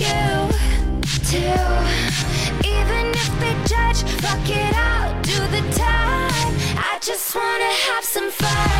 You, 0.00 0.48
too. 1.30 1.62
Even 2.66 3.04
if 3.22 3.30
they 3.40 3.54
judge, 3.64 4.02
fuck 4.22 4.48
it, 4.48 4.74
I'll 4.76 5.14
do 5.22 5.38
the 5.56 5.62
time. 5.74 6.52
I 6.76 6.98
just 7.00 7.34
wanna 7.34 7.72
have 7.88 8.04
some 8.04 8.30
fun 8.30 8.70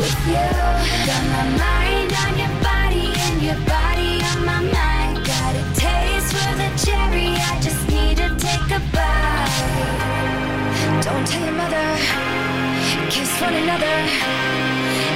with 0.00 0.18
you. 0.26 0.50
Got 1.08 1.24
my 1.36 1.44
mind 1.64 2.12
on 2.24 2.32
your 2.42 2.54
body 2.62 3.08
and 3.26 3.42
your 3.42 3.60
body 3.66 4.22
on 4.30 4.44
my 4.44 4.60
mind. 4.78 5.24
Got 5.24 5.54
a 5.62 5.64
taste 5.74 6.32
for 6.34 6.52
the 6.62 6.70
cherry, 6.84 7.30
I 7.50 7.52
just 7.60 7.82
need 7.88 8.16
to 8.18 8.28
take 8.46 8.70
a 8.78 8.80
bite. 8.94 11.02
Don't 11.02 11.26
tell 11.26 11.44
your 11.44 11.52
mother 11.52 11.86
kiss 13.10 13.40
one 13.40 13.54
another, 13.54 14.06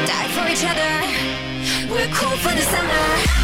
die 0.07 0.29
for 0.35 0.49
each 0.51 0.65
other. 0.65 0.93
We're 1.93 2.09
cool 2.13 2.37
for 2.39 2.53
the 2.55 2.63
summer. 2.63 3.44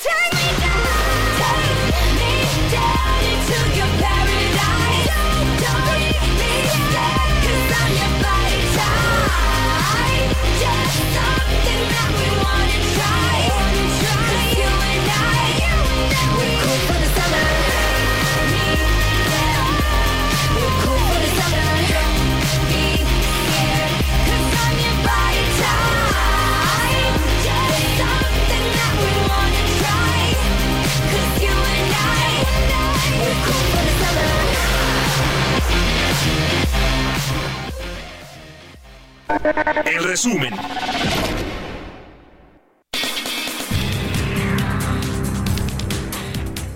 Take 0.00 0.32
me 0.34 0.57
El 39.84 40.04
resumen. 40.04 40.54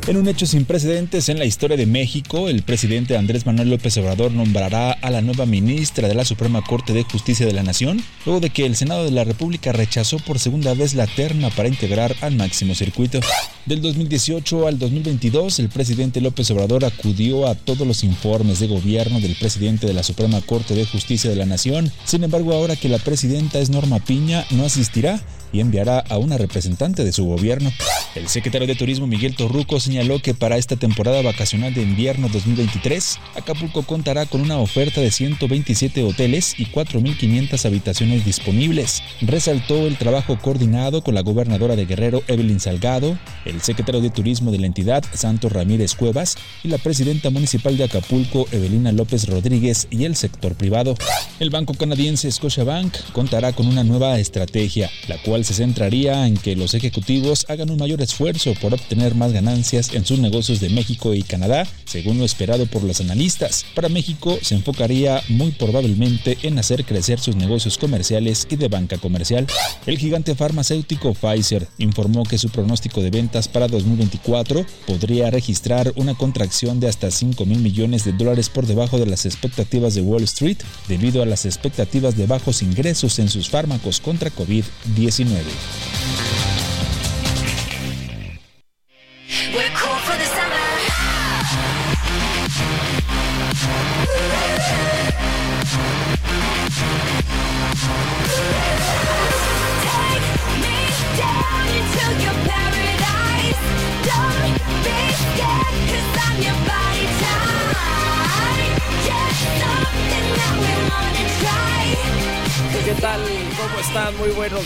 En 0.08 0.16
un 0.16 0.26
hecho 0.26 0.46
sin 0.46 0.64
precedentes 0.64 1.28
en 1.28 1.38
la 1.38 1.44
historia 1.44 1.76
de 1.76 1.86
México, 1.86 2.48
el 2.48 2.62
presidente 2.62 3.16
Andrés 3.16 3.46
Manuel 3.46 3.70
López 3.70 3.96
Obrador 3.98 4.32
nombrará 4.32 4.90
a 4.90 5.10
la 5.10 5.22
nueva 5.22 5.46
ministra 5.46 6.08
de 6.08 6.16
la 6.16 6.24
Suprema 6.24 6.60
Corte 6.60 6.92
de 6.92 7.04
Justicia 7.04 7.46
de 7.46 7.52
la 7.52 7.62
Nación, 7.62 8.02
luego 8.26 8.40
de 8.40 8.50
que 8.50 8.66
el 8.66 8.74
Senado 8.74 9.04
de 9.04 9.12
la 9.12 9.22
República 9.22 9.70
rechazó 9.70 10.18
por 10.18 10.40
segunda 10.40 10.74
vez 10.74 10.94
la 10.94 11.06
terna 11.06 11.50
para 11.50 11.68
integrar 11.68 12.16
al 12.20 12.34
máximo 12.34 12.74
circuito. 12.74 13.20
Del 13.64 13.80
2018 13.80 14.66
al 14.66 14.80
2022, 14.80 15.60
el 15.60 15.68
presidente 15.68 16.20
López 16.20 16.50
Obrador 16.50 16.84
acudió 16.84 17.46
a 17.46 17.54
todos 17.54 17.86
los 17.86 18.02
informes 18.02 18.58
de 18.58 18.66
gobierno 18.66 19.20
del 19.20 19.36
presidente 19.36 19.86
de 19.86 19.94
la 19.94 20.02
Suprema 20.02 20.40
Corte 20.40 20.74
de 20.74 20.84
Justicia 20.84 21.30
de 21.30 21.36
la 21.36 21.46
Nación. 21.46 21.92
Sin 22.06 22.24
embargo, 22.24 22.52
ahora 22.54 22.74
que 22.74 22.88
la 22.88 22.98
presidenta 22.98 23.60
es 23.60 23.70
Norma 23.70 24.00
Piña, 24.00 24.44
no 24.50 24.64
asistirá 24.64 25.20
y 25.52 25.60
enviará 25.60 25.98
a 26.00 26.18
una 26.18 26.38
representante 26.38 27.04
de 27.04 27.12
su 27.12 27.24
gobierno. 27.24 27.70
El 28.14 28.28
secretario 28.28 28.66
de 28.66 28.74
Turismo 28.74 29.06
Miguel 29.06 29.36
Torruco 29.36 29.80
señaló 29.80 30.20
que 30.20 30.34
para 30.34 30.56
esta 30.56 30.76
temporada 30.76 31.22
vacacional 31.22 31.72
de 31.72 31.82
invierno 31.82 32.28
2023, 32.28 33.18
Acapulco 33.36 33.82
contará 33.82 34.26
con 34.26 34.40
una 34.40 34.58
oferta 34.58 35.00
de 35.00 35.10
127 35.10 36.02
hoteles 36.02 36.54
y 36.58 36.66
4.500 36.66 37.64
habitaciones 37.64 38.24
disponibles. 38.24 39.02
Resaltó 39.20 39.86
el 39.86 39.96
trabajo 39.96 40.38
coordinado 40.38 41.02
con 41.02 41.14
la 41.14 41.22
gobernadora 41.22 41.76
de 41.76 41.86
Guerrero, 41.86 42.22
Evelyn 42.28 42.60
Salgado, 42.60 43.18
el 43.44 43.60
secretario 43.62 44.00
de 44.00 44.10
Turismo 44.10 44.50
de 44.50 44.58
la 44.58 44.66
entidad, 44.66 45.04
Santos 45.14 45.52
Ramírez 45.52 45.94
Cuevas, 45.94 46.36
y 46.62 46.68
la 46.68 46.78
presidenta 46.78 47.30
municipal 47.30 47.76
de 47.76 47.84
Acapulco, 47.84 48.46
Evelina 48.52 48.92
López 48.92 49.26
Rodríguez, 49.28 49.88
y 49.90 50.04
el 50.04 50.16
sector 50.16 50.54
privado. 50.54 50.94
El 51.40 51.50
banco 51.50 51.74
canadiense 51.74 52.30
Scotiabank 52.30 52.94
contará 53.12 53.52
con 53.52 53.66
una 53.66 53.84
nueva 53.84 54.18
estrategia, 54.18 54.90
la 55.08 55.16
cual 55.22 55.41
se 55.44 55.54
centraría 55.54 56.26
en 56.26 56.36
que 56.36 56.56
los 56.56 56.74
ejecutivos 56.74 57.46
hagan 57.48 57.70
un 57.70 57.78
mayor 57.78 58.02
esfuerzo 58.02 58.54
por 58.60 58.74
obtener 58.74 59.14
más 59.14 59.32
ganancias 59.32 59.92
en 59.94 60.04
sus 60.04 60.18
negocios 60.18 60.60
de 60.60 60.70
México 60.70 61.14
y 61.14 61.22
Canadá, 61.22 61.66
según 61.84 62.18
lo 62.18 62.24
esperado 62.24 62.66
por 62.66 62.82
los 62.82 63.00
analistas. 63.00 63.64
Para 63.74 63.88
México 63.88 64.38
se 64.42 64.54
enfocaría 64.54 65.22
muy 65.28 65.52
probablemente 65.52 66.38
en 66.42 66.58
hacer 66.58 66.84
crecer 66.84 67.20
sus 67.20 67.36
negocios 67.36 67.78
comerciales 67.78 68.46
y 68.50 68.56
de 68.56 68.68
banca 68.68 68.98
comercial. 68.98 69.46
El 69.86 69.98
gigante 69.98 70.34
farmacéutico 70.34 71.14
Pfizer 71.14 71.66
informó 71.78 72.24
que 72.24 72.38
su 72.38 72.48
pronóstico 72.48 73.02
de 73.02 73.10
ventas 73.10 73.48
para 73.48 73.68
2024 73.68 74.64
podría 74.86 75.30
registrar 75.30 75.92
una 75.96 76.14
contracción 76.14 76.80
de 76.80 76.88
hasta 76.88 77.10
5 77.10 77.44
mil 77.46 77.58
millones 77.58 78.04
de 78.04 78.12
dólares 78.12 78.48
por 78.48 78.66
debajo 78.66 78.98
de 78.98 79.06
las 79.06 79.26
expectativas 79.26 79.94
de 79.94 80.02
Wall 80.02 80.22
Street 80.24 80.58
debido 80.88 81.22
a 81.22 81.26
las 81.26 81.44
expectativas 81.44 82.16
de 82.16 82.26
bajos 82.26 82.62
ingresos 82.62 83.18
en 83.18 83.28
sus 83.28 83.48
fármacos 83.48 84.00
contra 84.00 84.30
COVID-19. 84.30 85.31
We're 85.32 86.01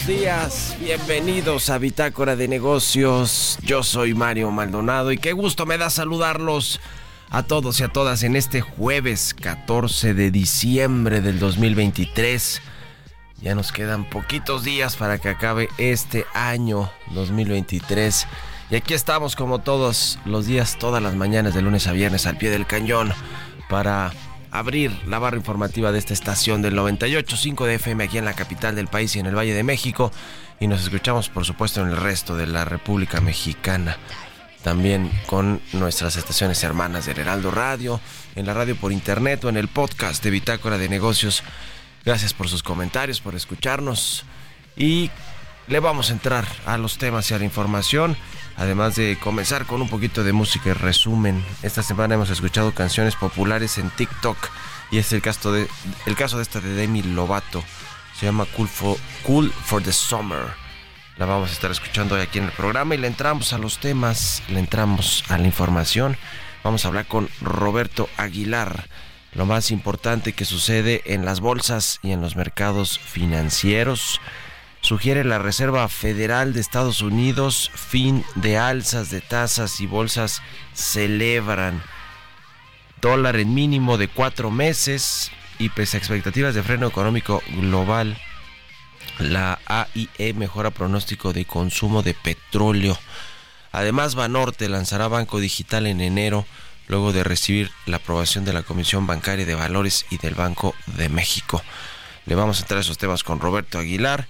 buenos 0.07 0.23
días. 0.23 0.77
Bienvenidos 0.81 1.69
a 1.69 1.79
Bitácora 1.79 2.37
de 2.37 2.47
Negocios. 2.47 3.59
Yo 3.63 3.83
soy 3.83 4.15
Mario 4.15 4.51
Maldonado 4.53 5.11
y 5.11 5.19
qué 5.19 5.33
gusto 5.33 5.67
me 5.67 5.79
da 5.79 5.91
saludarlos 5.91 6.81
a 7.31 7.43
todos 7.43 7.81
y 7.81 7.85
a 7.85 7.89
todas 7.89 8.23
en 8.23 8.37
este 8.37 8.61
jueves 8.61 9.35
14 9.35 10.15
de 10.15 10.31
diciembre 10.31 11.21
del 11.21 11.41
2023. 11.41 12.63
Ya 13.43 13.55
nos 13.57 13.73
quedan 13.73 14.09
poquitos 14.09 14.63
días 14.63 14.95
para 14.97 15.19
que 15.19 15.29
acabe 15.29 15.69
este 15.77 16.25
año 16.35 16.89
2023. 17.13 18.29
Y 18.71 18.77
aquí 18.77 18.95
estamos 18.95 19.35
como 19.35 19.61
todos 19.61 20.21
los 20.25 20.47
días, 20.47 20.79
todas 20.79 21.03
las 21.03 21.17
mañanas 21.17 21.53
de 21.55 21.63
lunes 21.63 21.89
a 21.89 21.93
viernes 21.93 22.27
al 22.27 22.39
pie 22.39 22.51
del 22.51 22.67
cañón 22.67 23.13
para 23.69 24.13
abrir 24.59 24.93
la 25.07 25.19
barra 25.19 25.37
informativa 25.37 25.93
de 25.93 25.99
esta 25.99 26.15
estación 26.15 26.63
del 26.63 26.75
98.5 26.77 27.67
de 27.67 27.75
FM 27.75 28.05
aquí 28.05 28.19
en 28.19 28.25
la 28.25 28.35
capital 28.35 28.75
del 28.75 28.89
país 28.89 29.15
y 29.15 29.19
en 29.19 29.27
el 29.27 29.37
Valle 29.37 29.55
de 29.55 29.63
México. 29.63 30.13
Y 30.61 30.67
nos 30.67 30.83
escuchamos 30.83 31.29
por 31.29 31.45
supuesto 31.45 31.83
en 31.83 31.89
el 31.89 31.97
resto 31.97 32.37
de 32.37 32.47
la 32.47 32.65
República 32.65 33.21
Mexicana. 33.21 33.97
También 34.63 35.11
con 35.27 35.61
nuestras 35.73 36.17
estaciones 36.17 36.63
hermanas 36.65 37.07
del 37.07 37.19
Heraldo 37.19 37.51
Radio, 37.51 38.01
en 38.35 38.47
la 38.47 38.55
radio 38.55 38.77
por 38.77 38.93
internet 38.93 39.45
o 39.45 39.49
en 39.49 39.57
el 39.57 39.69
podcast 39.69 40.25
de 40.25 40.31
Bitácora 40.31 40.79
de 40.79 40.89
Negocios. 40.89 41.43
Gracias 42.05 42.35
por 42.35 42.49
sus 42.49 42.63
comentarios, 42.63 43.21
por 43.21 43.35
escucharnos. 43.35 44.25
Y 44.77 45.11
le 45.69 45.81
vamos 45.81 46.11
a 46.11 46.15
entrar 46.15 46.47
a 46.65 46.79
los 46.79 46.99
temas 46.99 47.31
y 47.31 47.35
a 47.35 47.39
la 47.39 47.45
información. 47.45 48.17
Además 48.57 48.97
de 48.97 49.19
comenzar 49.19 49.67
con 49.67 49.83
un 49.83 49.89
poquito 49.89 50.25
de 50.25 50.33
música 50.33 50.71
y 50.71 50.73
resumen. 50.73 51.45
Esta 51.63 51.83
semana 51.83 52.15
hemos 52.15 52.31
escuchado 52.31 52.73
canciones 52.73 53.15
populares 53.15 53.77
en 53.77 53.91
TikTok. 53.91 54.39
Y 54.91 54.99
es 54.99 55.13
el 55.13 55.21
caso 55.21 55.53
de, 55.53 55.69
el 56.07 56.17
caso 56.17 56.39
de 56.39 56.43
esta 56.43 56.61
de 56.61 56.73
Demi 56.73 57.03
Lovato. 57.03 57.63
Se 58.19 58.25
llama 58.25 58.47
Cool 58.57 58.69
for, 58.69 58.97
cool 59.25 59.51
for 59.51 59.83
the 59.83 59.93
Summer. 59.93 60.45
La 61.19 61.27
vamos 61.27 61.51
a 61.51 61.53
estar 61.53 61.71
escuchando 61.71 62.15
hoy 62.15 62.23
aquí 62.23 62.39
en 62.39 62.45
el 62.45 62.53
programa. 62.53 62.95
Y 62.95 62.99
le 62.99 63.09
entramos 63.09 63.53
a 63.53 63.59
los 63.59 63.79
temas, 63.79 64.43
le 64.49 64.59
entramos 64.59 65.25
a 65.29 65.37
la 65.37 65.47
información. 65.47 66.17
Vamos 66.65 66.85
a 66.85 66.89
hablar 66.89 67.07
con 67.07 67.29
Roberto 67.43 68.09
Aguilar. 68.17 68.89
Lo 69.35 69.45
más 69.45 69.71
importante 69.71 70.33
que 70.33 70.47
sucede 70.47 71.03
en 71.05 71.27
las 71.27 71.41
bolsas 71.41 71.99
y 72.03 72.13
en 72.13 72.23
los 72.23 72.37
mercados 72.37 72.99
financieros 72.99 74.19
sugiere 74.87 75.25
la 75.25 75.41
Reserva 75.41 75.89
Federal 75.89 76.53
de 76.53 76.61
Estados 76.61 77.03
Unidos 77.03 77.73
fin 77.75 78.25
de 78.37 78.57
alzas 78.57 79.11
de 79.11 79.21
tasas 79.21 79.81
y 79.81 79.87
bolsas 79.89 80.43
celebran 80.75 81.83
dólar 83.01 83.35
en 83.35 83.53
mínimo 83.53 83.99
de 83.99 84.07
cuatro 84.07 84.53
meses 84.53 85.33
y 85.59 85.71
pese 85.71 85.97
a 85.97 85.99
expectativas 85.99 86.55
de 86.55 86.63
freno 86.63 86.87
económico 86.87 87.43
global, 87.49 88.17
la 89.19 89.59
AIE 89.67 90.35
mejora 90.35 90.71
pronóstico 90.71 91.33
de 91.33 91.47
consumo 91.47 92.05
de 92.05 92.15
petróleo. 92.15 92.97
Además, 93.73 94.15
Banorte 94.15 94.69
lanzará 94.69 95.09
Banco 95.09 95.41
Digital 95.41 95.89
en 95.89 96.01
enero 96.01 96.47
luego 96.87 97.13
de 97.13 97.25
recibir 97.25 97.73
la 97.87 97.97
aprobación 97.97 98.45
de 98.45 98.53
la 98.53 98.63
Comisión 98.63 99.05
Bancaria 99.09 99.47
de 99.47 99.57
Valores 99.57 100.07
y 100.11 100.19
del 100.19 100.37
Banco 100.37 100.77
de 100.97 101.09
México. 101.09 101.61
Le 102.27 102.37
vamos 102.37 102.59
a 102.59 102.63
entrar 102.63 102.79
a 102.79 102.83
esos 102.83 102.99
temas 102.99 103.25
con 103.25 103.41
Roberto 103.41 103.81
Aguilar. 103.81 104.29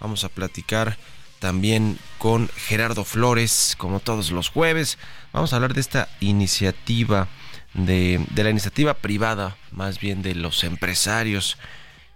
Vamos 0.00 0.24
a 0.24 0.28
platicar 0.28 0.96
también 1.38 1.98
con 2.18 2.48
Gerardo 2.56 3.04
Flores, 3.04 3.74
como 3.78 4.00
todos 4.00 4.30
los 4.30 4.48
jueves. 4.48 4.98
Vamos 5.32 5.52
a 5.52 5.56
hablar 5.56 5.74
de 5.74 5.80
esta 5.80 6.08
iniciativa, 6.20 7.28
de, 7.74 8.24
de 8.30 8.44
la 8.44 8.50
iniciativa 8.50 8.94
privada, 8.94 9.56
más 9.70 10.00
bien 10.00 10.22
de 10.22 10.34
los 10.34 10.64
empresarios 10.64 11.58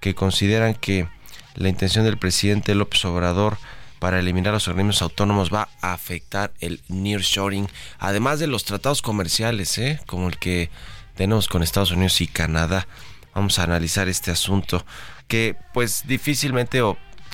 que 0.01 0.15
consideran 0.15 0.75
que 0.75 1.07
la 1.55 1.69
intención 1.69 2.05
del 2.05 2.19
presidente 2.19 2.75
López 2.75 3.05
Obrador 3.05 3.59
para 4.01 4.19
eliminar 4.19 4.55
los 4.55 4.67
organismos 4.67 5.03
autónomos 5.03 5.53
va 5.53 5.69
a 5.83 5.93
afectar 5.93 6.53
el 6.61 6.81
nearshoring, 6.89 7.69
además 7.99 8.41
de 8.41 8.47
los 8.47 8.65
tratados 8.65 9.03
comerciales, 9.03 9.77
¿eh? 9.79 10.01
como 10.07 10.29
el 10.29 10.39
que 10.39 10.71
tenemos 11.15 11.49
con 11.49 11.63
Estados 11.63 11.91
Unidos 11.91 12.21
y 12.23 12.27
Canadá. 12.27 12.89
Vamos 13.35 13.59
a 13.59 13.65
analizar 13.65 14.09
este 14.09 14.31
asunto 14.31 14.85
que 15.29 15.55
pues 15.75 16.05
difícilmente 16.07 16.83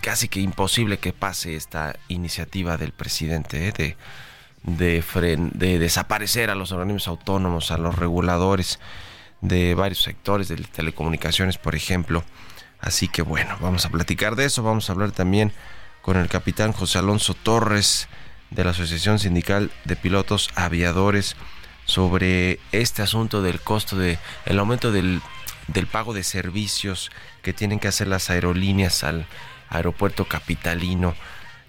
casi 0.02 0.28
que 0.28 0.40
imposible 0.40 0.98
que 0.98 1.12
pase 1.12 1.56
esta 1.56 1.96
iniciativa 2.08 2.76
del 2.76 2.92
presidente 2.92 3.68
¿eh? 3.68 3.72
de, 3.72 3.96
de, 4.66 5.78
desaparecer 5.78 6.50
a 6.50 6.54
los 6.54 6.72
organismos 6.72 7.08
autónomos, 7.08 7.70
a 7.70 7.78
los 7.78 7.96
reguladores 7.96 8.78
de 9.40 9.74
varios 9.74 10.02
sectores 10.02 10.48
de 10.48 10.56
telecomunicaciones, 10.56 11.58
por 11.58 11.74
ejemplo. 11.74 12.24
Así 12.80 13.08
que 13.08 13.22
bueno, 13.22 13.56
vamos 13.60 13.84
a 13.86 13.90
platicar 13.90 14.36
de 14.36 14.44
eso, 14.44 14.62
vamos 14.62 14.88
a 14.88 14.92
hablar 14.92 15.12
también 15.12 15.52
con 16.02 16.16
el 16.16 16.28
capitán 16.28 16.72
José 16.72 16.98
Alonso 16.98 17.34
Torres 17.34 18.08
de 18.50 18.64
la 18.64 18.70
Asociación 18.70 19.18
Sindical 19.18 19.70
de 19.84 19.96
Pilotos 19.96 20.50
Aviadores 20.54 21.36
sobre 21.84 22.60
este 22.72 23.02
asunto 23.02 23.42
del 23.42 23.60
costo 23.60 23.96
de 23.96 24.18
el 24.44 24.58
aumento 24.58 24.92
del, 24.92 25.20
del 25.68 25.86
pago 25.86 26.14
de 26.14 26.22
servicios 26.22 27.10
que 27.42 27.52
tienen 27.52 27.78
que 27.78 27.88
hacer 27.88 28.08
las 28.08 28.30
aerolíneas 28.30 29.04
al 29.04 29.26
aeropuerto 29.68 30.26
capitalino 30.26 31.14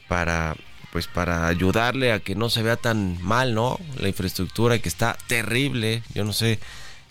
para 0.07 0.55
pues 0.91 1.07
para 1.07 1.47
ayudarle 1.47 2.11
a 2.11 2.19
que 2.19 2.35
no 2.35 2.49
se 2.49 2.63
vea 2.63 2.77
tan 2.77 3.21
mal, 3.21 3.53
¿no? 3.53 3.79
La 3.99 4.07
infraestructura 4.07 4.79
que 4.79 4.89
está 4.89 5.17
terrible. 5.27 6.01
Yo 6.13 6.23
no 6.23 6.33
sé 6.33 6.59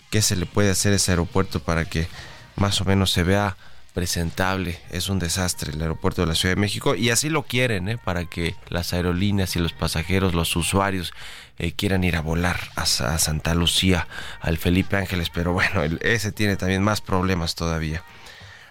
qué 0.09 0.21
se 0.21 0.35
le 0.35 0.45
puede 0.45 0.71
hacer 0.71 0.93
a 0.93 0.95
ese 0.95 1.11
aeropuerto 1.11 1.61
para 1.61 1.85
que 1.85 2.07
más 2.55 2.81
o 2.81 2.85
menos 2.85 3.11
se 3.11 3.23
vea 3.23 3.55
presentable. 3.93 4.79
Es 4.91 5.09
un 5.09 5.19
desastre 5.19 5.71
el 5.71 5.81
aeropuerto 5.81 6.21
de 6.21 6.27
la 6.27 6.35
Ciudad 6.35 6.55
de 6.55 6.61
México 6.61 6.95
y 6.95 7.09
así 7.09 7.29
lo 7.29 7.43
quieren, 7.43 7.89
¿eh? 7.89 7.97
para 7.97 8.25
que 8.25 8.55
las 8.69 8.93
aerolíneas 8.93 9.55
y 9.55 9.59
los 9.59 9.73
pasajeros, 9.73 10.33
los 10.33 10.55
usuarios 10.55 11.13
eh, 11.57 11.71
quieran 11.71 12.03
ir 12.03 12.15
a 12.15 12.21
volar 12.21 12.59
a, 12.75 12.81
a, 12.81 12.85
Santa 12.85 13.55
Lucía, 13.55 14.07
al 14.39 14.57
Felipe 14.57 14.97
Ángeles, 14.97 15.29
pero 15.31 15.53
bueno, 15.53 15.83
el, 15.83 15.99
ese 16.03 16.31
tiene 16.31 16.57
también 16.57 16.83
más 16.83 17.01
problemas 17.01 17.55
todavía. 17.55 18.03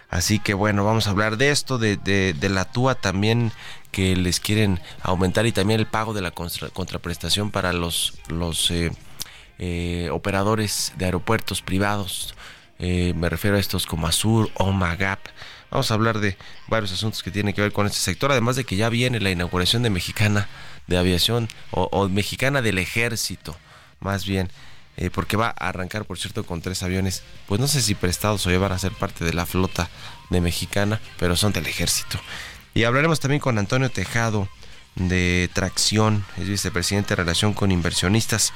Así 0.09 0.39
que 0.39 0.53
bueno, 0.53 0.85
vamos 0.85 1.07
a 1.07 1.09
hablar 1.09 1.37
de 1.37 1.51
esto, 1.51 1.77
de, 1.77 1.97
de, 1.97 2.33
de 2.33 2.49
la 2.49 2.65
TUA 2.65 2.95
también 2.95 3.51
que 3.91 4.15
les 4.15 4.39
quieren 4.39 4.79
aumentar 5.01 5.45
y 5.45 5.51
también 5.51 5.79
el 5.79 5.87
pago 5.87 6.13
de 6.13 6.21
la 6.21 6.31
contra, 6.31 6.69
contraprestación 6.69 7.51
para 7.51 7.73
los, 7.73 8.13
los 8.27 8.71
eh, 8.71 8.91
eh, 9.59 10.09
operadores 10.11 10.93
de 10.97 11.05
aeropuertos 11.05 11.61
privados. 11.61 12.35
Eh, 12.79 13.13
me 13.15 13.27
refiero 13.29 13.57
a 13.57 13.59
estos 13.59 13.85
como 13.85 14.07
Azur 14.07 14.51
o 14.55 14.71
Magap. 14.71 15.19
Vamos 15.71 15.91
a 15.91 15.95
hablar 15.95 16.19
de 16.19 16.37
varios 16.67 16.93
asuntos 16.93 17.23
que 17.23 17.31
tienen 17.31 17.53
que 17.53 17.61
ver 17.61 17.73
con 17.73 17.87
este 17.87 17.99
sector, 17.99 18.31
además 18.31 18.55
de 18.55 18.63
que 18.63 18.77
ya 18.77 18.87
viene 18.89 19.19
la 19.19 19.31
inauguración 19.31 19.83
de 19.83 19.89
Mexicana 19.89 20.47
de 20.87 20.97
Aviación 20.97 21.49
o, 21.71 21.89
o 21.91 22.07
Mexicana 22.07 22.61
del 22.61 22.77
Ejército, 22.77 23.57
más 23.99 24.25
bien 24.25 24.49
eh, 24.97 25.09
porque 25.11 25.37
va 25.37 25.47
a 25.49 25.69
arrancar, 25.69 26.05
por 26.05 26.17
cierto, 26.17 26.43
con 26.43 26.61
tres 26.61 26.83
aviones, 26.83 27.23
pues 27.47 27.61
no 27.61 27.67
sé 27.67 27.81
si 27.81 27.95
prestados 27.95 28.45
o 28.45 28.49
llevar 28.49 28.73
a 28.73 28.79
ser 28.79 28.91
parte 28.91 29.23
de 29.23 29.33
la 29.33 29.45
flota 29.45 29.89
de 30.29 30.41
Mexicana, 30.41 30.99
pero 31.19 31.35
son 31.35 31.53
del 31.53 31.67
ejército. 31.67 32.19
Y 32.73 32.83
hablaremos 32.83 33.19
también 33.19 33.39
con 33.39 33.57
Antonio 33.57 33.89
Tejado 33.89 34.49
de 34.95 35.49
Tracción, 35.53 36.25
es 36.37 36.47
vicepresidente 36.47 37.09
de 37.09 37.17
relación 37.17 37.53
con 37.53 37.71
inversionistas. 37.71 38.53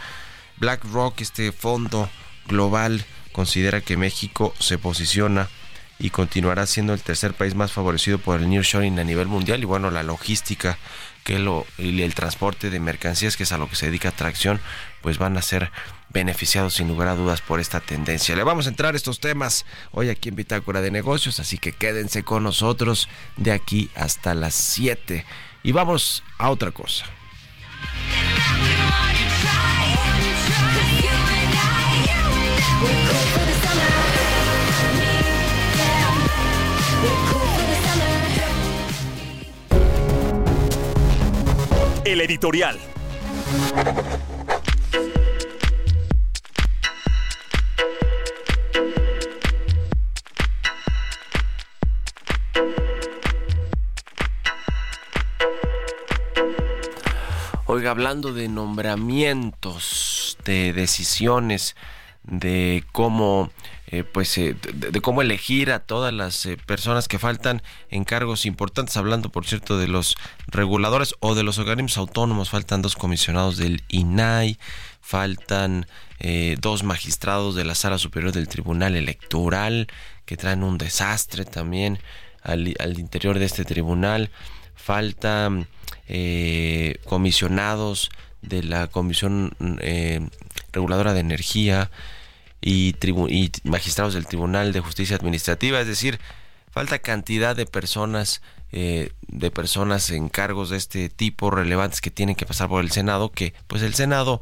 BlackRock, 0.58 1.22
este 1.22 1.52
fondo 1.52 2.10
global, 2.48 3.06
considera 3.32 3.82
que 3.82 3.98
México 3.98 4.54
se 4.60 4.78
posiciona 4.78 5.48
y 6.00 6.10
continuará 6.10 6.66
siendo 6.66 6.94
el 6.94 7.02
tercer 7.02 7.34
país 7.34 7.54
más 7.54 7.72
favorecido 7.72 8.18
por 8.18 8.40
el 8.40 8.50
nearshoring 8.50 8.98
a 8.98 9.04
nivel 9.04 9.28
mundial 9.28 9.62
y 9.62 9.66
bueno, 9.66 9.92
la 9.92 10.02
logística 10.02 10.80
que 11.24 11.36
el 11.36 12.16
transporte 12.16 12.70
de 12.70 12.80
mercancías, 12.80 13.38
que 13.38 13.44
es 13.44 13.52
a 13.52 13.58
lo 13.58 13.70
que 13.70 13.76
se 13.76 13.88
dedica 13.88 14.12
Tracción, 14.12 14.60
pues 15.02 15.18
van 15.18 15.38
a 15.38 15.42
ser 15.42 15.72
beneficiados 16.10 16.74
sin 16.76 16.88
lugar 16.88 17.08
a 17.08 17.16
dudas 17.16 17.42
por 17.42 17.60
esta 17.60 17.80
tendencia. 17.80 18.36
Le 18.36 18.44
vamos 18.44 18.66
a 18.66 18.70
entrar 18.70 18.94
a 18.94 18.98
estos 18.98 19.20
temas 19.20 19.66
hoy 19.92 20.10
aquí 20.10 20.30
en 20.30 20.36
Bitácora 20.36 20.82
de 20.82 20.92
Negocios, 20.92 21.40
así 21.40 21.58
que 21.58 21.72
quédense 21.72 22.24
con 22.24 22.44
nosotros 22.44 23.08
de 23.38 23.52
aquí 23.52 23.90
hasta 23.96 24.34
las 24.34 24.54
7 24.54 25.26
y 25.64 25.72
vamos 25.72 26.24
a 26.38 26.50
otra 26.50 26.72
cosa. 26.72 27.06
El 42.04 42.20
editorial. 42.20 42.80
Oiga, 57.68 57.92
hablando 57.92 58.34
de 58.34 58.50
nombramientos, 58.50 60.38
de 60.44 60.74
decisiones, 60.74 61.76
de 62.24 62.84
cómo 62.92 63.52
eh, 63.92 64.04
pues 64.04 64.36
de, 64.36 64.54
de, 64.54 65.02
cómo 65.02 65.22
elegir 65.22 65.72
a 65.72 65.80
todas 65.80 66.14
las 66.14 66.48
personas 66.66 67.08
que 67.08 67.20
faltan 67.20 67.62
en 67.90 68.04
cargos 68.06 68.46
importantes, 68.46 68.98
hablando 68.98 69.30
por 69.30 69.46
cierto 69.46 69.78
de 69.78 69.88
los 69.88 70.16
reguladores 70.48 71.14
o 71.20 71.36
de 71.36 71.44
los 71.44 71.60
organismos 71.60 71.98
autónomos, 71.98 72.50
faltan 72.50 72.82
dos 72.82 72.96
comisionados 72.96 73.58
del 73.58 73.84
INAI, 73.90 74.58
faltan 75.02 75.88
dos 76.60 76.84
magistrados 76.84 77.56
de 77.56 77.66
la 77.66 77.74
Sala 77.74 77.98
Superior 77.98 78.32
del 78.32 78.48
Tribunal 78.48 78.96
Electoral, 78.96 79.88
que 80.26 80.38
traen 80.38 80.64
un 80.64 80.78
desastre 80.78 81.46
también 81.46 82.00
al, 82.44 82.74
al 82.80 83.00
interior 83.00 83.40
de 83.40 83.46
este 83.46 83.66
tribunal, 83.66 84.30
faltan 84.76 85.68
eh, 86.08 86.98
comisionados 87.06 88.10
de 88.42 88.64
la 88.64 88.88
Comisión 88.88 89.56
eh, 89.80 90.28
Reguladora 90.72 91.14
de 91.14 91.20
Energía 91.20 91.92
y, 92.62 92.96
y 93.30 93.52
magistrados 93.64 94.14
del 94.14 94.28
Tribunal 94.28 94.72
de 94.72 94.80
Justicia 94.80 95.16
Administrativa, 95.16 95.82
es 95.82 95.88
decir, 95.88 96.20
falta 96.72 97.00
cantidad 97.00 97.56
de 97.56 97.66
personas 97.66 98.42
eh, 98.74 99.12
de 99.28 99.52
personas 99.52 100.12
en 100.12 100.30
cargos 100.30 100.70
de 100.70 100.78
este 100.78 101.10
tipo 101.10 101.52
relevantes 101.52 102.00
que 102.00 102.10
tienen 102.10 102.36
que 102.36 102.46
pasar 102.46 102.70
por 102.70 102.82
el 102.82 102.92
Senado 102.92 103.30
que 103.30 103.54
pues 103.68 103.82
el 103.82 103.94
Senado 103.96 104.42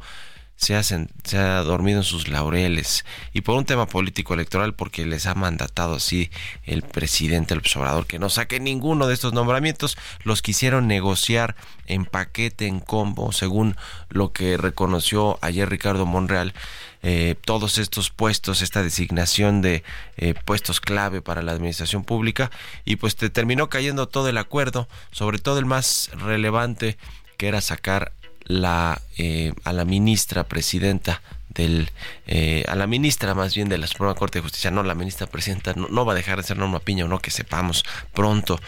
se, 0.54 0.80
se 1.24 1.38
ha 1.38 1.62
dormido 1.62 1.98
en 1.98 2.04
sus 2.04 2.28
laureles. 2.28 3.04
Y 3.32 3.40
por 3.40 3.56
un 3.56 3.64
tema 3.64 3.86
político 3.86 4.34
electoral 4.34 4.74
porque 4.74 5.04
les 5.04 5.26
ha 5.26 5.34
mandatado 5.34 5.96
así 5.96 6.30
el 6.64 6.82
presidente 6.82 7.54
el 7.54 7.60
observador 7.60 8.06
que 8.06 8.20
no 8.20 8.28
saque 8.28 8.60
ninguno 8.60 9.08
de 9.08 9.14
estos 9.14 9.32
nombramientos 9.32 9.96
los 10.22 10.42
quisieron 10.42 10.86
negociar 10.86 11.56
en 11.86 12.04
paquete 12.04 12.68
en 12.68 12.78
combo 12.78 13.32
según 13.32 13.76
lo 14.10 14.32
que 14.32 14.56
reconoció 14.56 15.38
ayer 15.40 15.68
Ricardo 15.68 16.06
Monreal 16.06 16.54
eh, 17.02 17.34
todos 17.44 17.78
estos 17.78 18.10
puestos, 18.10 18.62
esta 18.62 18.82
designación 18.82 19.62
de 19.62 19.82
eh, 20.16 20.34
puestos 20.44 20.80
clave 20.80 21.22
para 21.22 21.42
la 21.42 21.52
administración 21.52 22.04
pública 22.04 22.50
y 22.84 22.96
pues 22.96 23.16
te 23.16 23.30
terminó 23.30 23.68
cayendo 23.68 24.08
todo 24.08 24.28
el 24.28 24.38
acuerdo, 24.38 24.88
sobre 25.10 25.38
todo 25.38 25.58
el 25.58 25.66
más 25.66 26.10
relevante 26.14 26.98
que 27.36 27.48
era 27.48 27.60
sacar 27.60 28.12
la, 28.44 29.00
eh, 29.16 29.52
a 29.64 29.72
la 29.72 29.84
ministra 29.84 30.44
presidenta 30.44 31.22
del 31.48 31.90
eh, 32.26 32.64
a 32.68 32.74
la 32.74 32.86
ministra 32.86 33.34
más 33.34 33.54
bien 33.54 33.68
de 33.68 33.78
la 33.78 33.86
Suprema 33.86 34.14
Corte 34.14 34.38
de 34.38 34.42
Justicia, 34.42 34.70
no 34.70 34.82
la 34.82 34.94
ministra 34.94 35.26
presidenta, 35.26 35.74
no, 35.74 36.04
va 36.04 36.12
a 36.12 36.16
dejar 36.16 36.38
de 36.38 36.44
ser 36.44 36.58
Norma 36.58 36.80
Piña 36.80 37.04
o 37.04 37.08
no, 37.08 37.18
que 37.18 37.30
sepamos 37.30 37.84
pronto. 38.12 38.60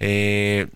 Eh, 0.00 0.66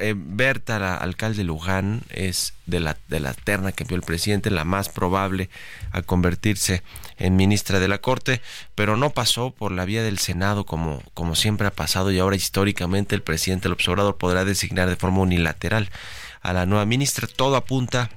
eh, 0.00 0.14
Berta, 0.16 0.78
la 0.78 0.96
alcalde 0.96 1.44
Luján, 1.44 2.02
es 2.10 2.54
de 2.66 2.80
la, 2.80 2.96
de 3.08 3.20
la 3.20 3.34
terna 3.34 3.72
que 3.72 3.84
envió 3.84 3.96
el 3.96 4.02
presidente, 4.02 4.50
la 4.50 4.64
más 4.64 4.88
probable 4.88 5.50
a 5.92 6.02
convertirse 6.02 6.82
en 7.18 7.36
ministra 7.36 7.78
de 7.80 7.88
la 7.88 7.98
Corte, 7.98 8.40
pero 8.74 8.96
no 8.96 9.10
pasó 9.10 9.50
por 9.50 9.72
la 9.72 9.84
vía 9.84 10.02
del 10.02 10.18
Senado 10.18 10.64
como, 10.64 11.02
como 11.14 11.34
siempre 11.34 11.66
ha 11.66 11.72
pasado 11.72 12.10
y 12.10 12.18
ahora 12.18 12.36
históricamente 12.36 13.14
el 13.14 13.22
presidente 13.22 13.68
el 13.68 13.72
observador 13.72 14.16
podrá 14.16 14.44
designar 14.44 14.88
de 14.88 14.96
forma 14.96 15.20
unilateral 15.20 15.90
a 16.40 16.52
la 16.52 16.66
nueva 16.66 16.86
ministra. 16.86 17.26
Todo 17.26 17.56
apunta 17.56 18.10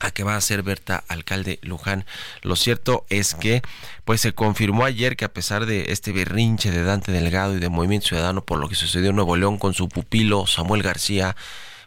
a 0.00 0.10
que 0.10 0.24
va 0.24 0.36
a 0.36 0.40
ser 0.40 0.62
Berta 0.62 1.04
Alcalde 1.08 1.58
Luján. 1.62 2.04
Lo 2.42 2.56
cierto 2.56 3.04
es 3.08 3.34
que 3.34 3.62
pues 4.04 4.20
se 4.20 4.32
confirmó 4.32 4.84
ayer 4.84 5.16
que 5.16 5.24
a 5.24 5.32
pesar 5.32 5.66
de 5.66 5.92
este 5.92 6.12
berrinche 6.12 6.70
de 6.70 6.82
Dante 6.82 7.12
Delgado 7.12 7.56
y 7.56 7.60
de 7.60 7.68
Movimiento 7.68 8.08
Ciudadano 8.08 8.44
por 8.44 8.58
lo 8.58 8.68
que 8.68 8.74
sucedió 8.74 9.10
en 9.10 9.16
Nuevo 9.16 9.36
León 9.36 9.58
con 9.58 9.74
su 9.74 9.88
pupilo 9.88 10.46
Samuel 10.46 10.82
García, 10.82 11.36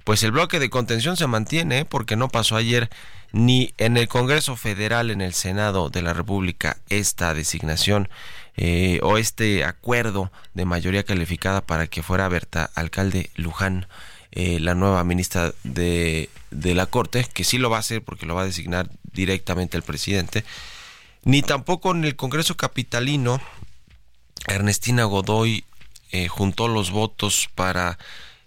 pues 0.03 0.23
el 0.23 0.31
bloque 0.31 0.59
de 0.59 0.69
contención 0.69 1.17
se 1.17 1.27
mantiene 1.27 1.79
¿eh? 1.79 1.85
porque 1.85 2.15
no 2.15 2.27
pasó 2.27 2.55
ayer 2.55 2.89
ni 3.31 3.73
en 3.77 3.97
el 3.97 4.07
Congreso 4.07 4.55
Federal, 4.55 5.09
en 5.09 5.21
el 5.21 5.33
Senado 5.33 5.89
de 5.89 6.01
la 6.01 6.13
República, 6.13 6.77
esta 6.89 7.33
designación 7.33 8.09
eh, 8.57 8.99
o 9.03 9.17
este 9.17 9.63
acuerdo 9.63 10.31
de 10.53 10.65
mayoría 10.65 11.03
calificada 11.03 11.61
para 11.61 11.87
que 11.87 12.03
fuera 12.03 12.27
Berta 12.27 12.69
Alcalde 12.75 13.29
Luján 13.35 13.87
eh, 14.31 14.59
la 14.59 14.75
nueva 14.75 15.03
ministra 15.03 15.53
de, 15.63 16.29
de 16.51 16.75
la 16.75 16.85
Corte, 16.85 17.27
que 17.33 17.43
sí 17.43 17.57
lo 17.57 17.69
va 17.69 17.77
a 17.77 17.81
hacer 17.81 18.01
porque 18.01 18.25
lo 18.25 18.35
va 18.35 18.43
a 18.43 18.45
designar 18.45 18.89
directamente 19.13 19.77
el 19.77 19.83
presidente, 19.83 20.43
ni 21.23 21.41
tampoco 21.41 21.91
en 21.91 22.03
el 22.03 22.15
Congreso 22.15 22.57
Capitalino, 22.57 23.41
Ernestina 24.47 25.03
Godoy 25.03 25.63
eh, 26.11 26.27
juntó 26.27 26.67
los 26.67 26.91
votos 26.91 27.49
para 27.55 27.97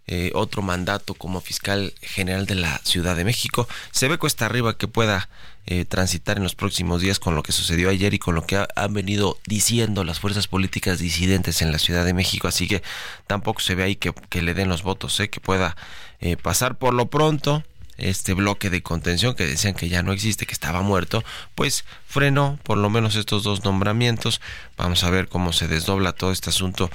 eh, 0.06 0.30
otro 0.34 0.62
mandato 0.62 1.14
como 1.14 1.40
fiscal 1.40 1.94
general 2.02 2.46
de 2.46 2.56
la 2.56 2.78
Ciudad 2.84 3.16
de 3.16 3.24
México. 3.24 3.68
Se 3.90 4.08
ve 4.08 4.18
cuesta 4.18 4.46
arriba 4.46 4.76
que 4.76 4.88
pueda 4.88 5.28
eh, 5.66 5.86
transitar 5.86 6.36
en 6.36 6.42
los 6.42 6.54
próximos 6.54 7.00
días 7.00 7.18
con 7.18 7.34
lo 7.34 7.42
que 7.42 7.52
sucedió 7.52 7.88
ayer 7.88 8.12
y 8.12 8.18
con 8.18 8.34
lo 8.34 8.46
que 8.46 8.66
han 8.76 8.92
venido 8.92 9.38
diciendo 9.46 10.04
las 10.04 10.20
fuerzas 10.20 10.46
políticas 10.46 10.98
disidentes 10.98 11.62
en 11.62 11.72
la 11.72 11.78
Ciudad 11.78 12.04
de 12.04 12.12
México. 12.12 12.48
Así 12.48 12.68
que 12.68 12.82
tampoco 13.26 13.60
se 13.60 13.74
ve 13.74 13.82
ahí 13.84 13.96
que, 13.96 14.42
le 14.42 14.52
den 14.52 14.68
los 14.68 14.82
votos, 14.82 15.18
¿eh? 15.20 15.30
que 15.30 15.40
pueda 15.40 15.74
eh, 16.20 16.36
pasar 16.36 16.76
por 16.76 16.92
lo 16.92 17.06
pronto 17.06 17.64
este 17.96 18.34
bloque 18.34 18.68
de 18.68 18.82
contención 18.82 19.34
que 19.34 19.46
decían 19.46 19.72
que 19.72 19.88
ya 19.88 20.02
no 20.02 20.12
existe, 20.12 20.44
que 20.46 20.52
estaba 20.52 20.82
muerto, 20.82 21.24
pues 21.54 21.84
frenó 22.06 22.58
por 22.62 22.76
lo 22.76 22.90
menos 22.90 23.16
estos 23.16 23.42
dos 23.42 23.64
nombramientos. 23.64 24.42
Vamos 24.76 25.02
a 25.04 25.10
ver 25.10 25.28
cómo 25.28 25.54
se 25.54 25.68
desdobla 25.68 26.12
todo 26.12 26.32
este 26.32 26.50
asunto 26.50 26.90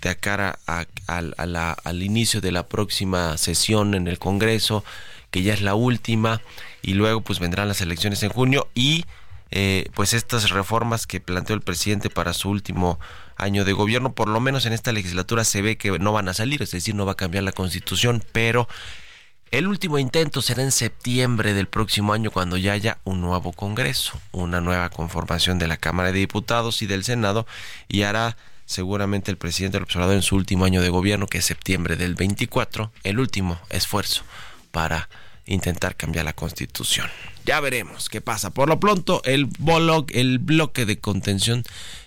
de 0.00 0.16
cara 0.16 0.58
a, 0.66 0.86
al 1.06 2.02
inicio 2.02 2.40
de 2.40 2.52
la 2.52 2.66
próxima 2.66 3.36
sesión 3.38 3.94
en 3.94 4.08
el 4.08 4.18
Congreso, 4.18 4.84
que 5.30 5.42
ya 5.42 5.54
es 5.54 5.62
la 5.62 5.74
última, 5.74 6.40
y 6.82 6.94
luego 6.94 7.22
pues 7.22 7.40
vendrán 7.40 7.68
las 7.68 7.80
elecciones 7.80 8.22
en 8.22 8.30
junio 8.30 8.68
y 8.74 9.04
eh, 9.50 9.88
pues 9.94 10.12
estas 10.12 10.50
reformas 10.50 11.06
que 11.06 11.20
planteó 11.20 11.54
el 11.54 11.62
presidente 11.62 12.10
para 12.10 12.32
su 12.32 12.50
último 12.50 12.98
año 13.36 13.64
de 13.64 13.72
gobierno, 13.72 14.12
por 14.12 14.28
lo 14.28 14.40
menos 14.40 14.66
en 14.66 14.72
esta 14.72 14.92
legislatura 14.92 15.44
se 15.44 15.62
ve 15.62 15.76
que 15.76 15.98
no 15.98 16.12
van 16.12 16.28
a 16.28 16.34
salir, 16.34 16.62
es 16.62 16.70
decir, 16.70 16.94
no 16.94 17.06
va 17.06 17.12
a 17.12 17.16
cambiar 17.16 17.44
la 17.44 17.52
constitución, 17.52 18.22
pero 18.32 18.68
el 19.50 19.68
último 19.68 19.98
intento 19.98 20.42
será 20.42 20.64
en 20.64 20.72
septiembre 20.72 21.54
del 21.54 21.68
próximo 21.68 22.12
año 22.12 22.32
cuando 22.32 22.56
ya 22.56 22.72
haya 22.72 22.98
un 23.04 23.20
nuevo 23.20 23.52
Congreso, 23.52 24.20
una 24.32 24.60
nueva 24.60 24.90
conformación 24.90 25.60
de 25.60 25.68
la 25.68 25.76
Cámara 25.76 26.10
de 26.10 26.18
Diputados 26.18 26.82
y 26.82 26.86
del 26.86 27.04
Senado 27.04 27.46
y 27.86 28.02
hará 28.02 28.36
seguramente 28.74 29.30
el 29.30 29.36
presidente 29.36 29.76
del 29.76 29.84
observador 29.84 30.16
en 30.16 30.22
su 30.22 30.34
último 30.34 30.64
año 30.64 30.82
de 30.82 30.88
gobierno, 30.88 31.28
que 31.28 31.38
es 31.38 31.44
septiembre 31.44 31.96
del 31.96 32.16
24, 32.16 32.92
el 33.04 33.20
último 33.20 33.58
esfuerzo 33.70 34.24
para 34.72 35.08
intentar 35.46 35.96
cambiar 35.96 36.24
la 36.24 36.32
constitución. 36.32 37.08
Ya 37.46 37.60
veremos 37.60 38.08
qué 38.08 38.20
pasa. 38.20 38.50
Por 38.50 38.68
lo 38.68 38.80
pronto, 38.80 39.22
el, 39.24 39.48
el 40.08 40.38
bloque 40.38 40.86
de 40.86 40.98
contención 40.98 41.64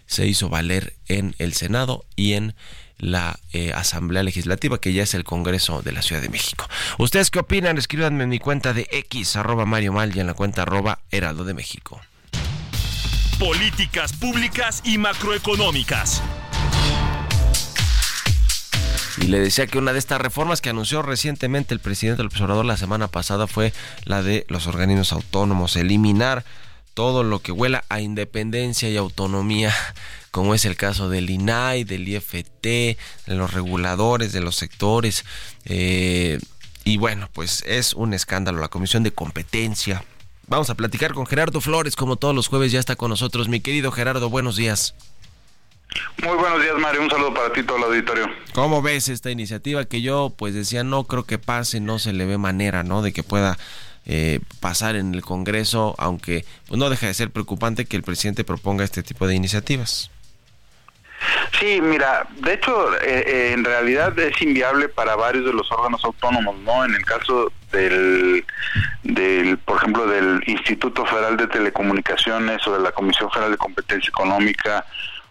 se 0.07 0.27
hizo 0.27 0.49
valer 0.49 0.93
en 1.07 1.35
el 1.37 1.53
Senado 1.53 2.05
y 2.15 2.33
en 2.33 2.53
la 2.97 3.39
eh, 3.53 3.71
Asamblea 3.73 4.23
Legislativa, 4.23 4.81
que 4.81 4.91
ya 4.91 5.03
es 5.03 5.13
el 5.13 5.23
Congreso 5.23 5.81
de 5.83 5.91
la 5.91 6.01
Ciudad 6.01 6.21
de 6.21 6.29
México. 6.29 6.67
¿Ustedes 6.97 7.29
qué 7.29 7.39
opinan? 7.39 7.77
Escríbanme 7.77 8.23
en 8.23 8.29
mi 8.29 8.39
cuenta 8.39 8.73
de 8.73 8.87
X, 8.91 9.35
arroba 9.35 9.65
Mario 9.65 9.93
Mal, 9.93 10.15
y 10.15 10.19
en 10.19 10.27
la 10.27 10.33
cuenta 10.33 10.63
arroba 10.63 10.99
Heraldo 11.11 11.45
de 11.45 11.53
México. 11.53 12.01
Políticas 13.39 14.13
públicas 14.13 14.81
y 14.83 14.97
macroeconómicas. 14.97 16.23
Le 19.27 19.41
decía 19.41 19.67
que 19.67 19.77
una 19.77 19.91
de 19.91 19.99
estas 19.99 20.21
reformas 20.21 20.61
que 20.61 20.69
anunció 20.69 21.01
recientemente 21.01 21.73
el 21.73 21.81
presidente 21.81 22.17
del 22.17 22.27
observador 22.27 22.63
la 22.63 22.77
semana 22.77 23.09
pasada 23.09 23.45
fue 23.45 23.73
la 24.05 24.23
de 24.23 24.45
los 24.47 24.67
organismos 24.67 25.11
autónomos, 25.11 25.75
eliminar 25.75 26.45
todo 26.93 27.23
lo 27.23 27.39
que 27.39 27.51
huela 27.51 27.83
a 27.89 27.99
independencia 27.99 28.89
y 28.89 28.95
autonomía 28.95 29.73
como 30.31 30.55
es 30.55 30.63
el 30.63 30.77
caso 30.77 31.09
del 31.09 31.29
INAI, 31.29 31.83
del 31.83 32.07
IFT, 32.07 32.63
de 32.63 32.97
los 33.27 33.53
reguladores, 33.53 34.31
de 34.31 34.39
los 34.39 34.55
sectores. 34.55 35.25
Eh, 35.65 36.39
y 36.85 36.97
bueno, 36.97 37.27
pues 37.33 37.63
es 37.67 37.93
un 37.93 38.13
escándalo. 38.13 38.61
La 38.61 38.69
Comisión 38.69 39.03
de 39.03 39.11
Competencia. 39.11 40.05
Vamos 40.45 40.69
a 40.69 40.75
platicar 40.75 41.13
con 41.13 41.25
Gerardo 41.25 41.59
Flores, 41.59 41.95
como 41.95 42.15
todos 42.15 42.33
los 42.33 42.47
jueves 42.47 42.71
ya 42.71 42.79
está 42.79 42.95
con 42.95 43.09
nosotros. 43.09 43.49
Mi 43.49 43.59
querido 43.59 43.91
Gerardo, 43.91 44.29
buenos 44.29 44.55
días. 44.55 44.95
Muy 46.23 46.35
buenos 46.35 46.61
días, 46.61 46.75
Mario. 46.77 47.01
Un 47.01 47.09
saludo 47.09 47.33
para 47.33 47.51
ti, 47.53 47.63
todo 47.63 47.77
el 47.77 47.83
auditorio. 47.83 48.29
¿Cómo 48.53 48.81
ves 48.81 49.07
esta 49.09 49.31
iniciativa 49.31 49.85
que 49.85 50.01
yo, 50.01 50.33
pues 50.35 50.53
decía, 50.53 50.83
no 50.83 51.05
creo 51.05 51.23
que 51.23 51.37
pase, 51.37 51.79
no 51.79 51.99
se 51.99 52.13
le 52.13 52.25
ve 52.25 52.37
manera, 52.37 52.83
¿no? 52.83 53.01
De 53.01 53.13
que 53.13 53.23
pueda 53.23 53.57
eh, 54.05 54.39
pasar 54.59 54.95
en 54.95 55.13
el 55.13 55.21
Congreso, 55.21 55.95
aunque 55.97 56.45
pues, 56.67 56.79
no 56.79 56.89
deja 56.89 57.07
de 57.07 57.13
ser 57.13 57.31
preocupante 57.31 57.85
que 57.85 57.97
el 57.97 58.03
presidente 58.03 58.43
proponga 58.43 58.83
este 58.83 59.03
tipo 59.03 59.27
de 59.27 59.35
iniciativas. 59.35 60.11
Sí, 61.59 61.81
mira, 61.81 62.27
de 62.37 62.53
hecho, 62.53 62.95
eh, 62.97 63.23
eh, 63.25 63.51
en 63.53 63.63
realidad 63.65 64.17
es 64.19 64.39
inviable 64.41 64.89
para 64.89 65.15
varios 65.15 65.45
de 65.45 65.53
los 65.53 65.71
órganos 65.71 66.03
autónomos, 66.03 66.55
¿no? 66.59 66.85
En 66.85 66.93
el 66.93 67.03
caso 67.03 67.51
del, 67.71 68.45
del, 69.03 69.57
por 69.57 69.77
ejemplo, 69.77 70.05
del 70.05 70.43
Instituto 70.45 71.05
Federal 71.05 71.35
de 71.37 71.47
Telecomunicaciones 71.47 72.65
o 72.67 72.73
de 72.73 72.83
la 72.83 72.91
Comisión 72.91 73.31
Federal 73.31 73.51
de 73.51 73.57
Competencia 73.57 74.09
Económica 74.09 74.85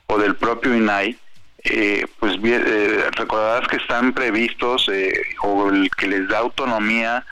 o 0.06 0.18
del 0.18 0.36
propio 0.36 0.74
INAI, 0.74 1.16
eh, 1.64 2.06
pues 2.20 2.40
bien, 2.40 2.64
recordarás 3.12 3.66
que 3.68 3.76
están 3.76 4.12
previstos 4.12 4.88
o 5.42 5.70
el 5.70 5.90
que 5.90 6.06
les 6.06 6.28
da 6.28 6.38
autonomía 6.38 7.24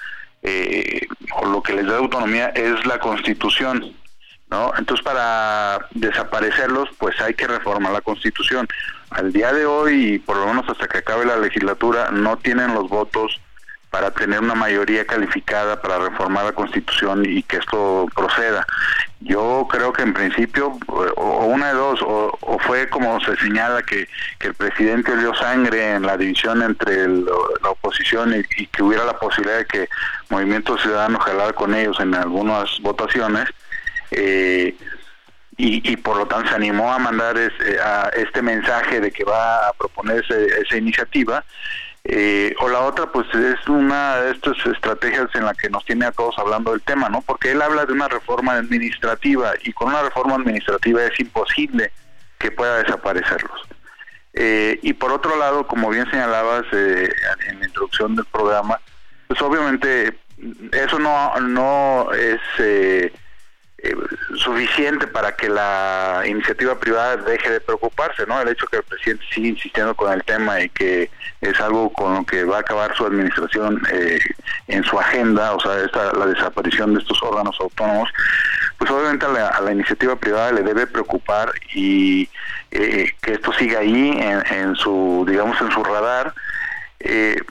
o 1.37 1.47
lo 1.47 1.62
que 1.62 1.73
les 1.73 1.87
da 1.87 1.97
autonomía 1.97 2.49
es 2.49 2.85
la 2.85 2.99
Constitución 2.99 3.95
¿no? 4.50 4.73
Entonces, 4.78 5.04
para 5.04 5.87
desaparecerlos, 5.93 6.88
pues 6.99 7.21
hay 7.21 7.35
que 7.35 7.47
reformar 7.47 7.93
la 7.93 8.00
Constitución. 8.00 8.66
Al 9.11 9.33
día 9.33 9.52
de 9.52 9.66
hoy, 9.66 10.14
y 10.14 10.19
por 10.19 10.37
lo 10.37 10.47
menos 10.47 10.69
hasta 10.69 10.87
que 10.88 10.99
acabe 10.99 11.25
la 11.25 11.37
legislatura, 11.37 12.11
no 12.11 12.37
tienen 12.38 12.75
los 12.75 12.88
votos 12.88 13.40
para 13.94 14.10
tener 14.10 14.40
una 14.40 14.56
mayoría 14.56 15.06
calificada 15.06 15.80
para 15.80 16.00
reformar 16.00 16.46
la 16.46 16.52
Constitución 16.52 17.24
y 17.24 17.44
que 17.44 17.58
esto 17.58 18.08
proceda. 18.12 18.66
Yo 19.20 19.68
creo 19.70 19.92
que 19.92 20.02
en 20.02 20.12
principio, 20.12 20.76
o, 20.88 21.46
una 21.46 21.68
de 21.68 21.74
dos, 21.74 22.00
o, 22.02 22.58
fue 22.66 22.88
como 22.88 23.20
se 23.20 23.36
señala 23.36 23.84
que, 23.84 24.08
el 24.40 24.54
presidente 24.54 25.16
dio 25.16 25.32
sangre 25.36 25.92
en 25.94 26.02
la 26.02 26.16
división 26.16 26.60
entre 26.62 27.06
la 27.06 27.70
oposición 27.70 28.34
y, 28.34 28.66
que 28.66 28.82
hubiera 28.82 29.04
la 29.04 29.16
posibilidad 29.16 29.58
de 29.58 29.66
que 29.66 29.88
Movimiento 30.28 30.76
Ciudadano 30.76 31.20
jalara 31.20 31.52
con 31.52 31.72
ellos 31.72 32.00
en 32.00 32.16
algunas 32.16 32.80
votaciones, 32.80 33.48
eh, 34.10 34.74
y, 35.56 35.96
por 35.98 36.16
lo 36.16 36.26
tanto 36.26 36.48
se 36.48 36.56
animó 36.56 36.92
a 36.92 36.98
mandar 36.98 37.36
a 37.80 38.08
este 38.16 38.42
mensaje 38.42 39.00
de 39.00 39.12
que 39.12 39.22
va 39.22 39.68
a 39.68 39.72
proponer 39.72 40.24
esa 40.28 40.76
iniciativa 40.76 41.44
eh, 42.06 42.54
o 42.61 42.68
la 42.68 42.80
otra, 42.80 43.06
pues 43.06 43.26
es 43.34 43.66
una 43.66 44.16
de 44.16 44.32
estas 44.32 44.56
estrategias 44.66 45.28
en 45.34 45.46
la 45.46 45.54
que 45.54 45.70
nos 45.70 45.84
tiene 45.87 46.04
a 46.04 46.12
todos 46.12 46.38
hablando 46.38 46.73
del 46.73 46.82
tema, 46.82 47.08
¿no? 47.08 47.23
Porque 47.23 47.52
él 47.52 47.62
habla 47.62 47.87
de 47.87 47.94
una 47.94 48.08
reforma 48.08 48.52
administrativa 48.52 49.52
y 49.64 49.73
con 49.73 49.88
una 49.88 50.02
reforma 50.02 50.34
administrativa 50.34 51.02
es 51.04 51.18
imposible 51.18 51.92
que 52.38 52.50
pueda 52.50 52.82
desaparecerlos. 52.82 53.62
Eh, 54.34 54.78
y 54.82 54.92
por 54.92 55.12
otro 55.12 55.37
lado, 55.38 55.66
como 55.66 55.88
bien 55.88 56.11
señalabas 56.11 56.64
eh, 56.73 57.08
en 57.49 57.61
la 57.61 57.66
introducción 57.66 58.14
del 58.16 58.26
programa, 58.26 58.78
pues 59.26 59.40
obviamente 59.40 60.18
eso 60.73 60.99
no, 60.99 61.40
no 61.40 62.12
es 62.12 62.40
eh, 63.84 63.94
suficiente 64.36 65.06
para 65.06 65.36
que 65.36 65.46
la 65.46 66.22
iniciativa 66.26 66.74
privada 66.80 67.18
deje 67.18 67.50
de 67.50 67.60
preocuparse, 67.60 68.26
¿no? 68.26 68.40
El 68.40 68.48
hecho 68.48 68.66
que 68.66 68.78
el 68.78 68.82
presidente 68.82 69.22
siga 69.30 69.48
insistiendo 69.48 69.94
con 69.94 70.10
el 70.10 70.24
tema 70.24 70.58
y 70.62 70.70
que 70.70 71.10
es 71.42 71.60
algo 71.60 71.92
con 71.92 72.14
lo 72.14 72.24
que 72.24 72.44
va 72.44 72.56
a 72.56 72.60
acabar 72.60 72.96
su 72.96 73.04
administración 73.04 73.82
eh, 73.92 74.18
en 74.68 74.84
su 74.84 74.98
agenda, 74.98 75.52
o 75.52 75.60
sea, 75.60 75.84
esta, 75.84 76.14
la 76.14 76.24
desaparición 76.24 76.94
de 76.94 77.00
estos 77.00 77.22
órganos 77.22 77.56
autónomos, 77.60 78.08
pues 78.78 78.90
obviamente 78.90 79.26
a 79.26 79.60
la, 79.60 79.72
iniciativa 79.72 80.16
privada 80.16 80.52
le 80.52 80.62
debe 80.62 80.86
preocupar 80.86 81.52
y 81.74 82.26
eh, 82.70 83.12
que 83.20 83.32
esto 83.32 83.52
siga 83.52 83.80
ahí 83.80 84.18
en, 84.50 84.76
su, 84.76 85.26
digamos, 85.28 85.60
en 85.60 85.70
su 85.70 85.84
radar. 85.84 86.32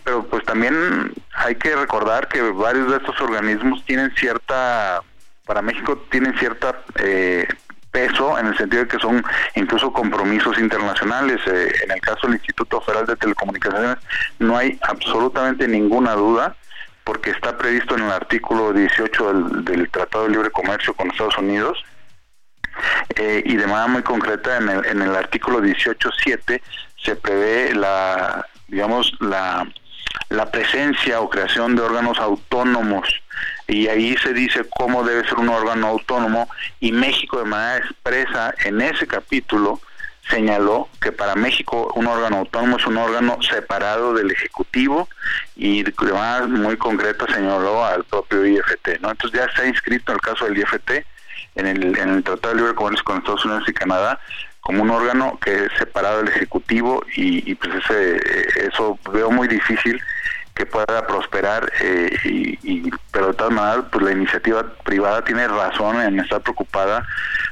pero 0.04 0.24
pues 0.24 0.44
también 0.46 1.14
hay 1.36 1.54
que 1.56 1.76
recordar 1.76 2.28
que 2.28 2.42
varios 2.42 2.90
de 2.90 2.98
estos 2.98 3.22
organismos 3.22 3.86
tienen 3.86 4.12
cierta 4.16 5.04
para 5.46 5.62
México 5.62 5.98
tienen 6.10 6.38
cierta 6.38 6.84
eh, 6.96 7.48
peso 7.92 8.40
en 8.40 8.48
el 8.48 8.58
sentido 8.58 8.84
de 8.84 8.90
que 8.90 9.00
son 9.00 9.24
incluso 9.56 9.94
compromisos 9.94 10.58
internacionales. 10.58 11.40
Eh, 11.46 11.72
en 11.84 11.92
el 11.92 12.02
caso 12.02 12.28
del 12.28 12.36
Instituto 12.36 12.82
Federal 12.82 13.06
de 13.06 13.16
Telecomunicaciones 13.16 13.98
no 14.40 14.58
hay 14.58 14.80
absolutamente 14.82 15.68
ninguna 15.68 16.14
duda 16.14 16.56
porque 17.04 17.32
está 17.32 17.58
previsto 17.58 17.96
en 17.96 18.04
el 18.04 18.12
artículo 18.12 18.74
18 18.74 19.34
del, 19.62 19.90
Tratado 19.90 20.24
de 20.24 20.32
Libre 20.32 20.52
Comercio 20.52 20.94
con 20.94 21.12
Estados 21.12 21.38
Unidos 21.38 21.84
eh, 23.16 23.44
y 23.46 23.58
de 23.58 23.68
manera 23.68 23.88
muy 23.88 24.02
concreta 24.02 24.58
en 24.58 24.70
el, 24.70 24.86
en 24.86 25.02
el 25.02 25.16
artículo 25.16 25.62
18.7 25.62 26.62
se 27.04 27.16
prevé 27.18 27.76
la, 27.76 28.48
digamos, 28.68 29.14
la 29.20 29.68
la 30.30 30.50
presencia 30.50 31.22
o 31.22 31.30
creación 31.30 31.76
de 31.76 31.82
órganos 31.82 32.20
autónomos 32.20 33.08
y 33.68 33.88
ahí 33.88 34.16
se 34.18 34.34
dice 34.34 34.66
cómo 34.70 35.04
debe 35.04 35.28
ser 35.28 35.36
un 35.40 35.50
órgano 35.50 35.88
autónomo 35.88 36.50
y 36.80 36.92
México 36.92 37.40
de 37.40 37.46
manera 37.46 37.78
expresa 37.78 38.54
en 38.66 38.82
ese 38.82 39.08
capítulo 39.08 39.80
señaló 40.30 40.88
que 41.02 41.12
para 41.12 41.36
México 41.36 41.92
un 41.96 42.08
órgano 42.08 42.38
autónomo 42.38 42.78
es 42.78 42.86
un 42.86 42.98
órgano 42.98 43.38
separado 43.42 44.14
del 44.14 44.32
Ejecutivo 44.32 45.10
y 45.56 45.84
de 45.84 45.94
manera 46.14 46.48
muy 46.48 46.78
concreta 46.78 47.26
señaló 47.34 47.84
al 47.86 48.04
propio 48.06 48.46
IFT. 48.46 49.02
¿no? 49.02 49.12
Entonces 49.12 49.40
ya 49.40 49.46
está 49.46 49.66
inscrito 49.66 50.12
en 50.12 50.16
el 50.16 50.22
caso 50.22 50.46
del 50.46 50.58
IFT 50.58 51.06
en 51.56 51.68
el, 51.68 51.98
en 51.98 52.10
el 52.10 52.24
Tratado 52.24 52.54
de 52.54 52.62
Libre 52.62 52.76
Comercio 52.76 53.04
con 53.04 53.18
Estados 53.18 53.46
Unidos 53.46 53.64
y 53.68 53.74
Canadá 53.74 54.20
como 54.62 54.82
un 54.82 54.90
órgano 54.90 55.38
que 55.44 55.66
es 55.66 55.72
separado 55.78 56.20
del 56.20 56.30
Ejecutivo 56.30 57.04
y, 57.16 57.54
pues 57.56 57.76
ese, 57.84 58.68
eso 58.68 58.98
veo 59.12 59.30
muy 59.30 59.48
difícil 59.48 60.02
que 60.56 60.66
pueda 60.66 61.08
prosperar, 61.08 61.72
eh, 61.82 62.16
y, 62.24 62.90
pero 63.12 63.28
de 63.28 63.34
todas 63.34 63.54
maneras, 63.54 63.86
pues 63.92 64.06
la 64.06 64.12
iniciativa 64.12 64.64
privada 64.84 65.24
tiene 65.24 65.48
razón 65.48 66.00
en 66.02 66.20
estar 66.20 66.42
preocupada, 66.42 67.06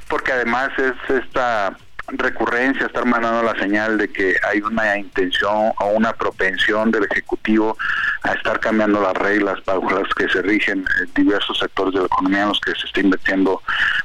porque 0.08 0.32
además 0.32 0.70
es 0.78 0.94
esta 1.10 1.76
recurrencia, 2.08 2.86
estar 2.86 3.06
mandando 3.06 3.44
la 3.44 3.58
señal 3.60 3.98
de 3.98 4.12
que 4.12 4.36
hay 4.50 4.62
una 4.62 4.98
intención 4.98 5.72
o 5.80 5.86
una 5.94 6.14
propensión 6.14 6.92
del 6.92 7.06
Ejecutivo 7.10 7.78
a 8.24 8.34
estar 8.34 8.60
cambiando 8.60 9.02
las 9.02 9.14
reglas 9.14 9.60
para 9.62 9.80
las 9.80 10.14
que 10.16 10.28
se 10.30 10.42
rigen 10.42 10.86
diversos 11.16 11.58
sectores 11.60 11.94
de 11.94 12.02
la 12.02 12.06
economía 12.06 12.44
en 12.44 12.50
los 12.50 12.60
que 12.60 12.74
se 12.76 12.86
está 12.86 13.00
invirtiendo 13.00 13.62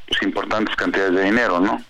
pues, 0.06 0.22
importantes 0.22 0.74
cantidades 0.76 1.14
de 1.14 1.24
dinero, 1.24 1.61
¿no? 1.61 1.82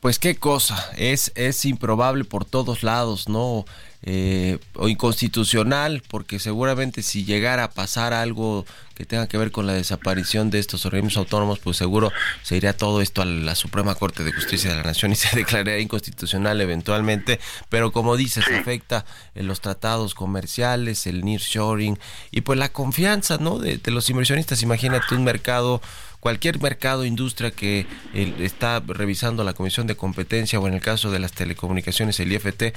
Pues 0.00 0.18
qué 0.18 0.36
cosa, 0.36 0.76
es, 0.96 1.32
es 1.34 1.64
improbable 1.64 2.24
por 2.24 2.44
todos 2.44 2.82
lados, 2.82 3.28
¿no? 3.28 3.64
Eh, 4.08 4.60
o 4.76 4.86
inconstitucional, 4.86 6.00
porque 6.06 6.38
seguramente 6.38 7.02
si 7.02 7.24
llegara 7.24 7.64
a 7.64 7.70
pasar 7.72 8.12
algo 8.12 8.64
que 8.94 9.04
tenga 9.04 9.26
que 9.26 9.36
ver 9.36 9.50
con 9.50 9.66
la 9.66 9.72
desaparición 9.72 10.48
de 10.48 10.60
estos 10.60 10.86
organismos 10.86 11.16
autónomos, 11.16 11.58
pues 11.58 11.76
seguro 11.76 12.12
se 12.44 12.56
iría 12.56 12.76
todo 12.76 13.02
esto 13.02 13.22
a 13.22 13.24
la 13.24 13.56
Suprema 13.56 13.96
Corte 13.96 14.22
de 14.22 14.32
Justicia 14.32 14.70
de 14.70 14.76
la 14.76 14.84
Nación 14.84 15.10
y 15.10 15.16
se 15.16 15.36
declararía 15.36 15.80
inconstitucional 15.80 16.60
eventualmente, 16.60 17.40
pero 17.68 17.90
como 17.90 18.16
dices, 18.16 18.44
afecta 18.46 19.04
en 19.34 19.48
los 19.48 19.60
tratados 19.60 20.14
comerciales, 20.14 21.08
el 21.08 21.24
nearshoring 21.24 21.98
y 22.30 22.42
pues 22.42 22.60
la 22.60 22.68
confianza, 22.68 23.38
¿no? 23.38 23.58
De, 23.58 23.78
de 23.78 23.90
los 23.90 24.08
inversionistas, 24.08 24.62
imagínate 24.62 25.16
un 25.16 25.24
mercado 25.24 25.82
cualquier 26.26 26.60
mercado, 26.60 27.04
industria 27.04 27.52
que 27.52 27.86
está 28.12 28.82
revisando 28.84 29.44
la 29.44 29.52
Comisión 29.52 29.86
de 29.86 29.94
Competencia 29.94 30.58
o 30.58 30.66
en 30.66 30.74
el 30.74 30.80
caso 30.80 31.12
de 31.12 31.20
las 31.20 31.30
telecomunicaciones, 31.30 32.18
el 32.18 32.32
IFT, 32.32 32.74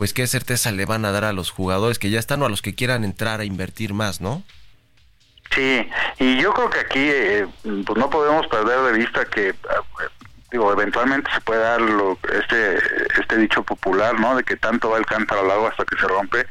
pues 0.00 0.14
qué 0.14 0.26
certeza 0.26 0.72
le 0.72 0.86
van 0.86 1.04
a 1.04 1.12
dar 1.12 1.24
a 1.24 1.34
los 1.34 1.50
jugadores 1.50 1.98
que 1.98 2.08
ya 2.08 2.18
están 2.18 2.40
o 2.40 2.46
a 2.46 2.48
los 2.48 2.62
que 2.62 2.74
quieran 2.74 3.04
entrar 3.04 3.40
a 3.40 3.44
invertir 3.44 3.92
más, 3.92 4.22
¿no? 4.22 4.42
Sí, 5.54 5.86
y 6.18 6.40
yo 6.40 6.54
creo 6.54 6.70
que 6.70 6.78
aquí 6.78 7.00
eh, 7.02 7.46
pues 7.62 7.98
no 7.98 8.08
podemos 8.08 8.46
perder 8.46 8.80
de 8.80 8.98
vista 8.98 9.26
que 9.26 9.50
eh, 9.50 9.54
digo 10.50 10.72
eventualmente 10.72 11.30
se 11.34 11.42
puede 11.42 11.60
dar 11.60 11.82
lo, 11.82 12.18
este 12.32 12.78
este 13.20 13.36
dicho 13.36 13.62
popular, 13.62 14.18
¿no? 14.18 14.36
De 14.36 14.42
que 14.42 14.56
tanto 14.56 14.88
va 14.88 14.96
el 14.96 15.04
cántaro 15.04 15.42
al 15.42 15.50
agua 15.50 15.68
hasta 15.68 15.84
que 15.84 15.96
se 15.96 16.08
rompe 16.08 16.46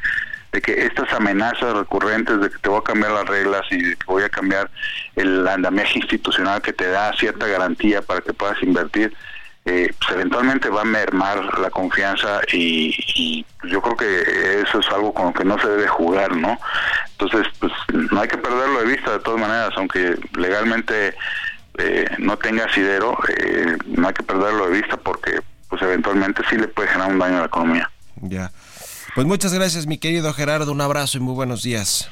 de 0.52 0.62
que 0.62 0.86
estas 0.86 1.12
amenazas 1.12 1.74
recurrentes 1.74 2.40
de 2.40 2.52
que 2.52 2.58
te 2.60 2.70
voy 2.70 2.82
a 2.82 2.84
cambiar 2.84 3.14
las 3.14 3.26
reglas 3.26 3.66
y 3.72 3.82
de 3.82 3.96
que 3.96 4.06
voy 4.06 4.22
a 4.22 4.30
cambiar 4.30 4.70
el 5.16 5.48
andamiaje 5.48 5.98
institucional 5.98 6.62
que 6.62 6.74
te 6.74 6.88
da 6.88 7.14
cierta 7.14 7.48
garantía 7.48 8.04
para 8.04 8.22
que 8.22 8.32
puedas 8.32 8.62
invertir, 8.62 9.12
eh, 9.66 9.94
pues 10.00 10.12
eventualmente 10.12 10.70
va 10.70 10.82
a 10.82 10.86
mermar 10.86 11.60
la 11.60 11.70
confianza 11.70 12.42
y, 12.52 13.46
yo 13.64 13.82
creo 13.82 13.98
que 13.98 14.62
eso 14.62 14.80
es 14.80 14.88
algo 14.88 15.14
con 15.14 15.28
lo 15.28 15.34
que 15.34 15.44
no 15.44 15.60
se 15.60 15.68
debe 15.68 15.88
jugar, 15.88 16.36
¿no? 16.36 16.58
Entonces, 17.12 17.46
pues 17.60 17.72
no 17.94 18.22
hay 18.22 18.28
que 18.28 18.38
perderlo 18.38 18.80
de 18.80 18.86
vista 18.86 19.12
de 19.12 19.20
todas 19.20 19.40
maneras, 19.40 19.72
aunque 19.76 20.18
legalmente 20.38 21.14
eh, 21.78 22.10
no 22.20 22.38
tenga 22.38 22.66
asidero, 22.66 23.18
eh, 23.38 23.78
no 23.86 24.08
hay 24.08 24.14
que 24.14 24.24
perderlo 24.24 24.70
de 24.70 24.82
vista 24.82 24.98
porque 24.98 25.42
pues 25.70 25.82
eventualmente 25.82 26.42
sí 26.50 26.56
le 26.56 26.68
puede 26.70 26.88
generar 26.88 27.12
un 27.12 27.20
daño 27.20 27.38
a 27.38 27.40
la 27.42 27.46
economía. 27.46 27.92
Ya. 28.22 28.52
Pues 29.14 29.28
muchas 29.28 29.54
gracias, 29.54 29.86
mi 29.86 29.98
querido 29.98 30.34
Gerardo. 30.34 30.72
Un 30.72 30.82
abrazo 30.82 31.18
y 31.18 31.22
muy 31.22 31.36
buenos 31.36 31.64
días. 31.64 32.10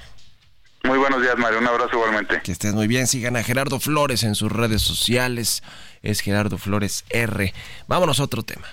Muy 0.83 0.97
buenos 0.97 1.21
días, 1.21 1.37
Mario. 1.37 1.59
Un 1.59 1.67
abrazo 1.67 1.91
igualmente. 1.93 2.41
Que 2.43 2.51
estés 2.51 2.73
muy 2.73 2.87
bien. 2.87 3.07
Sigan 3.07 3.35
a 3.35 3.43
Gerardo 3.43 3.79
Flores 3.79 4.23
en 4.23 4.35
sus 4.35 4.51
redes 4.51 4.81
sociales. 4.81 5.63
Es 6.01 6.21
Gerardo 6.21 6.57
Flores 6.57 7.03
R. 7.09 7.53
Vámonos 7.87 8.19
a 8.19 8.23
otro 8.23 8.43
tema. 8.43 8.67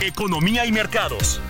Economía 0.00 0.64
y 0.66 0.72
mercados. 0.72 1.40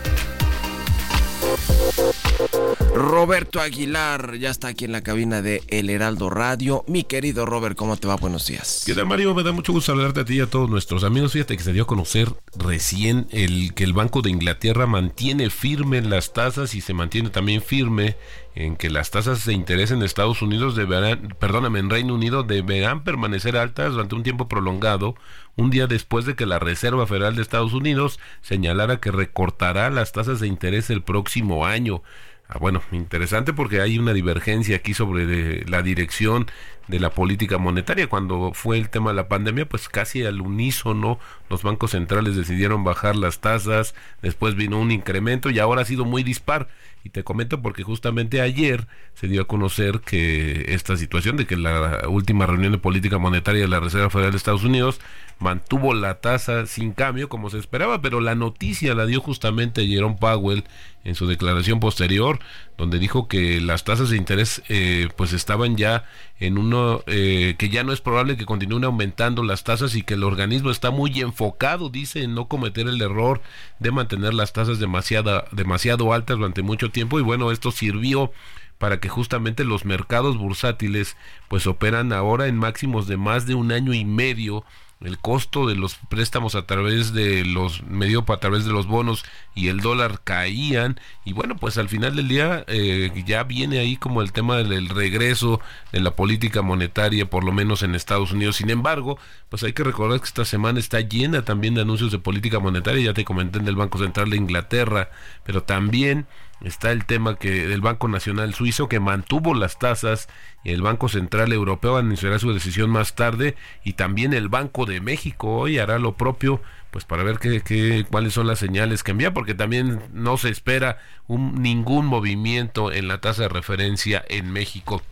Roberto 2.94 3.61
Aguilar 3.61 4.37
ya 4.38 4.50
está 4.50 4.68
aquí 4.68 4.85
en 4.85 4.92
la 4.92 5.02
cabina 5.02 5.42
de 5.42 5.62
El 5.68 5.90
Heraldo 5.90 6.30
Radio. 6.30 6.85
Mi 6.87 7.04
querido 7.04 7.46
Robert, 7.46 7.76
¿cómo 7.76 7.96
te 7.96 8.09
va? 8.09 8.16
Buenos 8.16 8.46
días. 8.46 8.82
¿Qué 8.87 8.94
tal, 8.94 9.06
Mario? 9.06 9.35
Me 9.35 9.42
da 9.42 9.52
mucho 9.52 9.72
gusto 9.72 9.92
saludarte 9.92 10.20
a 10.20 10.24
ti 10.24 10.37
y 10.37 10.40
a 10.40 10.46
todos 10.46 10.68
nuestros 10.70 11.04
amigos. 11.04 11.32
Fíjate 11.32 11.56
que 11.56 11.62
se 11.62 11.72
dio 11.72 11.85
a 11.85 11.87
conocer 11.87 12.32
recién 12.59 13.26
el 13.30 13.74
que 13.74 13.85
el 13.85 13.92
Banco 13.92 14.22
de 14.22 14.30
Inglaterra 14.30 14.87
mantiene 14.87 15.50
firme 15.50 16.00
las 16.02 16.32
tasas 16.32 16.74
y 16.74 16.80
se 16.80 16.94
mantiene 16.94 17.30
también 17.30 17.62
firme 17.62 18.16
en 18.56 18.76
que 18.76 18.88
las 18.88 19.10
tasas 19.10 19.44
de 19.44 19.52
interés 19.52 19.90
en 19.90 20.02
Estados 20.02 20.40
Unidos 20.40 20.74
deberán, 20.74 21.36
perdóname, 21.38 21.78
en 21.78 21.90
Reino 21.90 22.14
Unido 22.14 22.42
deberán 22.42 23.04
permanecer 23.04 23.56
altas 23.56 23.92
durante 23.92 24.14
un 24.14 24.22
tiempo 24.22 24.48
prolongado, 24.48 25.14
un 25.56 25.68
día 25.70 25.86
después 25.86 26.24
de 26.24 26.36
que 26.36 26.46
la 26.46 26.58
Reserva 26.58 27.06
Federal 27.06 27.36
de 27.36 27.42
Estados 27.42 27.74
Unidos 27.74 28.18
señalara 28.40 28.98
que 28.98 29.12
recortará 29.12 29.90
las 29.90 30.12
tasas 30.12 30.40
de 30.40 30.46
interés 30.46 30.88
el 30.88 31.02
próximo 31.02 31.66
año. 31.66 32.02
Ah, 32.48 32.58
bueno, 32.58 32.80
interesante 32.92 33.52
porque 33.52 33.82
hay 33.82 33.98
una 33.98 34.14
divergencia 34.14 34.76
aquí 34.76 34.94
sobre 34.94 35.64
la 35.68 35.82
dirección 35.82 36.46
de 36.88 37.01
la 37.01 37.11
política 37.11 37.59
monetaria. 37.59 38.09
Cuando 38.09 38.53
fue 38.53 38.79
el 38.79 38.88
tema 38.88 39.11
de 39.11 39.16
la 39.16 39.29
pandemia, 39.29 39.68
pues 39.68 39.88
casi 39.88 40.25
al 40.25 40.40
unísono 40.40 41.18
los 41.51 41.62
bancos 41.62 41.92
centrales 41.92 42.37
decidieron 42.37 42.85
bajar 42.85 43.16
las 43.16 43.40
tasas, 43.40 43.94
después 44.22 44.55
vino 44.55 44.81
un 44.81 44.90
incremento 44.90 45.51
y 45.51 45.59
ahora 45.59 45.83
ha 45.83 45.87
sido 45.87 46.05
muy 46.05 46.22
dispar. 46.22 46.68
Y 47.05 47.11
te 47.11 47.22
comento 47.22 47.62
porque 47.62 47.85
justamente 47.85 48.40
ayer 48.40 48.88
se 49.14 49.29
dio 49.29 49.42
a 49.42 49.46
conocer 49.46 50.01
que 50.01 50.75
esta 50.75 50.96
situación 50.96 51.37
de 51.37 51.46
que 51.46 51.57
la 51.57 52.09
última 52.09 52.46
reunión 52.46 52.72
de 52.72 52.79
política 52.79 53.18
monetaria 53.18 53.62
de 53.62 53.68
la 53.68 53.79
Reserva 53.79 54.11
Federal 54.11 54.33
de 54.33 54.38
Estados 54.38 54.64
Unidos 54.64 55.01
mantuvo 55.38 55.92
la 55.92 56.20
tasa 56.20 56.66
sin 56.66 56.92
cambio 56.92 57.29
como 57.29 57.51
se 57.51 57.59
esperaba, 57.59 58.01
pero 58.01 58.20
la 58.20 58.35
noticia 58.35 58.94
la 58.94 59.07
dio 59.07 59.20
justamente 59.20 59.87
Jerome 59.87 60.16
Powell 60.18 60.64
en 61.05 61.14
su 61.14 61.27
declaración 61.27 61.79
posterior, 61.79 62.40
donde 62.77 62.99
dijo 62.99 63.29
que 63.29 63.61
las 63.61 63.85
tasas 63.85 64.11
de 64.11 64.16
interés 64.16 64.62
eh, 64.68 65.09
pues 65.16 65.33
estaban 65.33 65.77
ya 65.77 66.05
en 66.40 66.59
uno 66.59 67.03
eh, 67.07 67.55
que 67.59 67.68
ya 67.68 67.85
no 67.85 67.92
es 67.92 68.01
probable 68.01 68.37
que 68.37 68.44
continúen 68.44 68.85
aumentando 68.85 69.42
las 69.44 69.62
tasas 69.62 69.94
y 69.94 70.03
que 70.03 70.14
el 70.14 70.25
organismo 70.25 70.70
está 70.70 70.90
muy 70.90 71.20
enfocado, 71.20 71.90
dice, 71.90 72.22
en 72.22 72.35
no 72.35 72.49
cometer 72.49 72.88
el 72.88 73.01
error 73.01 73.40
de 73.79 73.92
mantener 73.92 74.35
las 74.35 74.53
tasas 74.53 74.79
demasiado, 74.79 75.44
demasiado 75.53 76.12
altas 76.12 76.38
durante 76.38 76.62
mucho 76.62 76.90
tiempo. 76.90 77.20
Y 77.20 77.22
bueno, 77.22 77.53
esto 77.53 77.70
sirvió 77.70 78.33
para 78.79 79.01
que 79.01 79.09
justamente 79.09 79.64
los 79.64 79.85
mercados 79.85 80.37
bursátiles 80.37 81.16
pues 81.49 81.66
operan 81.66 82.12
ahora 82.12 82.46
en 82.46 82.59
máximos 82.59 83.07
de 83.07 83.16
más 83.16 83.46
de 83.46 83.55
un 83.55 83.72
año 83.72 83.94
y 83.94 84.05
medio 84.05 84.64
el 85.00 85.18
costo 85.18 85.66
de 85.66 85.74
los 85.74 85.96
préstamos 86.09 86.54
a 86.54 86.66
través 86.66 87.12
de 87.12 87.44
los 87.44 87.82
medio 87.82 88.24
a 88.26 88.37
través 88.38 88.64
de 88.64 88.72
los 88.72 88.87
bonos 88.87 89.24
y 89.54 89.68
el 89.68 89.80
dólar 89.80 90.22
caían. 90.24 90.98
Y 91.24 91.32
bueno 91.32 91.56
pues 91.56 91.76
al 91.76 91.88
final 91.88 92.16
del 92.16 92.28
día 92.28 92.64
eh, 92.66 93.11
ya 93.26 93.44
viene 93.44 93.78
ahí 93.78 93.96
como 93.96 94.22
el 94.22 94.32
tema 94.32 94.56
del 94.56 94.88
regreso 94.88 95.61
de 95.92 96.00
la 96.00 96.12
política 96.12 96.62
monetaria 96.62 97.28
por 97.28 97.44
lo 97.44 97.52
menos 97.52 97.82
en 97.82 97.94
Estados 97.94 98.32
Unidos. 98.32 98.56
Sin 98.56 98.70
embargo 98.70 99.18
pues 99.50 99.62
hay 99.62 99.74
que 99.74 99.85
recordar 99.85 100.18
que 100.20 100.26
esta 100.26 100.44
semana 100.46 100.78
está 100.78 101.00
llena 101.00 101.44
también 101.44 101.74
de 101.74 101.82
anuncios 101.82 102.11
de 102.11 102.18
política 102.18 102.59
monetaria. 102.59 103.04
Ya 103.04 103.14
te 103.14 103.24
comenté 103.24 103.59
en 103.59 103.68
el 103.68 103.76
Banco 103.76 103.98
Central 103.98 104.30
de 104.30 104.38
Inglaterra 104.38 105.11
pero 105.44 105.62
también 105.62 106.26
está 106.62 106.90
el 106.90 107.04
tema 107.04 107.36
que 107.36 107.68
del 107.68 107.80
Banco 107.80 108.08
Nacional 108.08 108.54
Suizo 108.54 108.88
que 108.88 109.00
mantuvo 109.00 109.54
las 109.54 109.78
tasas 109.78 110.28
el 110.64 110.82
Banco 110.82 111.08
Central 111.08 111.52
Europeo 111.52 111.96
anunciará 111.96 112.38
su 112.38 112.52
decisión 112.52 112.90
más 112.90 113.14
tarde 113.14 113.56
y 113.84 113.92
también 113.92 114.32
el 114.32 114.48
Banco 114.48 114.86
de 114.86 115.00
México 115.00 115.56
hoy 115.56 115.78
hará 115.78 115.98
lo 115.98 116.16
propio 116.16 116.62
pues 116.90 117.04
para 117.04 117.24
ver 117.24 117.38
qué, 117.38 117.60
qué 117.60 118.06
cuáles 118.10 118.32
son 118.32 118.46
las 118.46 118.58
señales 118.58 119.02
que 119.02 119.10
envía 119.10 119.34
porque 119.34 119.54
también 119.54 120.00
no 120.12 120.38
se 120.38 120.48
espera 120.48 120.98
un, 121.26 121.62
ningún 121.62 122.06
movimiento 122.06 122.90
en 122.90 123.08
la 123.08 123.20
tasa 123.20 123.42
de 123.42 123.48
referencia 123.48 124.24
en 124.28 124.52
México 124.52 125.02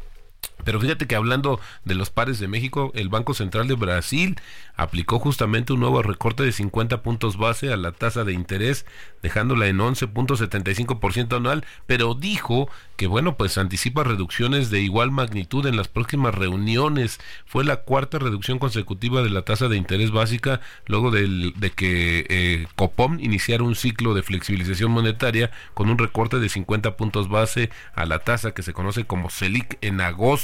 pero 0.63 0.81
fíjate 0.81 1.07
que 1.07 1.17
hablando 1.17 1.61
de 1.85 1.95
los 1.95 2.11
pares 2.11 2.39
de 2.39 2.49
México, 2.49 2.93
el 2.95 3.09
Banco 3.09 3.35
Central 3.35 3.67
de 3.67 3.75
Brasil 3.75 4.37
aplicó 4.77 5.19
justamente 5.19 5.73
un 5.73 5.81
nuevo 5.81 6.03
recorte 6.03 6.43
de 6.43 6.53
50 6.53 7.03
puntos 7.03 7.37
base 7.37 7.73
a 7.73 7.77
la 7.77 7.93
tasa 7.93 8.25
de 8.25 8.33
interés, 8.33 8.87
dejándola 9.23 9.67
en 9.67 9.79
11.75% 9.79 11.37
anual, 11.37 11.65
pero 11.87 12.15
dijo 12.15 12.69
que 12.97 13.07
bueno, 13.07 13.37
pues 13.37 13.59
anticipa 13.59 14.05
reducciones 14.05 14.71
de 14.71 14.81
igual 14.81 15.11
magnitud 15.11 15.67
en 15.67 15.77
las 15.77 15.89
próximas 15.89 16.35
reuniones. 16.35 17.19
Fue 17.45 17.65
la 17.65 17.77
cuarta 17.79 18.19
reducción 18.19 18.59
consecutiva 18.59 19.23
de 19.23 19.31
la 19.31 19.43
tasa 19.43 19.69
de 19.69 19.77
interés 19.77 20.13
básica 20.13 20.61
luego 20.87 21.11
de 21.11 21.73
que 21.75 22.27
eh, 22.29 22.67
Copom 22.77 23.19
iniciara 23.21 23.65
un 23.65 23.75
ciclo 23.75 24.15
de 24.15 24.23
flexibilización 24.23 24.93
monetaria 24.93 25.51
con 25.75 25.91
un 25.91 25.99
recorte 25.99 26.39
de 26.39 26.49
50 26.49 26.97
puntos 26.97 27.29
base 27.29 27.71
a 27.95 28.07
la 28.07 28.21
tasa 28.21 28.53
que 28.53 28.63
se 28.63 28.73
conoce 28.73 29.05
como 29.05 29.31
Selic 29.31 29.79
en 29.81 30.01
agosto 30.01 30.44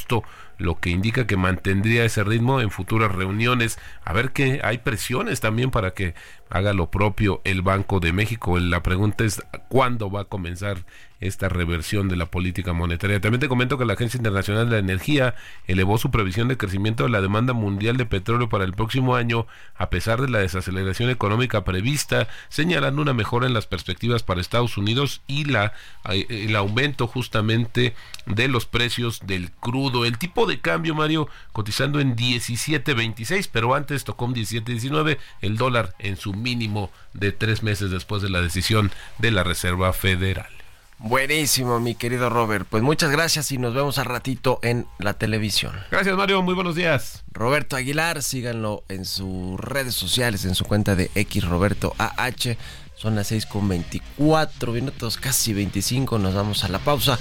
lo 0.59 0.79
que 0.79 0.91
indica 0.91 1.27
que 1.27 1.37
mantendría 1.37 2.05
ese 2.05 2.23
ritmo 2.25 2.61
en 2.61 2.71
futuras 2.71 3.13
reuniones. 3.13 3.79
A 4.05 4.13
ver 4.13 4.33
que 4.33 4.61
hay 4.63 4.79
presiones 4.79 5.41
también 5.41 5.71
para 5.71 5.93
que 5.93 6.15
haga 6.51 6.73
lo 6.73 6.91
propio 6.91 7.41
el 7.45 7.63
Banco 7.63 8.01
de 8.01 8.13
México. 8.13 8.59
La 8.59 8.83
pregunta 8.83 9.25
es 9.25 9.43
cuándo 9.69 10.11
va 10.11 10.23
a 10.23 10.25
comenzar 10.25 10.85
esta 11.21 11.49
reversión 11.49 12.09
de 12.09 12.17
la 12.17 12.27
política 12.27 12.73
monetaria. 12.73 13.21
También 13.21 13.41
te 13.41 13.49
comento 13.49 13.79
que 13.79 13.85
la 13.85 13.93
Agencia 13.93 14.19
Internacional 14.19 14.67
de 14.67 14.73
la 14.73 14.79
Energía 14.79 15.35
elevó 15.67 15.99
su 15.99 16.11
previsión 16.11 16.49
de 16.49 16.57
crecimiento 16.57 17.05
de 17.05 17.11
la 17.11 17.21
demanda 17.21 17.53
mundial 17.53 17.97
de 17.97 18.07
petróleo 18.07 18.49
para 18.49 18.65
el 18.65 18.73
próximo 18.73 19.17
año, 19.17 19.47
a 19.77 19.91
pesar 19.91 20.21
de 20.21 20.29
la 20.29 20.39
desaceleración 20.39 21.11
económica 21.11 21.65
prevista, 21.65 22.29
señalando 22.49 23.03
una 23.03 23.13
mejora 23.13 23.47
en 23.47 23.55
las 23.55 23.67
perspectivas 23.67 24.23
para 24.23 24.41
Estados 24.41 24.79
Unidos 24.79 25.21
y 25.27 25.45
la, 25.45 25.75
eh, 26.09 26.27
el 26.29 26.57
aumento 26.57 27.07
justamente 27.07 27.95
de 28.27 28.49
los 28.49 28.67
precios 28.67 29.21
del 29.27 29.51
crudo. 29.51 30.05
El 30.05 30.19
tipo 30.19 30.47
de 30.47 30.61
cambio, 30.61 30.95
Mario, 30.95 31.29
cotizando 31.53 32.01
en 32.01 32.17
17.26, 32.17 33.49
pero 33.53 33.75
antes 33.75 34.05
tocó 34.05 34.25
un 34.25 34.35
17.19, 34.35 35.19
el 35.43 35.57
dólar 35.57 35.95
en 35.99 36.17
su 36.17 36.33
mínimo 36.33 36.91
de 37.13 37.33
tres 37.33 37.63
meses 37.63 37.91
después 37.91 38.23
de 38.23 38.31
la 38.31 38.41
decisión 38.41 38.91
de 39.19 39.31
la 39.31 39.45
Reserva 39.45 39.93
Federal. 39.93 40.60
Buenísimo, 41.03 41.81
mi 41.81 41.95
querido 41.95 42.29
Robert. 42.29 42.67
Pues 42.69 42.83
muchas 42.83 43.11
gracias 43.11 43.51
y 43.53 43.59
nos 43.59 43.73
vemos 43.73 43.97
al 43.97 44.05
ratito 44.05 44.59
en 44.63 44.87
la 44.99 45.15
televisión. 45.15 45.73
Gracias, 45.91 46.15
Mario. 46.15 46.43
Muy 46.43 46.53
buenos 46.53 46.75
días. 46.75 47.25
Roberto 47.33 47.75
Aguilar, 47.77 48.23
síganlo 48.23 48.85
en 48.89 49.07
sus 49.07 49.59
redes 49.59 49.95
sociales, 49.95 50.45
en 50.45 50.55
su 50.55 50.67
cuenta 50.67 50.97
de 50.97 51.11
X 51.15 51.45
Roberto 51.47 51.95
AH. 51.97 52.57
Son 52.97 53.15
las 53.15 53.29
6 53.29 53.47
con 53.47 53.67
24 53.67 54.73
minutos, 54.73 55.17
casi 55.17 55.55
25. 55.55 56.19
Nos 56.19 56.35
vamos 56.35 56.65
a 56.65 56.69
la 56.69 56.79
pausa 56.79 57.19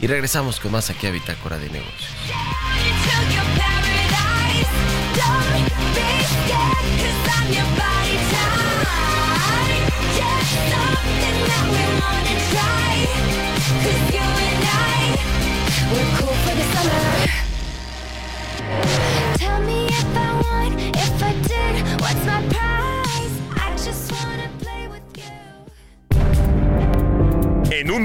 y 0.00 0.06
regresamos 0.06 0.58
con 0.58 0.72
más 0.72 0.88
aquí 0.88 1.06
a 1.06 1.10
Bitácora 1.10 1.58
de 1.58 1.68
Negocios. 1.68 2.08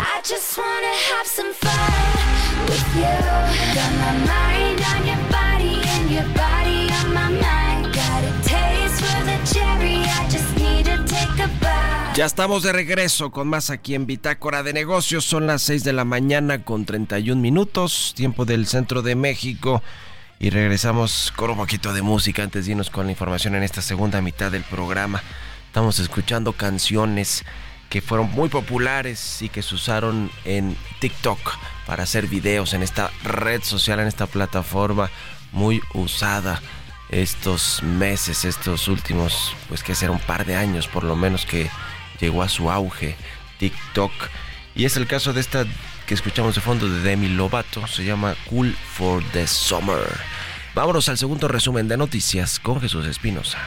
I 0.00 0.20
just 0.22 0.58
wanna 0.58 0.94
have 1.10 1.26
some 1.26 1.52
fun 1.54 1.70
with 2.66 2.96
you. 2.96 3.18
My 3.98 4.12
mind 4.26 4.80
on 4.92 5.06
your 5.06 5.22
body 5.30 5.80
and 5.94 6.10
your 6.10 6.28
body 6.34 6.90
on 7.00 7.14
my 7.14 7.28
mind. 7.30 7.94
Got 7.94 8.24
a 8.24 8.32
taste 8.42 9.00
for 9.00 9.24
the 9.24 9.38
cherry, 9.46 10.02
I 10.02 10.28
just 10.28 10.56
need 10.56 10.86
to 10.86 10.96
take 11.06 11.38
a. 11.44 11.48
Ya 12.16 12.26
estamos 12.26 12.64
de 12.64 12.72
regreso 12.72 13.30
con 13.30 13.46
más 13.46 13.70
aquí 13.70 13.94
en 13.94 14.04
Bitácora 14.06 14.64
de 14.64 14.72
Negocios. 14.72 15.24
Son 15.24 15.46
las 15.46 15.62
6 15.62 15.84
de 15.84 15.92
la 15.92 16.04
mañana 16.04 16.64
con 16.64 16.84
31 16.84 17.40
minutos, 17.40 18.12
tiempo 18.16 18.44
del 18.44 18.66
centro 18.66 19.02
de 19.02 19.14
México. 19.14 19.84
Y 20.40 20.50
regresamos 20.50 21.32
con 21.34 21.50
un 21.50 21.56
poquito 21.56 21.92
de 21.92 22.00
música 22.00 22.44
antes 22.44 22.64
de 22.64 22.70
irnos 22.70 22.90
con 22.90 23.06
la 23.06 23.12
información 23.12 23.56
en 23.56 23.64
esta 23.64 23.82
segunda 23.82 24.20
mitad 24.20 24.52
del 24.52 24.62
programa. 24.62 25.20
Estamos 25.66 25.98
escuchando 25.98 26.52
canciones 26.52 27.44
que 27.90 28.00
fueron 28.00 28.30
muy 28.30 28.48
populares 28.48 29.42
y 29.42 29.48
que 29.48 29.62
se 29.62 29.74
usaron 29.74 30.30
en 30.44 30.76
TikTok 31.00 31.38
para 31.86 32.04
hacer 32.04 32.28
videos 32.28 32.72
en 32.72 32.84
esta 32.84 33.10
red 33.24 33.64
social, 33.64 33.98
en 33.98 34.06
esta 34.06 34.26
plataforma 34.26 35.10
muy 35.50 35.80
usada 35.92 36.62
estos 37.08 37.82
meses, 37.82 38.44
estos 38.44 38.86
últimos, 38.86 39.56
pues 39.68 39.82
que 39.82 39.96
será 39.96 40.12
un 40.12 40.20
par 40.20 40.46
de 40.46 40.54
años 40.54 40.86
por 40.86 41.02
lo 41.02 41.16
menos 41.16 41.46
que 41.46 41.68
llegó 42.20 42.44
a 42.44 42.48
su 42.48 42.70
auge 42.70 43.16
TikTok. 43.58 44.12
Y 44.76 44.84
es 44.84 44.96
el 44.96 45.08
caso 45.08 45.32
de 45.32 45.40
esta 45.40 45.64
que 46.08 46.14
escuchamos 46.14 46.54
de 46.54 46.62
fondo 46.62 46.88
de 46.88 47.02
Demi 47.02 47.28
Lovato, 47.28 47.86
se 47.86 48.02
llama 48.02 48.34
Cool 48.48 48.74
for 48.94 49.22
the 49.32 49.46
Summer. 49.46 50.08
Vámonos 50.74 51.06
al 51.10 51.18
segundo 51.18 51.48
resumen 51.48 51.86
de 51.86 51.98
noticias 51.98 52.58
con 52.58 52.80
Jesús 52.80 53.06
Espinosa. 53.06 53.58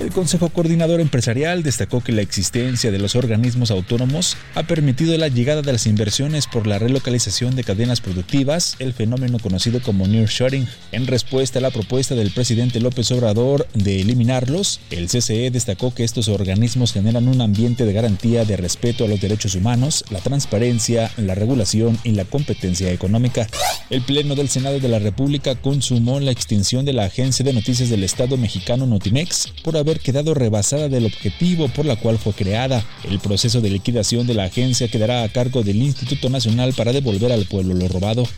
El 0.00 0.12
Consejo 0.12 0.48
Coordinador 0.48 1.02
Empresarial 1.02 1.62
destacó 1.62 2.00
que 2.00 2.12
la 2.12 2.22
existencia 2.22 2.90
de 2.90 2.98
los 2.98 3.16
organismos 3.16 3.70
autónomos 3.70 4.34
ha 4.54 4.62
permitido 4.62 5.14
la 5.18 5.28
llegada 5.28 5.60
de 5.60 5.72
las 5.72 5.86
inversiones 5.86 6.46
por 6.46 6.66
la 6.66 6.78
relocalización 6.78 7.54
de 7.54 7.64
cadenas 7.64 8.00
productivas, 8.00 8.76
el 8.78 8.94
fenómeno 8.94 9.38
conocido 9.38 9.82
como 9.82 10.06
nearshoring. 10.06 10.66
En 10.92 11.06
respuesta 11.06 11.58
a 11.58 11.62
la 11.62 11.70
propuesta 11.70 12.14
del 12.14 12.30
presidente 12.30 12.80
López 12.80 13.10
Obrador 13.12 13.68
de 13.74 14.00
eliminarlos, 14.00 14.80
el 14.90 15.08
CCE 15.08 15.50
destacó 15.50 15.92
que 15.92 16.04
estos 16.04 16.28
organismos 16.28 16.94
generan 16.94 17.28
un 17.28 17.42
ambiente 17.42 17.84
de 17.84 17.92
garantía 17.92 18.46
de 18.46 18.56
respeto 18.56 19.04
a 19.04 19.08
los 19.08 19.20
derechos 19.20 19.54
humanos, 19.54 20.06
la 20.08 20.20
transparencia, 20.20 21.10
la 21.18 21.34
regulación 21.34 21.98
y 22.04 22.12
la 22.12 22.24
competencia 22.24 22.90
económica. 22.90 23.46
El 23.90 24.00
Pleno 24.00 24.34
del 24.34 24.48
Senado 24.48 24.80
de 24.80 24.88
la 24.88 24.98
República 24.98 25.56
consumó 25.56 26.20
la 26.20 26.30
extinción 26.30 26.86
de 26.86 26.94
la 26.94 27.04
Agencia 27.04 27.44
de 27.44 27.52
Noticias 27.52 27.90
del 27.90 28.04
Estado 28.04 28.38
mexicano 28.38 28.86
Notimex 28.86 29.52
por 29.62 29.76
haber 29.76 29.89
quedado 29.98 30.34
rebasada 30.34 30.88
del 30.88 31.06
objetivo 31.06 31.66
por 31.68 31.84
la 31.84 31.96
cual 31.96 32.18
fue 32.18 32.32
creada. 32.32 32.84
El 33.08 33.18
proceso 33.18 33.60
de 33.60 33.70
liquidación 33.70 34.28
de 34.28 34.34
la 34.34 34.44
agencia 34.44 34.86
quedará 34.88 35.24
a 35.24 35.28
cargo 35.28 35.64
del 35.64 35.82
Instituto 35.82 36.30
Nacional 36.30 36.72
para 36.74 36.92
devolver 36.92 37.32
al 37.32 37.46
pueblo 37.46 37.74
lo 37.74 37.88
robado. 37.88 38.28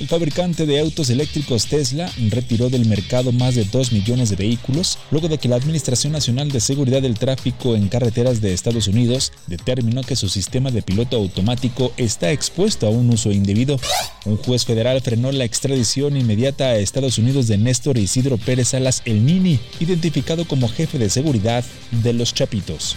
El 0.00 0.06
fabricante 0.06 0.64
de 0.64 0.78
autos 0.78 1.10
eléctricos 1.10 1.66
Tesla 1.66 2.08
retiró 2.30 2.70
del 2.70 2.86
mercado 2.86 3.32
más 3.32 3.56
de 3.56 3.64
2 3.64 3.92
millones 3.92 4.30
de 4.30 4.36
vehículos 4.36 4.96
luego 5.10 5.26
de 5.26 5.38
que 5.38 5.48
la 5.48 5.56
Administración 5.56 6.12
Nacional 6.12 6.52
de 6.52 6.60
Seguridad 6.60 7.02
del 7.02 7.18
Tráfico 7.18 7.74
en 7.74 7.88
Carreteras 7.88 8.40
de 8.40 8.52
Estados 8.52 8.86
Unidos 8.86 9.32
determinó 9.48 10.02
que 10.02 10.14
su 10.14 10.28
sistema 10.28 10.70
de 10.70 10.82
piloto 10.82 11.16
automático 11.16 11.92
está 11.96 12.30
expuesto 12.30 12.86
a 12.86 12.90
un 12.90 13.10
uso 13.10 13.32
indebido. 13.32 13.80
Un 14.24 14.36
juez 14.36 14.64
federal 14.64 15.00
frenó 15.00 15.32
la 15.32 15.44
extradición 15.44 16.16
inmediata 16.16 16.66
a 16.66 16.76
Estados 16.76 17.18
Unidos 17.18 17.48
de 17.48 17.58
Néstor 17.58 17.98
Isidro 17.98 18.38
Pérez 18.38 18.68
Salas 18.68 19.02
El 19.04 19.26
Nini, 19.26 19.58
identificado 19.80 20.46
como 20.46 20.68
jefe 20.68 20.97
de 20.98 21.10
seguridad 21.10 21.64
de 21.90 22.12
los 22.12 22.34
Chapitos. 22.34 22.96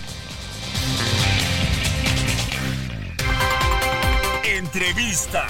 Entrevista. 4.44 5.48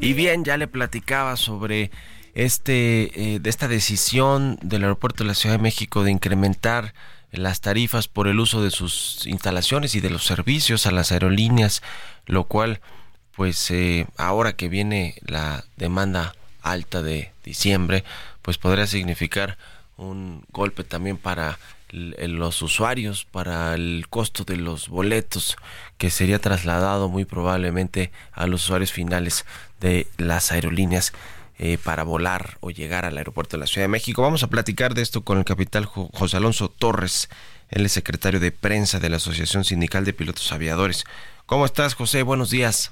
Y 0.00 0.14
bien, 0.14 0.44
ya 0.44 0.56
le 0.56 0.66
platicaba 0.66 1.36
sobre 1.36 1.90
este, 2.34 3.34
eh, 3.34 3.38
de 3.40 3.50
esta 3.50 3.68
decisión 3.68 4.58
del 4.62 4.82
aeropuerto 4.82 5.22
de 5.22 5.28
la 5.28 5.34
Ciudad 5.34 5.56
de 5.56 5.62
México 5.62 6.02
de 6.02 6.10
incrementar 6.10 6.94
las 7.32 7.60
tarifas 7.60 8.08
por 8.08 8.28
el 8.28 8.38
uso 8.38 8.62
de 8.62 8.70
sus 8.70 9.26
instalaciones 9.26 9.94
y 9.94 10.00
de 10.00 10.10
los 10.10 10.24
servicios 10.24 10.86
a 10.86 10.92
las 10.92 11.12
aerolíneas, 11.12 11.82
lo 12.26 12.44
cual, 12.44 12.80
pues 13.34 13.70
eh, 13.70 14.06
ahora 14.16 14.52
que 14.54 14.68
viene 14.68 15.14
la 15.26 15.64
demanda 15.76 16.34
alta 16.62 17.02
de 17.02 17.32
diciembre, 17.44 18.04
pues 18.42 18.58
podría 18.58 18.86
significar 18.86 19.56
un 19.96 20.44
golpe 20.50 20.84
también 20.84 21.16
para 21.16 21.58
l- 21.90 22.28
los 22.28 22.60
usuarios, 22.62 23.24
para 23.24 23.74
el 23.74 24.06
costo 24.10 24.44
de 24.44 24.56
los 24.56 24.88
boletos 24.88 25.56
que 25.98 26.10
sería 26.10 26.38
trasladado 26.38 27.08
muy 27.08 27.24
probablemente 27.24 28.12
a 28.32 28.46
los 28.46 28.64
usuarios 28.64 28.92
finales 28.92 29.44
de 29.80 30.06
las 30.18 30.52
aerolíneas 30.52 31.12
eh, 31.64 31.78
para 31.78 32.02
volar 32.02 32.56
o 32.58 32.70
llegar 32.72 33.04
al 33.04 33.16
aeropuerto 33.16 33.56
de 33.56 33.60
la 33.60 33.66
Ciudad 33.68 33.84
de 33.84 33.88
México. 33.88 34.20
Vamos 34.20 34.42
a 34.42 34.48
platicar 34.48 34.94
de 34.94 35.02
esto 35.02 35.22
con 35.22 35.38
el 35.38 35.44
capitán 35.44 35.84
Jo- 35.84 36.10
José 36.12 36.38
Alonso 36.38 36.68
Torres, 36.68 37.28
él 37.68 37.86
es 37.86 37.92
secretario 37.92 38.40
de 38.40 38.50
prensa 38.50 38.98
de 38.98 39.08
la 39.08 39.18
Asociación 39.18 39.62
Sindical 39.64 40.04
de 40.04 40.12
Pilotos 40.12 40.50
Aviadores. 40.52 41.04
¿Cómo 41.46 41.64
estás, 41.64 41.94
José? 41.94 42.24
Buenos 42.24 42.50
días. 42.50 42.90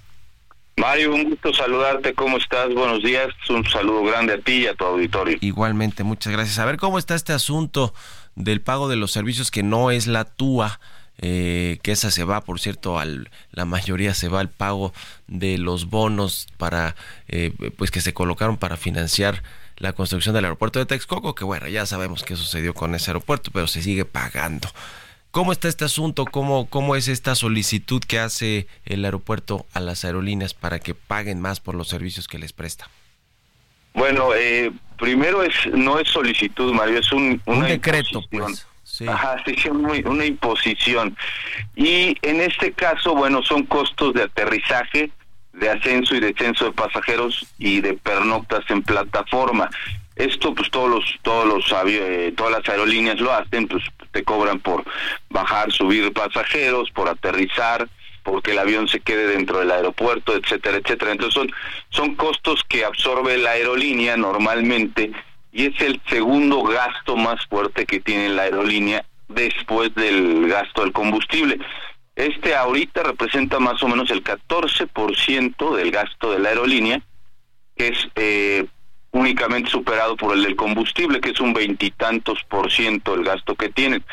Mario, 0.76 1.12
un 1.14 1.30
gusto 1.30 1.52
saludarte. 1.52 2.14
¿Cómo 2.14 2.36
estás? 2.38 2.72
Buenos 2.72 3.02
días. 3.02 3.26
Un 3.48 3.68
saludo 3.68 4.04
grande 4.04 4.34
a 4.34 4.38
ti 4.38 4.52
y 4.62 4.66
a 4.68 4.74
tu 4.74 4.84
auditorio. 4.84 5.36
Igualmente, 5.40 6.04
muchas 6.04 6.32
gracias. 6.32 6.58
A 6.60 6.64
ver 6.64 6.76
cómo 6.76 6.98
está 6.98 7.16
este 7.16 7.32
asunto 7.32 7.92
del 8.36 8.60
pago 8.60 8.88
de 8.88 8.94
los 8.96 9.10
servicios 9.10 9.50
que 9.50 9.64
no 9.64 9.90
es 9.90 10.06
la 10.06 10.24
TUA, 10.24 10.78
eh, 11.22 11.78
que 11.82 11.92
esa 11.92 12.10
se 12.10 12.24
va, 12.24 12.40
por 12.40 12.60
cierto, 12.60 12.98
al, 12.98 13.30
la 13.52 13.66
mayoría 13.66 14.14
se 14.14 14.28
va 14.28 14.40
al 14.40 14.48
pago 14.48 14.94
de 15.26 15.58
los 15.58 15.90
bonos 15.90 16.48
para, 16.56 16.96
eh, 17.28 17.52
pues 17.76 17.90
que 17.90 18.00
se 18.00 18.14
colocaron 18.14 18.56
para 18.56 18.78
financiar 18.78 19.42
la 19.76 19.92
construcción 19.92 20.34
del 20.34 20.46
aeropuerto 20.46 20.78
de 20.78 20.86
Texcoco, 20.86 21.34
que 21.34 21.44
bueno, 21.44 21.68
ya 21.68 21.84
sabemos 21.84 22.22
qué 22.22 22.36
sucedió 22.36 22.72
con 22.72 22.94
ese 22.94 23.10
aeropuerto, 23.10 23.50
pero 23.52 23.66
se 23.66 23.82
sigue 23.82 24.06
pagando. 24.06 24.68
¿Cómo 25.30 25.52
está 25.52 25.68
este 25.68 25.84
asunto? 25.84 26.24
¿Cómo, 26.24 26.66
¿Cómo 26.68 26.96
es 26.96 27.06
esta 27.06 27.34
solicitud 27.34 28.02
que 28.02 28.18
hace 28.18 28.66
el 28.84 29.04
aeropuerto 29.04 29.66
a 29.74 29.80
las 29.80 30.04
aerolíneas 30.04 30.54
para 30.54 30.80
que 30.80 30.94
paguen 30.94 31.40
más 31.40 31.60
por 31.60 31.74
los 31.74 31.88
servicios 31.88 32.28
que 32.28 32.38
les 32.38 32.52
presta? 32.52 32.88
Bueno, 33.94 34.34
eh, 34.34 34.72
primero 34.98 35.42
es 35.42 35.54
no 35.72 35.98
es 35.98 36.08
solicitud, 36.08 36.72
Mario, 36.72 36.98
es 36.98 37.12
un, 37.12 37.40
Un 37.44 37.62
decreto, 37.62 38.22
pues. 38.30 38.66
Sí. 39.00 39.08
Ajá, 39.08 39.42
sí, 39.46 39.54
sí, 39.56 39.70
una, 39.70 40.26
imposición. 40.26 41.16
Y 41.74 42.18
en 42.20 42.42
este 42.42 42.70
caso, 42.72 43.14
bueno, 43.14 43.42
son 43.42 43.62
costos 43.64 44.12
de 44.12 44.24
aterrizaje, 44.24 45.10
de 45.54 45.70
ascenso 45.70 46.14
y 46.14 46.20
descenso 46.20 46.66
de 46.66 46.72
pasajeros 46.72 47.46
y 47.58 47.80
de 47.80 47.94
pernoctas 47.94 48.62
en 48.68 48.82
plataforma. 48.82 49.70
Esto, 50.16 50.54
pues 50.54 50.70
todos 50.70 50.90
los, 50.90 51.18
todos 51.22 51.46
los 51.46 51.74
eh, 51.86 52.34
todas 52.36 52.52
las 52.52 52.68
aerolíneas 52.68 53.18
lo 53.20 53.32
hacen, 53.32 53.68
pues 53.68 53.82
te 54.10 54.22
cobran 54.22 54.60
por 54.60 54.84
bajar, 55.30 55.72
subir 55.72 56.12
pasajeros, 56.12 56.90
por 56.90 57.08
aterrizar, 57.08 57.88
porque 58.22 58.50
el 58.50 58.58
avión 58.58 58.86
se 58.86 59.00
quede 59.00 59.28
dentro 59.28 59.60
del 59.60 59.70
aeropuerto, 59.70 60.36
etcétera, 60.36 60.76
etcétera. 60.76 61.12
Entonces 61.12 61.32
son, 61.32 61.50
son 61.88 62.16
costos 62.16 62.62
que 62.68 62.84
absorbe 62.84 63.38
la 63.38 63.52
aerolínea 63.52 64.18
normalmente 64.18 65.10
y 65.52 65.66
es 65.66 65.80
el 65.80 66.00
segundo 66.08 66.62
gasto 66.62 67.16
más 67.16 67.44
fuerte 67.46 67.86
que 67.86 68.00
tiene 68.00 68.28
la 68.28 68.42
aerolínea 68.42 69.04
después 69.28 69.94
del 69.94 70.48
gasto 70.48 70.82
del 70.82 70.92
combustible. 70.92 71.58
Este 72.16 72.54
ahorita 72.54 73.02
representa 73.02 73.58
más 73.58 73.82
o 73.82 73.88
menos 73.88 74.10
el 74.10 74.22
14% 74.22 75.76
del 75.76 75.90
gasto 75.90 76.32
de 76.32 76.38
la 76.38 76.50
aerolínea, 76.50 77.00
que 77.76 77.88
es 77.88 78.08
eh, 78.14 78.66
únicamente 79.12 79.70
superado 79.70 80.16
por 80.16 80.36
el 80.36 80.42
del 80.42 80.56
combustible, 80.56 81.20
que 81.20 81.30
es 81.30 81.40
un 81.40 81.52
veintitantos 81.52 82.42
por 82.48 82.70
ciento 82.70 83.14
el 83.14 83.24
gasto 83.24 83.54
que 83.54 83.70
tienen. 83.70 84.04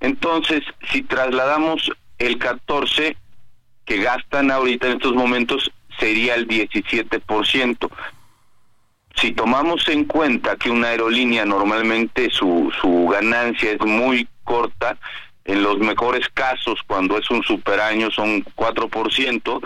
Entonces, 0.00 0.62
si 0.90 1.02
trasladamos 1.02 1.90
el 2.18 2.38
14 2.38 3.16
que 3.84 3.96
gastan 3.98 4.50
ahorita 4.50 4.86
en 4.86 4.92
estos 4.94 5.14
momentos, 5.14 5.70
sería 5.98 6.34
el 6.34 6.46
17%. 6.46 7.90
Si 9.20 9.32
tomamos 9.32 9.88
en 9.88 10.04
cuenta 10.04 10.56
que 10.56 10.70
una 10.70 10.88
aerolínea 10.88 11.44
normalmente 11.44 12.30
su, 12.30 12.72
su 12.80 13.08
ganancia 13.08 13.72
es 13.72 13.80
muy 13.80 14.28
corta, 14.44 14.96
en 15.48 15.62
los 15.62 15.78
mejores 15.78 16.28
casos, 16.34 16.78
cuando 16.86 17.16
es 17.16 17.28
un 17.30 17.42
super 17.42 17.80
año, 17.80 18.10
son 18.10 18.44
4% 18.44 19.60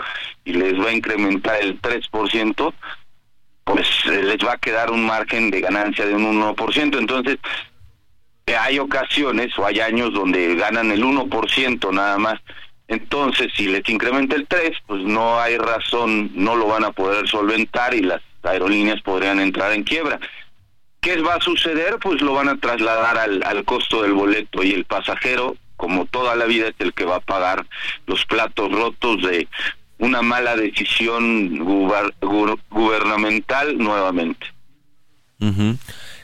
y 0.45 0.53
les 0.53 0.79
va 0.79 0.89
a 0.89 0.93
incrementar 0.93 1.61
el 1.61 1.79
3%, 1.81 2.73
pues 3.65 3.87
eh, 4.05 4.23
les 4.23 4.37
va 4.37 4.53
a 4.53 4.57
quedar 4.57 4.91
un 4.91 5.05
margen 5.05 5.51
de 5.51 5.59
ganancia 5.59 6.05
de 6.05 6.15
un 6.15 6.41
1%. 6.41 6.97
Entonces, 6.97 7.37
eh, 8.47 8.55
hay 8.55 8.79
ocasiones 8.79 9.57
o 9.59 9.65
hay 9.65 9.81
años 9.81 10.13
donde 10.13 10.55
ganan 10.55 10.89
el 10.89 11.03
1% 11.03 11.93
nada 11.93 12.17
más. 12.17 12.39
Entonces, 12.87 13.51
si 13.53 13.67
les 13.67 13.87
incrementa 13.89 14.37
el 14.37 14.47
3, 14.47 14.71
pues 14.87 15.03
no 15.03 15.37
hay 15.39 15.57
razón, 15.57 16.31
no 16.33 16.55
lo 16.55 16.67
van 16.67 16.85
a 16.85 16.91
poder 16.91 17.27
solventar 17.27 17.93
y 17.93 18.01
las 18.01 18.21
aerolíneas 18.43 19.01
podrían 19.01 19.39
entrar 19.39 19.73
en 19.73 19.83
quiebra. 19.83 20.19
¿Qué 21.01 21.21
va 21.21 21.35
a 21.35 21.41
suceder? 21.41 21.97
Pues 22.01 22.21
lo 22.21 22.33
van 22.33 22.49
a 22.49 22.57
trasladar 22.57 23.17
al, 23.17 23.43
al 23.43 23.65
costo 23.65 24.03
del 24.03 24.13
boleto 24.13 24.63
y 24.63 24.71
el 24.71 24.85
pasajero 24.85 25.57
como 25.75 26.05
toda 26.05 26.35
la 26.35 26.45
vida 26.45 26.67
es 26.67 26.75
el 26.79 26.93
que 26.93 27.03
va 27.03 27.17
a 27.17 27.19
pagar 27.19 27.65
los 28.07 28.25
platos 28.25 28.71
rotos 28.71 29.21
de 29.21 29.47
una 29.97 30.21
mala 30.21 30.55
decisión 30.55 31.59
gubernamental 31.59 33.77
nuevamente. 33.77 34.47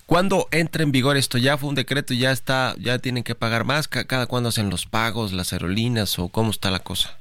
¿Cuándo 0.05 0.47
entra 0.51 0.83
en 0.83 0.91
vigor 0.91 1.17
esto? 1.17 1.37
¿Ya 1.37 1.57
fue 1.57 1.69
un 1.69 1.75
decreto 1.75 2.13
y 2.13 2.19
ya 2.19 2.31
está, 2.31 2.75
ya 2.77 2.99
tienen 2.99 3.23
que 3.23 3.35
pagar 3.35 3.65
más? 3.65 3.87
¿Cada 3.87 4.27
cuándo 4.27 4.49
hacen 4.49 4.69
los 4.69 4.85
pagos, 4.85 5.33
las 5.33 5.53
aerolíneas 5.53 6.17
o 6.19 6.29
cómo 6.29 6.51
está 6.51 6.71
la 6.71 6.79
cosa? 6.79 7.17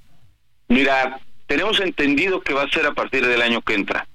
Mira, 0.69 1.21
tenemos 1.47 1.81
entendido 1.81 2.41
que 2.41 2.55
va 2.55 2.63
a 2.63 2.71
ser 2.71 2.87
a 2.87 2.93
partir 2.93 3.27
del 3.27 3.43
año 3.43 3.63
que 3.63 3.75
entra. 3.75 4.07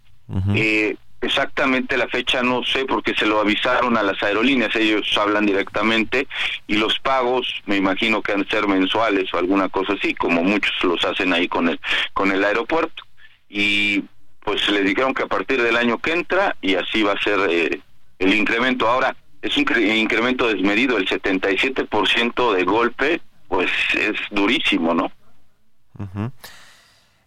Exactamente 1.23 1.95
la 1.95 2.09
fecha 2.09 2.43
no 2.43 2.63
sé 2.65 2.83
porque 2.85 3.15
se 3.15 3.25
lo 3.25 3.39
avisaron 3.39 3.95
a 3.95 4.03
las 4.03 4.21
aerolíneas, 4.21 4.75
ellos 4.75 5.17
hablan 5.17 5.45
directamente 5.45 6.27
y 6.67 6.75
los 6.75 6.99
pagos 6.99 7.61
me 7.65 7.77
imagino 7.77 8.21
que 8.21 8.33
han 8.33 8.41
de 8.43 8.49
ser 8.49 8.67
mensuales 8.67 9.33
o 9.33 9.37
alguna 9.37 9.69
cosa 9.69 9.93
así, 9.93 10.13
como 10.13 10.43
muchos 10.43 10.73
los 10.83 11.05
hacen 11.05 11.31
ahí 11.31 11.47
con 11.47 11.69
el 11.69 11.79
con 12.13 12.33
el 12.33 12.43
aeropuerto 12.43 13.03
y 13.47 14.03
pues 14.43 14.67
les 14.69 14.83
dijeron 14.83 15.13
que 15.13 15.23
a 15.23 15.27
partir 15.27 15.61
del 15.61 15.77
año 15.77 15.97
que 15.99 16.11
entra 16.11 16.57
y 16.61 16.75
así 16.75 17.03
va 17.03 17.13
a 17.13 17.21
ser 17.21 17.39
eh, 17.49 17.79
el 18.19 18.33
incremento. 18.33 18.87
Ahora 18.87 19.15
es 19.41 19.55
un 19.57 19.65
incremento 19.79 20.47
desmedido, 20.47 20.97
el 20.97 21.07
77% 21.07 22.53
de 22.53 22.63
golpe, 22.63 23.21
pues 23.47 23.69
es 23.93 24.17
durísimo, 24.31 24.93
¿no? 24.93 25.11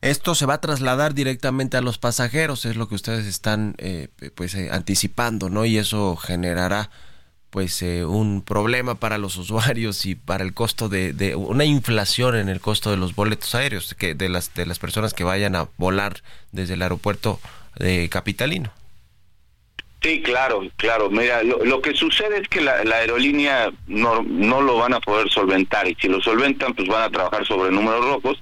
Esto 0.06 0.36
se 0.36 0.46
va 0.46 0.54
a 0.54 0.60
trasladar 0.60 1.14
directamente 1.14 1.76
a 1.76 1.80
los 1.80 1.98
pasajeros, 1.98 2.64
es 2.64 2.76
lo 2.76 2.88
que 2.88 2.94
ustedes 2.94 3.26
están 3.26 3.74
eh, 3.78 4.06
pues 4.36 4.54
eh, 4.54 4.68
anticipando, 4.70 5.50
¿no? 5.50 5.64
Y 5.64 5.78
eso 5.78 6.14
generará 6.14 6.90
pues 7.50 7.82
eh, 7.82 8.04
un 8.04 8.42
problema 8.42 8.94
para 8.94 9.18
los 9.18 9.36
usuarios 9.36 10.06
y 10.06 10.14
para 10.14 10.44
el 10.44 10.54
costo 10.54 10.88
de, 10.88 11.12
de, 11.12 11.34
una 11.34 11.64
inflación 11.64 12.36
en 12.36 12.48
el 12.48 12.60
costo 12.60 12.92
de 12.92 12.98
los 12.98 13.16
boletos 13.16 13.54
aéreos 13.56 13.94
que 13.94 14.14
de 14.14 14.28
las 14.28 14.54
de 14.54 14.66
las 14.66 14.78
personas 14.78 15.12
que 15.12 15.24
vayan 15.24 15.56
a 15.56 15.68
volar 15.76 16.22
desde 16.52 16.74
el 16.74 16.82
aeropuerto 16.82 17.40
de 17.76 18.08
capitalino. 18.08 18.70
Sí, 20.02 20.22
claro, 20.22 20.62
claro. 20.76 21.10
Mira, 21.10 21.42
lo, 21.42 21.82
que 21.82 21.92
sucede 21.94 22.38
es 22.38 22.48
que 22.48 22.60
la, 22.60 22.84
la, 22.84 22.96
aerolínea 22.96 23.72
no, 23.88 24.22
no 24.22 24.60
lo 24.60 24.76
van 24.76 24.94
a 24.94 25.00
poder 25.00 25.28
solventar 25.30 25.88
y 25.88 25.96
si 25.96 26.06
lo 26.06 26.20
solventan, 26.20 26.74
pues 26.74 26.86
van 26.86 27.02
a 27.02 27.10
trabajar 27.10 27.44
sobre 27.44 27.72
números 27.72 28.04
rojos 28.04 28.38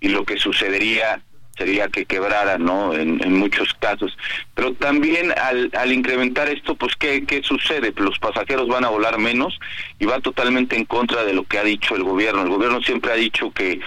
y 0.00 0.08
lo 0.08 0.24
que 0.24 0.36
sucedería 0.38 1.20
sería 1.56 1.88
que 1.88 2.04
quebrara, 2.04 2.58
¿no? 2.58 2.92
En, 2.92 3.32
muchos 3.32 3.72
casos. 3.80 4.16
Pero 4.54 4.74
también 4.74 5.32
al, 5.38 5.70
al 5.74 5.92
incrementar 5.92 6.48
esto, 6.48 6.74
pues, 6.74 6.94
¿qué, 6.96 7.24
¿qué 7.24 7.42
sucede? 7.42 7.94
Los 7.96 8.18
pasajeros 8.18 8.68
van 8.68 8.84
a 8.84 8.90
volar 8.90 9.18
menos 9.18 9.58
y 9.98 10.04
va 10.04 10.20
totalmente 10.20 10.76
en 10.76 10.84
contra 10.84 11.24
de 11.24 11.32
lo 11.32 11.44
que 11.44 11.58
ha 11.58 11.64
dicho 11.64 11.96
el 11.96 12.02
gobierno. 12.02 12.42
El 12.42 12.50
gobierno 12.50 12.82
siempre 12.82 13.12
ha 13.12 13.16
dicho 13.16 13.50
que 13.52 13.80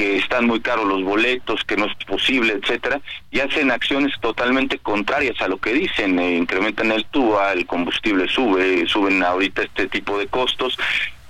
que 0.00 0.16
están 0.16 0.46
muy 0.46 0.60
caros 0.60 0.86
los 0.86 1.02
boletos, 1.02 1.62
que 1.64 1.76
no 1.76 1.84
es 1.84 1.94
posible, 2.06 2.54
etcétera, 2.54 3.02
y 3.30 3.40
hacen 3.40 3.70
acciones 3.70 4.18
totalmente 4.22 4.78
contrarias 4.78 5.38
a 5.42 5.48
lo 5.48 5.58
que 5.58 5.74
dicen, 5.74 6.18
eh, 6.18 6.36
incrementan 6.36 6.90
el 6.90 7.04
TUA, 7.04 7.52
el 7.52 7.66
combustible 7.66 8.26
sube, 8.26 8.88
suben 8.88 9.22
ahorita 9.22 9.60
este 9.60 9.88
tipo 9.88 10.16
de 10.16 10.26
costos, 10.28 10.78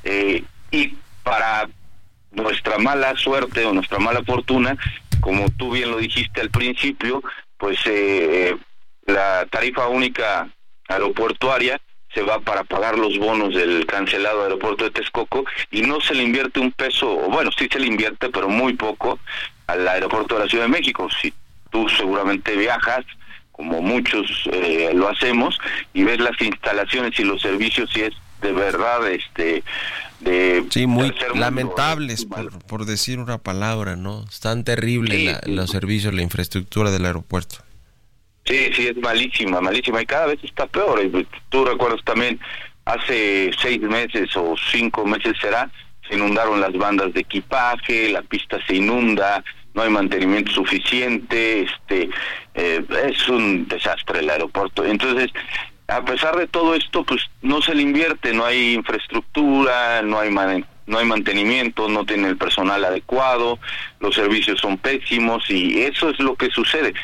eh, 0.04 0.44
y 0.70 0.94
para 1.24 1.68
nuestra 2.30 2.78
mala 2.78 3.16
suerte 3.16 3.64
o 3.64 3.72
nuestra 3.72 3.98
mala 3.98 4.22
fortuna, 4.24 4.76
como 5.20 5.50
tú 5.50 5.72
bien 5.72 5.90
lo 5.90 5.98
dijiste 5.98 6.40
al 6.40 6.50
principio, 6.50 7.22
pues 7.58 7.78
eh, 7.86 8.56
la 9.06 9.46
tarifa 9.50 9.88
única 9.88 10.48
aeroportuaria 10.88 11.80
se 12.12 12.22
va 12.22 12.40
para 12.40 12.64
pagar 12.64 12.98
los 12.98 13.18
bonos 13.18 13.54
del 13.54 13.86
cancelado 13.86 14.42
aeropuerto 14.42 14.84
de 14.84 14.90
Texcoco 14.90 15.44
y 15.70 15.82
no 15.82 16.00
se 16.00 16.14
le 16.14 16.24
invierte 16.24 16.58
un 16.58 16.72
peso, 16.72 17.10
o 17.10 17.30
bueno, 17.30 17.50
sí 17.56 17.68
se 17.70 17.78
le 17.78 17.86
invierte, 17.86 18.30
pero 18.30 18.48
muy 18.48 18.74
poco 18.74 19.18
al 19.66 19.86
aeropuerto 19.86 20.34
de 20.34 20.44
la 20.44 20.48
Ciudad 20.48 20.64
de 20.64 20.70
México. 20.70 21.08
Si 21.20 21.32
tú 21.70 21.88
seguramente 21.88 22.56
viajas, 22.56 23.04
como 23.52 23.80
muchos 23.80 24.48
eh, 24.52 24.90
lo 24.92 25.08
hacemos, 25.08 25.58
y 25.92 26.02
ves 26.02 26.18
las 26.18 26.40
instalaciones 26.40 27.18
y 27.20 27.24
los 27.24 27.40
servicios, 27.42 27.96
y 27.96 28.02
es 28.02 28.14
de 28.40 28.52
verdad 28.52 29.10
este 29.10 29.62
de 30.20 30.64
sí 30.70 30.86
muy 30.86 31.14
lamentables 31.34 32.24
por, 32.24 32.58
por, 32.64 32.84
decir 32.84 33.18
una 33.18 33.38
palabra 33.38 33.96
no 33.96 34.24
están 34.28 34.64
terribles 34.64 35.38
los 35.46 35.70
servicios 35.70 36.12
la 36.14 36.22
infraestructura 36.22 36.90
del 36.90 37.06
aeropuerto. 37.06 37.56
Sí 38.44 38.70
sí 38.74 38.86
es 38.88 38.96
malísima 38.96 39.60
malísima 39.60 40.02
y 40.02 40.06
cada 40.06 40.26
vez 40.26 40.38
está 40.42 40.66
peor 40.66 41.00
tú 41.48 41.64
recuerdas 41.64 42.00
también 42.04 42.38
hace 42.84 43.50
seis 43.60 43.80
meses 43.80 44.36
o 44.36 44.54
cinco 44.70 45.04
meses 45.04 45.34
será 45.40 45.70
se 46.08 46.16
inundaron 46.16 46.60
las 46.60 46.72
bandas 46.72 47.12
de 47.14 47.20
equipaje 47.20 48.10
la 48.10 48.22
pista 48.22 48.58
se 48.66 48.76
inunda 48.76 49.42
no 49.74 49.82
hay 49.82 49.90
mantenimiento 49.90 50.52
suficiente 50.52 51.62
este 51.62 52.10
eh, 52.54 52.84
es 53.06 53.28
un 53.28 53.68
desastre 53.68 54.20
el 54.20 54.30
aeropuerto. 54.30 54.84
Entonces 54.84 55.30
a 55.90 56.04
pesar 56.04 56.36
de 56.36 56.46
todo 56.46 56.74
esto, 56.74 57.04
pues 57.04 57.22
no 57.42 57.60
se 57.62 57.74
le 57.74 57.82
invierte, 57.82 58.32
no 58.32 58.44
hay 58.44 58.74
infraestructura, 58.74 60.02
no 60.02 60.18
hay 60.18 60.30
no 60.86 60.98
hay 60.98 61.04
mantenimiento, 61.04 61.88
no 61.88 62.04
tiene 62.04 62.28
el 62.28 62.36
personal 62.36 62.84
adecuado, 62.84 63.58
los 64.00 64.14
servicios 64.14 64.60
son 64.60 64.76
pésimos 64.78 65.48
y 65.48 65.82
eso 65.82 66.10
es 66.10 66.18
lo 66.18 66.34
que 66.34 66.50
sucede. 66.50 66.94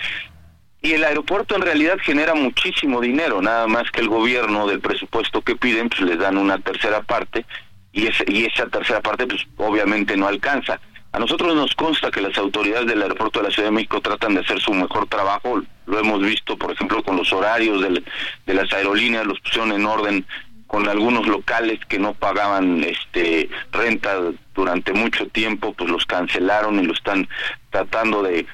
Y 0.82 0.92
el 0.92 1.04
aeropuerto 1.04 1.56
en 1.56 1.62
realidad 1.62 1.96
genera 2.00 2.34
muchísimo 2.34 3.00
dinero, 3.00 3.40
nada 3.42 3.66
más 3.66 3.90
que 3.90 4.00
el 4.00 4.08
gobierno 4.08 4.66
del 4.66 4.80
presupuesto 4.80 5.42
que 5.42 5.56
piden, 5.56 5.88
pues 5.88 6.02
les 6.02 6.18
dan 6.18 6.36
una 6.36 6.58
tercera 6.58 7.02
parte 7.02 7.44
y, 7.92 8.06
esa 8.06 8.66
tercera 8.66 9.00
parte 9.00 9.26
pues 9.26 9.46
obviamente 9.56 10.16
no 10.16 10.28
alcanza. 10.28 10.80
A 11.12 11.18
nosotros 11.18 11.54
nos 11.54 11.74
consta 11.74 12.10
que 12.10 12.20
las 12.20 12.36
autoridades 12.36 12.86
del 12.86 13.00
aeropuerto 13.00 13.38
de 13.38 13.46
la 13.46 13.50
Ciudad 13.50 13.68
de 13.68 13.74
México 13.74 14.00
tratan 14.00 14.34
de 14.34 14.40
hacer 14.40 14.60
su 14.60 14.72
mejor 14.74 15.06
trabajo. 15.08 15.62
Lo 15.86 15.98
hemos 15.98 16.20
visto, 16.20 16.58
por 16.58 16.72
ejemplo, 16.72 17.02
con 17.02 17.16
los 17.16 17.32
horarios 17.32 17.80
de, 17.80 18.54
las 18.54 18.72
aerolíneas, 18.72 19.26
los 19.26 19.40
pusieron 19.40 19.72
en 19.72 19.86
orden 19.86 20.26
con 20.66 20.88
algunos 20.88 21.26
locales 21.26 21.78
que 21.86 21.98
no 21.98 22.12
pagaban 22.12 22.82
este 22.82 23.48
renta 23.72 24.16
durante 24.54 24.92
mucho 24.92 25.26
tiempo, 25.28 25.72
pues 25.72 25.88
los 25.88 26.04
cancelaron 26.04 26.80
y 26.80 26.82
lo 26.82 26.92
están 26.92 27.28
tratando 27.70 28.22
de, 28.22 28.46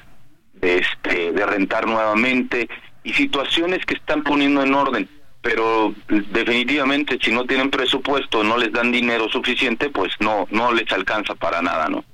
este 0.61 1.31
de 1.31 1.45
rentar 1.45 1.87
nuevamente 1.87 2.69
y 3.03 3.13
situaciones 3.13 3.85
que 3.85 3.95
están 3.95 4.23
poniendo 4.23 4.63
en 4.63 4.73
orden 4.73 5.09
pero 5.41 5.93
definitivamente 6.07 7.19
si 7.21 7.33
no 7.33 7.43
tienen 7.45 7.69
presupuesto, 7.69 8.45
no 8.45 8.55
les 8.57 8.71
dan 8.71 8.93
dinero 8.93 9.27
suficiente, 9.27 9.89
pues 9.89 10.13
no 10.21 10.47
no 10.51 10.71
les 10.71 10.89
alcanza 10.93 11.35
para 11.35 11.61
nada, 11.61 11.89
¿no? 11.89 12.05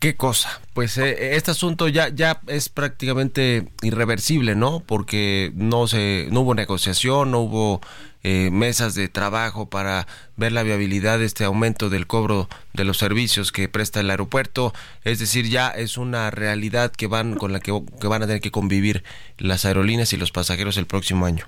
¿Qué 0.00 0.16
cosa? 0.16 0.62
Pues 0.72 0.96
eh, 0.96 1.36
este 1.36 1.50
asunto 1.50 1.86
ya, 1.86 2.08
ya 2.08 2.40
es 2.46 2.70
prácticamente 2.70 3.68
irreversible, 3.82 4.54
¿no? 4.54 4.80
Porque 4.80 5.52
no 5.54 5.86
se, 5.88 6.26
no 6.32 6.40
hubo 6.40 6.54
negociación, 6.54 7.30
no 7.30 7.40
hubo 7.40 7.82
eh, 8.22 8.48
mesas 8.50 8.94
de 8.94 9.08
trabajo 9.08 9.68
para 9.68 10.06
ver 10.36 10.52
la 10.52 10.62
viabilidad 10.62 11.18
de 11.18 11.26
este 11.26 11.44
aumento 11.44 11.90
del 11.90 12.06
cobro 12.06 12.48
de 12.72 12.84
los 12.84 12.96
servicios 12.96 13.52
que 13.52 13.68
presta 13.68 14.00
el 14.00 14.08
aeropuerto. 14.08 14.72
Es 15.04 15.18
decir, 15.18 15.50
ya 15.50 15.68
es 15.68 15.98
una 15.98 16.30
realidad 16.30 16.92
que 16.92 17.06
van 17.06 17.34
con 17.36 17.52
la 17.52 17.60
que 17.60 17.70
van 17.70 18.22
a 18.22 18.26
tener 18.26 18.40
que 18.40 18.50
convivir 18.50 19.04
las 19.36 19.66
aerolíneas 19.66 20.14
y 20.14 20.16
los 20.16 20.32
pasajeros 20.32 20.78
el 20.78 20.86
próximo 20.86 21.26
año. 21.26 21.46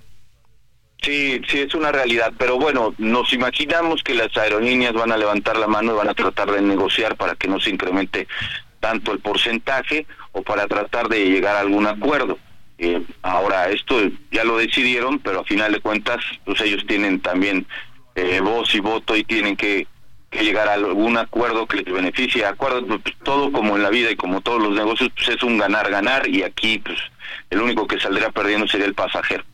Sí, 1.03 1.41
sí, 1.49 1.61
es 1.61 1.75
una 1.75 1.91
realidad, 1.91 2.33
pero 2.39 2.59
bueno, 2.59 2.95
nos 2.99 3.33
imaginamos 3.33 4.05
que 4.05 4.15
las 4.15 4.37
aerolíneas 4.37 4.93
van 4.93 5.11
a 5.11 5.17
levantar 5.17 5.57
la 5.57 5.67
mano 5.67 5.93
y 5.93 5.97
van 5.97 6.09
a 6.09 6.15
tratar 6.15 6.53
de 6.53 6.63
negociar 6.63 7.17
para 7.17 7.35
que 7.35 7.49
no 7.49 7.59
se 7.59 7.71
incremente 7.71 8.29
tanto 8.79 9.13
el 9.13 9.19
porcentaje 9.19 10.07
o 10.31 10.43
para 10.43 10.69
tratar 10.69 11.09
de 11.09 11.25
llegar 11.25 11.57
a 11.57 11.61
algún 11.61 11.89
acuerdo. 11.89 12.39
Eh, 12.79 13.03
ahora, 13.23 13.69
esto 13.71 13.97
ya 14.31 14.45
lo 14.45 14.59
decidieron, 14.59 15.19
pero 15.19 15.41
a 15.41 15.45
final 15.45 15.73
de 15.73 15.81
cuentas, 15.81 16.19
pues 16.45 16.61
ellos 16.61 16.85
tienen 16.87 17.21
también 17.21 17.67
eh, 18.15 18.41
voz 18.41 18.75
y 18.75 18.81
voto 18.81 19.17
y 19.17 19.25
tienen 19.25 19.57
que, 19.57 19.87
llegar 20.33 20.67
a 20.67 20.75
algún 20.75 21.19
acuerdo 21.19 21.67
que 21.67 21.83
les 21.83 21.93
beneficie. 21.93 22.47
Acuerdo, 22.47 22.87
pues, 22.87 23.15
todo 23.23 23.53
como 23.53 23.77
en 23.77 23.83
la 23.83 23.91
vida 23.91 24.11
y 24.11 24.17
como 24.17 24.41
todos 24.41 24.63
los 24.63 24.73
negocios, 24.73 25.11
pues 25.15 25.29
es 25.29 25.43
un 25.43 25.59
ganar-ganar 25.59 26.27
y 26.27 26.43
aquí, 26.43 26.79
pues, 26.79 26.99
el 27.51 27.61
único 27.61 27.87
que 27.87 28.01
saldría 28.01 28.31
perdiendo 28.31 28.67
sería 28.67 28.87
el 28.87 28.95
pasajero. 28.95 29.45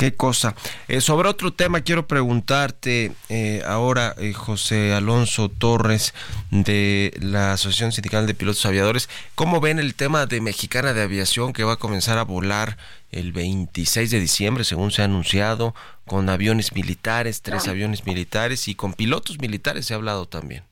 Qué 0.00 0.14
cosa. 0.14 0.54
Eh, 0.88 1.02
sobre 1.02 1.28
otro 1.28 1.52
tema 1.52 1.82
quiero 1.82 2.08
preguntarte 2.08 3.12
eh, 3.28 3.62
ahora, 3.66 4.14
eh, 4.16 4.32
José 4.32 4.94
Alonso 4.94 5.50
Torres 5.50 6.14
de 6.50 7.12
la 7.20 7.52
Asociación 7.52 7.92
Sindical 7.92 8.26
de 8.26 8.32
Pilotos 8.32 8.64
Aviadores, 8.64 9.10
¿cómo 9.34 9.60
ven 9.60 9.78
el 9.78 9.94
tema 9.94 10.24
de 10.24 10.40
Mexicana 10.40 10.94
de 10.94 11.02
Aviación 11.02 11.52
que 11.52 11.64
va 11.64 11.74
a 11.74 11.76
comenzar 11.76 12.16
a 12.16 12.24
volar 12.24 12.78
el 13.10 13.32
26 13.32 14.10
de 14.10 14.20
diciembre, 14.20 14.64
según 14.64 14.90
se 14.90 15.02
ha 15.02 15.04
anunciado, 15.04 15.74
con 16.06 16.30
aviones 16.30 16.72
militares, 16.72 17.42
tres 17.42 17.68
aviones 17.68 18.06
militares 18.06 18.68
y 18.68 18.74
con 18.74 18.94
pilotos 18.94 19.38
militares 19.38 19.84
se 19.84 19.92
ha 19.92 19.98
hablado 19.98 20.24
también? 20.24 20.62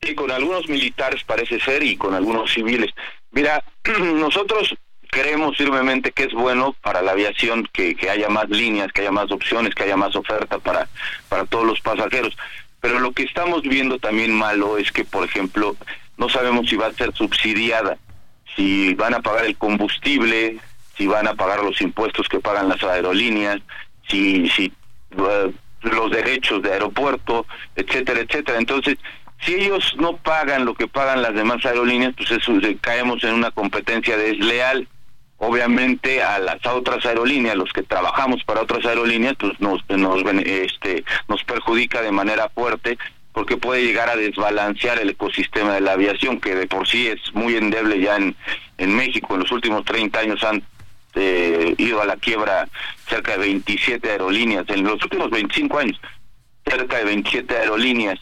Sí, 0.00 0.14
con 0.14 0.30
algunos 0.30 0.66
militares 0.66 1.22
parece 1.24 1.60
ser 1.60 1.82
y 1.82 1.98
con 1.98 2.14
algunos 2.14 2.54
civiles. 2.54 2.90
Mira, 3.32 3.62
nosotros 4.14 4.74
creemos 5.14 5.56
firmemente 5.56 6.10
que 6.10 6.24
es 6.24 6.32
bueno 6.32 6.74
para 6.82 7.00
la 7.00 7.12
aviación 7.12 7.68
que, 7.72 7.96
haya 8.10 8.28
más 8.28 8.48
líneas, 8.48 8.90
que 8.92 9.02
haya 9.02 9.12
más 9.12 9.30
opciones, 9.30 9.72
que 9.72 9.84
haya 9.84 9.96
más 9.96 10.16
oferta 10.16 10.58
para, 10.58 10.88
para 11.28 11.44
todos 11.44 11.64
los 11.64 11.80
pasajeros. 11.80 12.36
Pero 12.80 12.98
lo 12.98 13.12
que 13.12 13.22
estamos 13.22 13.62
viendo 13.62 14.00
también 14.00 14.34
malo 14.34 14.76
es 14.76 14.90
que, 14.90 15.04
por 15.04 15.24
ejemplo, 15.24 15.76
no 16.16 16.28
sabemos 16.28 16.68
si 16.68 16.74
va 16.74 16.88
a 16.88 16.92
ser 16.92 17.14
subsidiada, 17.14 17.96
si 18.56 18.94
van 18.94 19.14
a 19.14 19.20
pagar 19.20 19.44
el 19.44 19.56
combustible, 19.56 20.58
si 20.96 21.06
van 21.06 21.28
a 21.28 21.34
pagar 21.34 21.62
los 21.62 21.80
impuestos 21.80 22.28
que 22.28 22.40
pagan 22.40 22.68
las 22.68 22.82
aerolíneas, 22.82 23.60
si, 24.08 24.48
si 24.48 24.72
uh, 25.16 25.52
los 25.82 26.10
derechos 26.10 26.60
de 26.60 26.72
aeropuerto, 26.72 27.46
etcétera, 27.76 28.18
etcétera. 28.18 28.58
Entonces, 28.58 28.98
si 29.42 29.54
ellos 29.54 29.94
no 29.96 30.16
pagan 30.16 30.64
lo 30.64 30.74
que 30.74 30.88
pagan 30.88 31.22
las 31.22 31.34
demás 31.34 31.64
aerolíneas, 31.64 32.14
pues 32.16 32.32
eso, 32.32 32.52
caemos 32.80 33.22
en 33.22 33.34
una 33.34 33.52
competencia 33.52 34.16
desleal 34.16 34.88
obviamente 35.38 36.22
a 36.22 36.38
las 36.38 36.64
otras 36.66 37.04
aerolíneas, 37.04 37.56
los 37.56 37.72
que 37.72 37.82
trabajamos 37.82 38.42
para 38.44 38.62
otras 38.62 38.84
aerolíneas, 38.86 39.34
pues 39.38 39.58
nos 39.60 39.82
nos 39.88 40.22
este 40.44 41.04
nos 41.28 41.42
perjudica 41.44 42.02
de 42.02 42.12
manera 42.12 42.48
fuerte 42.48 42.98
porque 43.32 43.56
puede 43.56 43.84
llegar 43.84 44.08
a 44.08 44.16
desbalancear 44.16 45.00
el 45.00 45.10
ecosistema 45.10 45.74
de 45.74 45.80
la 45.80 45.92
aviación 45.92 46.40
que 46.40 46.54
de 46.54 46.68
por 46.68 46.86
sí 46.86 47.08
es 47.08 47.18
muy 47.34 47.56
endeble 47.56 48.00
ya 48.00 48.16
en 48.16 48.36
en 48.78 48.96
México. 48.96 49.34
En 49.34 49.40
los 49.40 49.52
últimos 49.52 49.84
30 49.84 50.18
años 50.18 50.44
han 50.44 50.62
eh, 51.14 51.74
ido 51.78 52.00
a 52.00 52.06
la 52.06 52.16
quiebra 52.16 52.68
cerca 53.08 53.32
de 53.32 53.38
27 53.38 54.10
aerolíneas. 54.10 54.68
En 54.68 54.84
los 54.84 55.02
últimos 55.02 55.30
25 55.30 55.78
años 55.78 56.00
cerca 56.66 56.98
de 56.98 57.04
27 57.04 57.56
aerolíneas. 57.56 58.18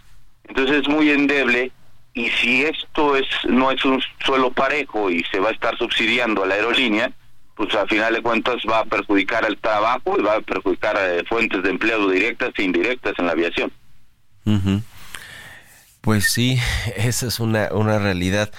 Entonces 0.49 0.83
es 0.83 0.89
muy 0.89 1.11
endeble 1.11 1.73
y 2.15 2.29
si 2.29 2.65
esto 2.65 3.17
es 3.17 3.27
no 3.49 3.71
es 3.71 3.85
un 3.85 4.03
suelo 4.25 4.53
parejo 4.53 5.11
y 5.11 5.25
se 5.25 5.39
va 5.39 5.49
a 5.49 5.53
estar 5.53 5.77
subsidiando 5.79 6.43
a 6.43 6.47
la 6.47 6.55
aerolínea, 6.55 7.13
pues 7.57 7.75
a 7.75 7.87
final 7.87 8.15
de 8.15 8.23
cuentas 8.23 8.57
va 8.69 8.81
a 8.81 8.85
perjudicar 8.85 9.45
el 9.45 9.59
trabajo 9.59 10.17
y 10.19 10.23
va 10.23 10.37
a 10.37 10.41
perjudicar 10.41 10.97
eh, 10.99 11.25
fuentes 11.29 11.63
de 11.63 11.71
empleo 11.71 12.09
directas 12.09 12.51
e 12.57 12.65
indirectas 12.65 13.15
en 13.19 13.27
la 13.27 13.33
aviación. 13.33 13.73
Pues 16.01 16.27
sí, 16.27 16.59
esa 16.97 17.27
es 17.27 17.41
una, 17.41 17.69
una 17.73 17.99
realidad. 17.99 18.53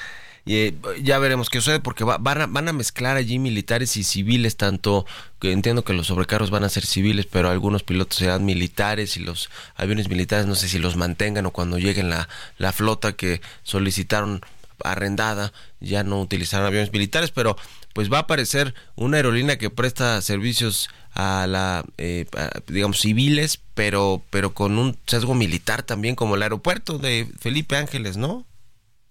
Y 0.46 0.56
eh, 0.56 0.76
ya 1.02 1.20
veremos 1.20 1.50
qué 1.50 1.60
sucede 1.60 1.80
porque 1.80 2.04
van, 2.04 2.42
a, 2.42 2.48
van 2.48 2.68
a 2.68 2.74
mezclar 2.74 3.16
allí 3.16 3.40
militares 3.40 3.96
y 3.96 4.04
civiles, 4.04 4.58
tanto 4.58 5.06
que 5.40 5.52
entiendo 5.52 5.84
que 5.86 5.94
los 5.94 6.08
sobrecargos 6.08 6.50
van 6.50 6.66
a 6.66 6.70
ser 6.70 6.86
civiles, 6.86 7.26
pero 7.26 7.50
algunos 7.50 7.84
pilotos 7.84 8.18
serán 8.18 8.44
militares 8.44 9.16
y 9.16 9.22
los 9.22 9.50
aviones 9.76 10.10
militares 10.10 10.46
no 10.46 10.56
sé 10.56 10.68
si 10.68 10.80
los 10.80 10.98
mantengan 10.98 11.46
o 11.46 11.52
cuando 11.52 11.78
lleguen 11.78 12.10
la, 12.10 12.28
la 12.58 12.74
flota 12.74 13.14
que 13.14 13.42
solicitaron 13.64 14.42
arrendada 14.84 15.54
ya 15.80 16.04
no 16.04 16.20
utilizarán 16.20 16.68
aviones 16.68 16.92
militares, 16.92 17.32
pero 17.32 17.56
pues 17.94 18.12
va 18.12 18.18
a 18.18 18.22
aparecer 18.22 18.74
una 18.96 19.18
aerolínea 19.18 19.58
que 19.58 19.70
presta 19.70 20.22
servicios 20.22 20.90
a 21.14 21.46
la 21.48 21.86
eh, 22.00 22.26
digamos 22.68 23.00
civiles 23.00 23.62
pero 23.76 24.24
pero 24.32 24.56
con 24.56 24.80
un 24.80 24.98
sesgo 25.06 25.36
militar 25.36 25.84
también 25.84 26.16
como 26.16 26.36
el 26.36 26.42
aeropuerto 26.42 26.98
de 26.98 27.28
Felipe 27.40 27.78
Ángeles 27.78 28.18
no 28.18 28.46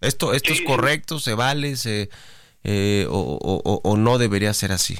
¿Esto, 0.02 0.34
esto 0.34 0.52
es 0.52 0.60
correcto? 0.62 1.18
¿Se 1.18 1.34
vale? 1.34 1.76
Se, 1.76 2.10
eh, 2.64 3.06
o, 3.08 3.94
no 3.96 4.18
debería 4.18 4.52
ser 4.54 4.72
así? 4.72 4.96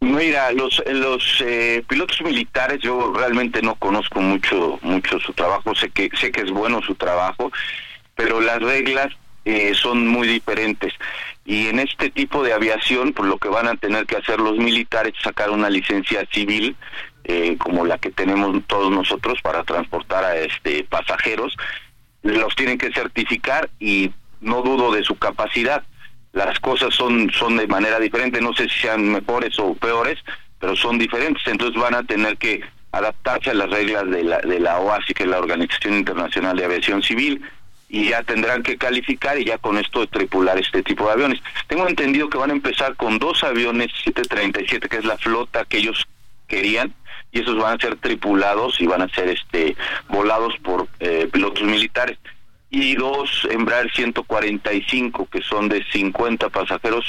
Mira, 0.00 0.52
los, 0.52 0.82
los 0.86 1.42
eh, 1.44 1.82
pilotos 1.88 2.20
militares 2.22 2.80
yo 2.80 3.12
realmente 3.14 3.62
no 3.62 3.74
conozco 3.76 4.20
mucho 4.20 4.78
mucho 4.82 5.18
su 5.18 5.32
trabajo, 5.32 5.74
sé 5.74 5.88
que 5.90 6.10
sé 6.18 6.30
que 6.30 6.42
es 6.42 6.50
bueno 6.50 6.82
su 6.82 6.94
trabajo, 6.94 7.50
pero 8.14 8.40
las 8.40 8.60
reglas 8.60 9.08
eh, 9.44 9.72
son 9.74 10.06
muy 10.06 10.28
diferentes. 10.28 10.92
Y 11.46 11.68
en 11.68 11.78
este 11.78 12.10
tipo 12.10 12.42
de 12.42 12.54
aviación, 12.54 13.12
pues 13.12 13.28
lo 13.28 13.38
que 13.38 13.48
van 13.48 13.68
a 13.68 13.76
tener 13.76 14.06
que 14.06 14.16
hacer 14.16 14.40
los 14.40 14.56
militares 14.56 15.14
es 15.16 15.22
sacar 15.22 15.50
una 15.50 15.68
licencia 15.68 16.26
civil 16.32 16.76
como 17.56 17.86
la 17.86 17.96
que 17.96 18.10
tenemos 18.10 18.54
todos 18.66 18.90
nosotros 18.90 19.40
para 19.42 19.64
transportar 19.64 20.24
a 20.24 20.36
este 20.36 20.84
pasajeros 20.84 21.56
los 22.24 22.56
tienen 22.56 22.78
que 22.78 22.92
certificar 22.92 23.70
y 23.78 24.10
no 24.40 24.62
dudo 24.62 24.92
de 24.92 25.04
su 25.04 25.16
capacidad. 25.16 25.84
Las 26.32 26.58
cosas 26.58 26.94
son, 26.94 27.30
son 27.30 27.56
de 27.56 27.66
manera 27.68 28.00
diferente, 28.00 28.40
no 28.40 28.52
sé 28.54 28.68
si 28.68 28.80
sean 28.80 29.08
mejores 29.08 29.58
o 29.58 29.74
peores, 29.74 30.18
pero 30.58 30.74
son 30.74 30.98
diferentes, 30.98 31.46
entonces 31.46 31.80
van 31.80 31.94
a 31.94 32.02
tener 32.02 32.36
que 32.38 32.62
adaptarse 32.90 33.50
a 33.50 33.54
las 33.54 33.70
reglas 33.70 34.08
de 34.10 34.24
la, 34.24 34.38
de 34.38 34.58
la 34.58 34.78
OASI, 34.80 35.14
que 35.14 35.24
es 35.24 35.28
la 35.28 35.38
Organización 35.38 35.94
Internacional 35.94 36.56
de 36.56 36.64
Aviación 36.64 37.02
Civil, 37.02 37.42
y 37.88 38.08
ya 38.08 38.22
tendrán 38.22 38.62
que 38.62 38.76
calificar 38.76 39.38
y 39.38 39.44
ya 39.44 39.58
con 39.58 39.78
esto 39.78 40.06
tripular 40.06 40.58
este 40.58 40.82
tipo 40.82 41.06
de 41.06 41.12
aviones. 41.12 41.40
Tengo 41.68 41.86
entendido 41.86 42.28
que 42.28 42.38
van 42.38 42.50
a 42.50 42.54
empezar 42.54 42.96
con 42.96 43.18
dos 43.18 43.44
aviones 43.44 43.92
737, 44.04 44.88
que 44.88 44.96
es 44.96 45.04
la 45.04 45.18
flota 45.18 45.64
que 45.64 45.78
ellos 45.78 46.06
querían, 46.48 46.94
y 47.34 47.40
esos 47.40 47.56
van 47.56 47.74
a 47.74 47.80
ser 47.80 47.96
tripulados 47.96 48.80
y 48.80 48.86
van 48.86 49.02
a 49.02 49.08
ser 49.08 49.28
este 49.28 49.76
volados 50.08 50.54
por 50.62 50.88
eh, 51.00 51.28
pilotos 51.30 51.64
militares. 51.64 52.16
Y 52.70 52.94
dos 52.94 53.46
Embraer 53.50 53.90
145 53.92 55.28
que 55.30 55.42
son 55.42 55.68
de 55.68 55.84
50 55.92 56.48
pasajeros 56.48 57.04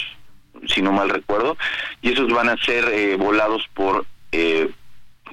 si 0.68 0.82
no 0.82 0.92
mal 0.92 1.10
recuerdo 1.10 1.58
y 2.02 2.12
esos 2.12 2.34
van 2.34 2.50
a 2.50 2.58
ser 2.58 2.86
eh, 2.92 3.16
volados 3.18 3.70
por 3.74 4.06
eh, 4.32 4.70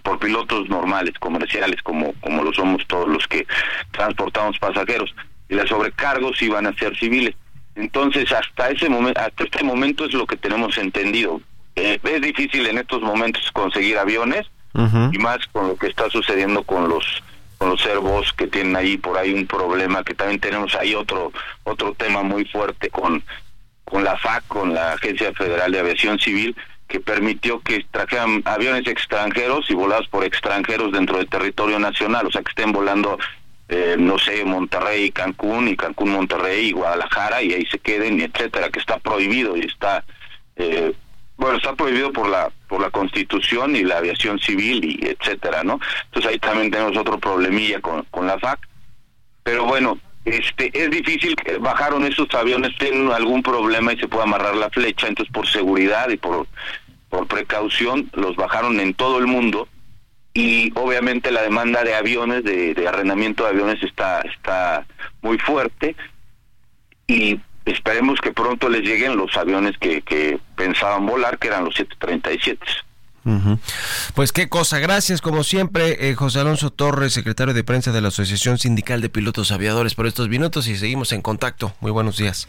por 0.03 0.18
pilotos 0.18 0.68
normales 0.68 1.14
comerciales 1.18 1.82
como 1.82 2.12
como 2.20 2.45
lo 2.45 2.53
somos 2.53 2.86
todos 2.86 3.09
los 3.09 3.26
que 3.26 3.47
transportamos 3.93 4.59
pasajeros. 4.59 5.14
Y 5.49 5.55
los 5.55 5.68
sobrecargos 5.68 6.38
van 6.49 6.66
a 6.66 6.74
ser 6.74 6.97
civiles. 6.99 7.34
Entonces 7.76 8.30
hasta 8.30 8.70
ese 8.70 8.90
momento 8.90 9.18
hasta 9.18 9.45
este 9.45 9.64
momento 9.64 10.05
es 10.05 10.12
lo 10.12 10.26
que 10.26 10.36
tenemos 10.36 10.76
entendido. 10.76 11.40
Es 11.74 12.20
difícil 12.20 12.66
en 12.66 12.76
estos 12.76 13.01
momentos 13.01 13.51
conseguir 13.53 13.97
aviones 13.97 14.47
y 14.75 15.18
más 15.18 15.39
con 15.53 15.68
lo 15.68 15.77
que 15.77 15.89
está 15.89 16.09
sucediendo 16.11 16.62
con 16.62 16.89
los 16.89 17.23
con 17.59 17.70
los 17.70 17.81
servos 17.81 18.33
que 18.33 18.47
tienen 18.47 18.75
ahí 18.75 18.97
por 18.97 19.18
ahí 19.18 19.33
un 19.33 19.47
problema 19.47 20.03
que 20.03 20.14
también 20.14 20.41
tenemos 20.41 20.75
ahí 20.75 20.95
otro 20.95 21.33
otro 21.64 21.95
tema 21.95 22.23
muy 22.23 22.45
fuerte 22.47 22.89
con 22.91 23.23
con 23.85 24.03
la 24.03 24.16
FAC 24.16 24.47
con 24.49 24.75
la 24.75 24.93
Agencia 24.93 25.33
Federal 25.35 25.70
de 25.70 25.81
Aviación 25.81 26.18
Civil 26.18 26.57
que 26.89 27.01
permitió 27.01 27.61
que 27.61 27.87
trajeran 27.91 28.43
aviones 28.45 28.87
extranjeros 28.87 29.70
y 29.70 29.75
volados 29.75 30.09
por 30.09 30.25
extranjeros 30.25 30.93
dentro 30.93 31.16
del 31.16 31.27
territorio 31.27 31.79
nacional, 31.79 32.27
o 32.27 32.31
sea 32.31 32.43
que 32.43 32.51
estén 32.51 32.70
volando 32.70 33.18
eh, 33.68 33.97
no 33.99 34.18
sé, 34.18 34.45
Monterrey, 34.45 35.11
Cancún 35.11 35.68
y 35.68 35.77
Cancún, 35.77 36.12
Monterrey 36.12 36.66
y 36.66 36.73
Guadalajara 36.73 37.43
y 37.43 37.55
ahí 37.55 37.64
se 37.64 37.79
queden, 37.79 38.20
etcétera, 38.20 38.68
que 38.68 38.79
está 38.79 38.99
prohibido 38.99 39.57
y 39.57 39.61
está 39.61 40.05
eh, 40.57 40.93
bueno, 41.43 41.57
está 41.57 41.74
prohibido 41.74 42.12
por 42.12 42.28
la 42.28 42.53
por 42.68 42.80
la 42.80 42.90
Constitución 42.90 43.74
y 43.74 43.82
la 43.82 43.99
aviación 43.99 44.38
civil 44.38 44.84
y 44.84 45.07
etcétera, 45.07 45.64
¿no? 45.64 45.80
Entonces 46.05 46.30
ahí 46.30 46.38
también 46.38 46.70
tenemos 46.70 46.97
otro 46.97 47.18
problemilla 47.18 47.80
con, 47.80 48.05
con 48.12 48.28
la 48.28 48.38
FAC. 48.38 48.61
Pero 49.43 49.64
bueno, 49.64 49.99
este 50.24 50.70
es 50.72 50.88
difícil 50.90 51.34
bajaron 51.61 52.05
esos 52.05 52.32
aviones 52.32 52.78
tienen 52.78 53.11
algún 53.11 53.43
problema 53.43 53.93
y 53.93 53.99
se 53.99 54.07
pueda 54.07 54.22
amarrar 54.22 54.55
la 54.55 54.70
flecha, 54.70 55.09
entonces 55.09 55.32
por 55.32 55.49
seguridad 55.49 56.09
y 56.11 56.16
por 56.16 56.47
por 57.11 57.26
precaución 57.26 58.09
los 58.14 58.36
bajaron 58.36 58.78
en 58.78 58.95
todo 58.95 59.18
el 59.18 59.26
mundo 59.26 59.66
y 60.34 60.72
obviamente 60.76 61.32
la 61.32 61.43
demanda 61.43 61.82
de 61.82 61.97
aviones 61.97 62.45
de, 62.45 62.72
de 62.72 62.88
arrendamiento 62.88 63.43
de 63.43 63.51
aviones 63.51 63.82
está 63.82 64.20
está 64.20 64.86
muy 65.22 65.38
fuerte 65.38 65.97
y 67.09 67.40
esperemos 67.65 68.21
que 68.21 68.33
pronto 68.33 68.69
les 68.69 68.83
lleguen 68.83 69.17
los 69.17 69.37
aviones 69.37 69.77
que, 69.79 70.03
que 70.03 70.39
pensaban 70.57 71.07
volar, 71.07 71.39
que 71.39 71.49
eran 71.49 71.65
los 71.65 71.75
737. 71.75 72.59
Pues 74.15 74.33
qué 74.33 74.49
cosa, 74.49 74.81
gracias 74.81 75.21
como 75.21 75.45
siempre 75.45 76.09
eh, 76.09 76.15
José 76.15 76.41
Alonso 76.41 76.71
Torres, 76.71 77.13
secretario 77.13 77.55
de 77.55 77.63
prensa 77.63 77.93
de 77.93 78.01
la 78.01 78.09
Asociación 78.09 78.59
Sindical 78.59 79.01
de 79.01 79.09
Pilotos 79.09 79.53
Aviadores 79.53 79.95
por 79.95 80.07
estos 80.07 80.29
minutos 80.29 80.67
y 80.67 80.77
seguimos 80.77 81.13
en 81.13 81.23
contacto. 81.23 81.73
Muy 81.81 81.93
buenos 81.93 82.17
días. 82.17 82.49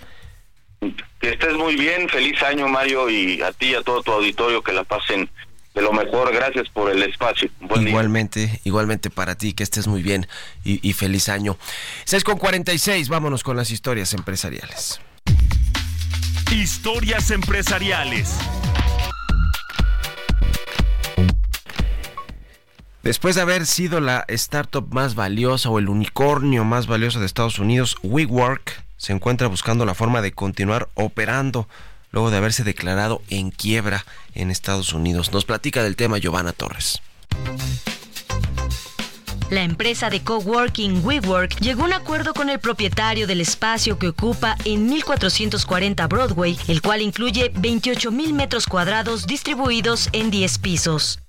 Que 1.19 1.29
estés 1.29 1.53
muy 1.53 1.75
bien, 1.75 2.09
feliz 2.09 2.41
año 2.41 2.67
Mario 2.67 3.09
y 3.09 3.41
a 3.41 3.51
ti 3.51 3.67
y 3.67 3.75
a 3.75 3.81
todo 3.81 4.01
tu 4.01 4.11
auditorio 4.11 4.63
que 4.63 4.73
la 4.73 4.83
pasen 4.83 5.29
de 5.73 5.81
lo 5.81 5.91
mejor, 5.91 6.31
gracias 6.33 6.69
por 6.69 6.91
el 6.91 7.01
espacio. 7.03 7.49
igualmente, 7.81 8.59
igualmente 8.63 9.09
para 9.09 9.35
ti, 9.35 9.53
que 9.53 9.63
estés 9.63 9.87
muy 9.87 10.03
bien 10.03 10.27
y, 10.63 10.93
feliz 10.93 11.29
año. 11.29 11.57
6 12.05 12.23
con 12.23 12.37
46, 12.37 13.09
vámonos 13.09 13.43
con 13.43 13.57
las 13.57 13.71
historias 13.71 14.13
empresariales. 14.13 15.01
Historias 16.51 17.31
empresariales. 17.31 18.37
Después 23.01 23.35
de 23.35 23.41
haber 23.41 23.65
sido 23.65 23.99
la 23.99 24.23
startup 24.29 24.93
más 24.93 25.15
valiosa 25.15 25.69
o 25.69 25.79
el 25.79 25.89
unicornio 25.89 26.63
más 26.63 26.87
valioso 26.87 27.19
de 27.19 27.25
Estados 27.25 27.59
Unidos, 27.59 27.97
WeWork 28.03 28.83
se 28.95 29.11
encuentra 29.11 29.47
buscando 29.47 29.85
la 29.85 29.95
forma 29.95 30.21
de 30.21 30.31
continuar 30.31 30.87
operando 30.93 31.67
luego 32.13 32.31
de 32.31 32.37
haberse 32.37 32.63
declarado 32.63 33.21
en 33.29 33.51
quiebra 33.51 34.05
en 34.33 34.51
Estados 34.51 34.93
Unidos. 34.93 35.33
Nos 35.33 35.43
platica 35.43 35.83
del 35.83 35.97
tema 35.97 36.19
Giovanna 36.19 36.53
Torres. 36.53 37.01
La 39.49 39.61
empresa 39.61 40.09
de 40.09 40.23
coworking 40.23 41.05
WeWork 41.05 41.59
llegó 41.59 41.83
a 41.83 41.85
un 41.85 41.93
acuerdo 41.93 42.33
con 42.33 42.49
el 42.49 42.59
propietario 42.59 43.27
del 43.27 43.41
espacio 43.41 43.99
que 43.99 44.07
ocupa 44.07 44.55
en 44.65 44.87
1440 44.87 46.07
Broadway, 46.07 46.57
el 46.67 46.81
cual 46.81 47.01
incluye 47.01 47.51
28 47.53 48.09
mil 48.11 48.33
metros 48.33 48.65
cuadrados 48.65 49.27
distribuidos 49.27 50.09
en 50.11 50.31
10 50.31 50.57
pisos. 50.57 51.19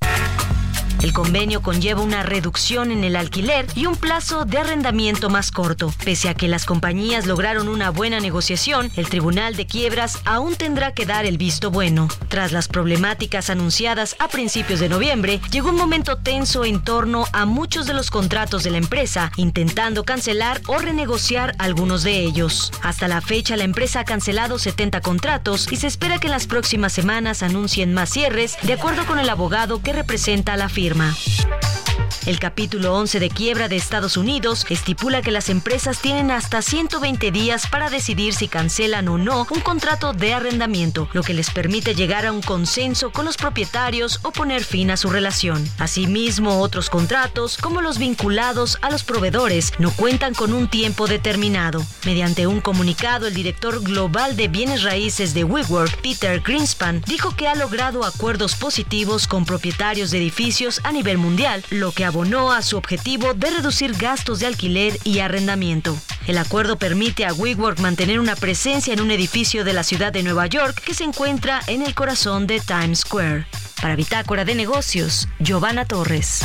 El 1.04 1.12
convenio 1.12 1.60
conlleva 1.60 2.00
una 2.00 2.22
reducción 2.22 2.90
en 2.90 3.04
el 3.04 3.16
alquiler 3.16 3.66
y 3.74 3.84
un 3.84 3.94
plazo 3.94 4.46
de 4.46 4.56
arrendamiento 4.56 5.28
más 5.28 5.50
corto. 5.50 5.92
Pese 6.02 6.30
a 6.30 6.34
que 6.34 6.48
las 6.48 6.64
compañías 6.64 7.26
lograron 7.26 7.68
una 7.68 7.90
buena 7.90 8.20
negociación, 8.20 8.90
el 8.96 9.10
Tribunal 9.10 9.54
de 9.54 9.66
Quiebras 9.66 10.22
aún 10.24 10.56
tendrá 10.56 10.94
que 10.94 11.04
dar 11.04 11.26
el 11.26 11.36
visto 11.36 11.70
bueno. 11.70 12.08
Tras 12.28 12.52
las 12.52 12.68
problemáticas 12.68 13.50
anunciadas 13.50 14.16
a 14.18 14.28
principios 14.28 14.80
de 14.80 14.88
noviembre, 14.88 15.42
llegó 15.50 15.68
un 15.68 15.76
momento 15.76 16.16
tenso 16.16 16.64
en 16.64 16.82
torno 16.82 17.26
a 17.34 17.44
muchos 17.44 17.86
de 17.86 17.92
los 17.92 18.10
contratos 18.10 18.64
de 18.64 18.70
la 18.70 18.78
empresa, 18.78 19.30
intentando 19.36 20.04
cancelar 20.04 20.62
o 20.68 20.78
renegociar 20.78 21.54
algunos 21.58 22.02
de 22.02 22.20
ellos. 22.20 22.72
Hasta 22.82 23.08
la 23.08 23.20
fecha, 23.20 23.58
la 23.58 23.64
empresa 23.64 24.00
ha 24.00 24.04
cancelado 24.06 24.58
70 24.58 25.02
contratos 25.02 25.70
y 25.70 25.76
se 25.76 25.86
espera 25.86 26.18
que 26.18 26.28
en 26.28 26.32
las 26.32 26.46
próximas 26.46 26.94
semanas 26.94 27.42
anuncien 27.42 27.92
más 27.92 28.08
cierres, 28.08 28.56
de 28.62 28.72
acuerdo 28.72 29.04
con 29.04 29.18
el 29.18 29.28
abogado 29.28 29.82
que 29.82 29.92
representa 29.92 30.54
a 30.54 30.56
la 30.56 30.70
firma. 30.70 30.93
firma. 30.94 31.83
El 32.26 32.38
capítulo 32.38 32.94
11 32.94 33.20
de 33.20 33.28
quiebra 33.28 33.68
de 33.68 33.76
Estados 33.76 34.16
Unidos 34.16 34.64
estipula 34.70 35.22
que 35.22 35.30
las 35.30 35.48
empresas 35.48 36.00
tienen 36.00 36.30
hasta 36.30 36.62
120 36.62 37.30
días 37.30 37.66
para 37.66 37.90
decidir 37.90 38.34
si 38.34 38.48
cancelan 38.48 39.08
o 39.08 39.18
no 39.18 39.46
un 39.50 39.60
contrato 39.60 40.12
de 40.12 40.34
arrendamiento, 40.34 41.08
lo 41.12 41.22
que 41.22 41.34
les 41.34 41.50
permite 41.50 41.94
llegar 41.94 42.26
a 42.26 42.32
un 42.32 42.42
consenso 42.42 43.12
con 43.12 43.24
los 43.24 43.36
propietarios 43.36 44.20
o 44.22 44.32
poner 44.32 44.64
fin 44.64 44.90
a 44.90 44.96
su 44.96 45.10
relación. 45.10 45.68
Asimismo, 45.78 46.60
otros 46.60 46.90
contratos, 46.90 47.58
como 47.58 47.82
los 47.82 47.98
vinculados 47.98 48.78
a 48.82 48.90
los 48.90 49.04
proveedores, 49.04 49.72
no 49.78 49.90
cuentan 49.90 50.34
con 50.34 50.52
un 50.52 50.68
tiempo 50.68 51.06
determinado. 51.06 51.84
Mediante 52.04 52.46
un 52.46 52.60
comunicado, 52.60 53.26
el 53.26 53.34
director 53.34 53.82
global 53.82 54.36
de 54.36 54.48
bienes 54.48 54.82
raíces 54.82 55.34
de 55.34 55.44
WeWork, 55.44 56.00
Peter 56.00 56.40
Greenspan, 56.40 57.02
dijo 57.06 57.36
que 57.36 57.48
ha 57.48 57.54
logrado 57.54 58.04
acuerdos 58.04 58.54
positivos 58.54 59.26
con 59.26 59.44
propietarios 59.44 60.10
de 60.10 60.18
edificios 60.18 60.80
a 60.84 60.92
nivel 60.92 61.18
mundial, 61.18 61.64
lo 61.70 61.92
que 61.94 62.04
abonó 62.04 62.52
a 62.52 62.62
su 62.62 62.76
objetivo 62.76 63.34
de 63.34 63.50
reducir 63.50 63.94
gastos 63.94 64.40
de 64.40 64.46
alquiler 64.46 64.98
y 65.04 65.20
arrendamiento. 65.20 65.96
El 66.26 66.38
acuerdo 66.38 66.76
permite 66.76 67.24
a 67.24 67.32
WeWork 67.32 67.80
mantener 67.80 68.20
una 68.20 68.36
presencia 68.36 68.92
en 68.92 69.00
un 69.00 69.10
edificio 69.10 69.64
de 69.64 69.72
la 69.72 69.84
ciudad 69.84 70.12
de 70.12 70.22
Nueva 70.22 70.46
York 70.46 70.82
que 70.84 70.94
se 70.94 71.04
encuentra 71.04 71.60
en 71.66 71.82
el 71.82 71.94
corazón 71.94 72.46
de 72.46 72.60
Times 72.60 73.00
Square. 73.00 73.46
Para 73.80 73.96
Bitácora 73.96 74.44
de 74.44 74.54
Negocios, 74.54 75.28
Giovanna 75.38 75.84
Torres. 75.84 76.40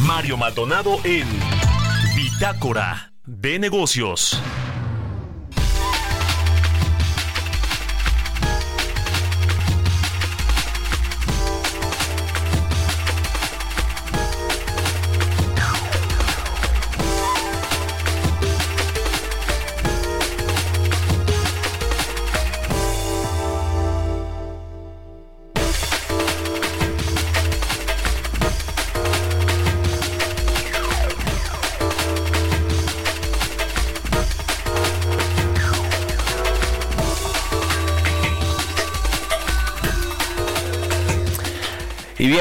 Mario 0.00 0.36
Maldonado 0.36 0.98
en 1.04 1.26
Bitácora 2.14 3.12
de 3.24 3.58
Negocios. 3.58 4.40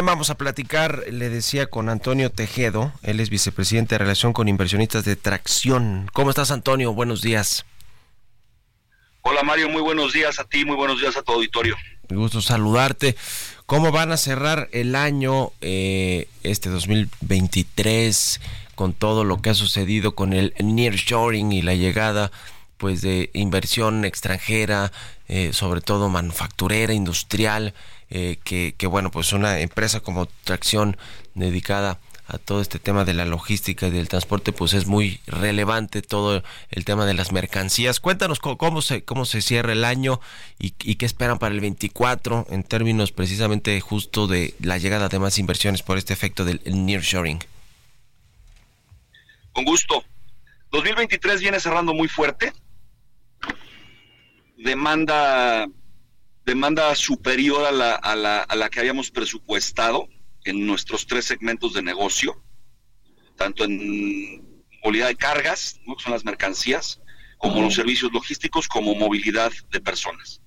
Vamos 0.03 0.31
a 0.31 0.35
platicar, 0.35 1.03
le 1.11 1.29
decía, 1.29 1.67
con 1.67 1.87
Antonio 1.87 2.31
Tejedo. 2.31 2.91
Él 3.03 3.19
es 3.19 3.29
vicepresidente 3.29 3.95
de 3.95 3.99
Relación 3.99 4.33
con 4.33 4.47
Inversionistas 4.47 5.05
de 5.05 5.15
Tracción. 5.15 6.09
¿Cómo 6.11 6.31
estás, 6.31 6.49
Antonio? 6.49 6.91
Buenos 6.93 7.21
días. 7.21 7.65
Hola, 9.21 9.43
Mario. 9.43 9.69
Muy 9.69 9.81
buenos 9.81 10.11
días 10.11 10.39
a 10.39 10.43
ti, 10.45 10.65
muy 10.65 10.75
buenos 10.75 10.99
días 10.99 11.15
a 11.17 11.21
tu 11.21 11.33
auditorio. 11.33 11.75
Me 12.09 12.17
gusto 12.17 12.41
saludarte. 12.41 13.15
¿Cómo 13.67 13.91
van 13.91 14.11
a 14.11 14.17
cerrar 14.17 14.69
el 14.71 14.95
año, 14.95 15.51
eh, 15.61 16.27
este 16.43 16.69
2023, 16.69 18.41
con 18.73 18.93
todo 18.93 19.23
lo 19.23 19.41
que 19.41 19.51
ha 19.51 19.55
sucedido 19.55 20.15
con 20.15 20.33
el 20.33 20.53
nearshoring 20.59 21.51
y 21.51 21.61
la 21.61 21.75
llegada 21.75 22.31
pues 22.77 23.01
de 23.01 23.29
inversión 23.33 24.03
extranjera, 24.03 24.91
eh, 25.27 25.51
sobre 25.53 25.81
todo 25.81 26.09
manufacturera, 26.09 26.93
industrial? 26.93 27.75
Eh, 28.13 28.39
que, 28.43 28.75
que, 28.77 28.87
bueno, 28.87 29.09
pues 29.09 29.31
una 29.31 29.61
empresa 29.61 30.01
como 30.01 30.25
Tracción 30.43 30.97
dedicada 31.33 31.97
a 32.27 32.37
todo 32.37 32.61
este 32.61 32.77
tema 32.77 33.05
de 33.05 33.13
la 33.13 33.25
logística 33.25 33.87
y 33.87 33.91
del 33.91 34.09
transporte, 34.09 34.51
pues 34.51 34.73
es 34.73 34.85
muy 34.85 35.21
relevante 35.27 36.01
todo 36.01 36.43
el 36.69 36.85
tema 36.85 37.05
de 37.05 37.13
las 37.13 37.31
mercancías. 37.31 38.01
Cuéntanos 38.01 38.39
cómo, 38.39 38.81
se, 38.81 39.03
cómo 39.03 39.23
se 39.23 39.41
cierra 39.41 39.71
el 39.71 39.85
año 39.85 40.19
y, 40.59 40.73
y, 40.83 40.95
qué 40.95 41.05
esperan 41.05 41.39
para 41.39 41.55
el 41.55 41.61
24 41.61 42.47
en 42.49 42.63
términos 42.63 43.13
precisamente 43.13 43.79
justo 43.79 44.27
de 44.27 44.55
la 44.59 44.77
llegada 44.77 45.07
de 45.07 45.19
más 45.19 45.39
inversiones 45.39 45.81
por 45.81 45.97
este 45.97 46.13
efecto 46.13 46.43
del 46.43 46.61
nearshoring. 46.65 47.39
Con 49.53 49.65
gusto. 49.65 50.03
2023 50.71 51.41
viene 51.41 51.59
cerrando 51.59 51.93
muy 51.93 52.07
fuerte. 52.07 52.53
Demanda 54.57 55.67
demanda 56.45 56.93
superior 56.95 57.65
a 57.65 57.71
la, 57.71 57.95
a 57.95 58.15
la, 58.15 58.41
a 58.41 58.55
la 58.55 58.69
que 58.69 58.79
habíamos 58.79 59.11
presupuestado 59.11 60.07
en 60.43 60.65
nuestros 60.65 61.05
tres 61.05 61.25
segmentos 61.25 61.73
de 61.73 61.81
negocio, 61.81 62.43
tanto 63.35 63.63
en 63.63 64.41
movilidad 64.83 65.07
de 65.07 65.15
cargas, 65.15 65.79
¿no? 65.85 65.95
que 65.95 66.03
son 66.03 66.13
las 66.13 66.25
mercancías, 66.25 66.99
como 67.37 67.61
los 67.61 67.75
servicios 67.75 68.11
logísticos, 68.11 68.67
como 68.67 68.95
movilidad 68.95 69.51
de 69.71 69.79
personas. 69.79 70.41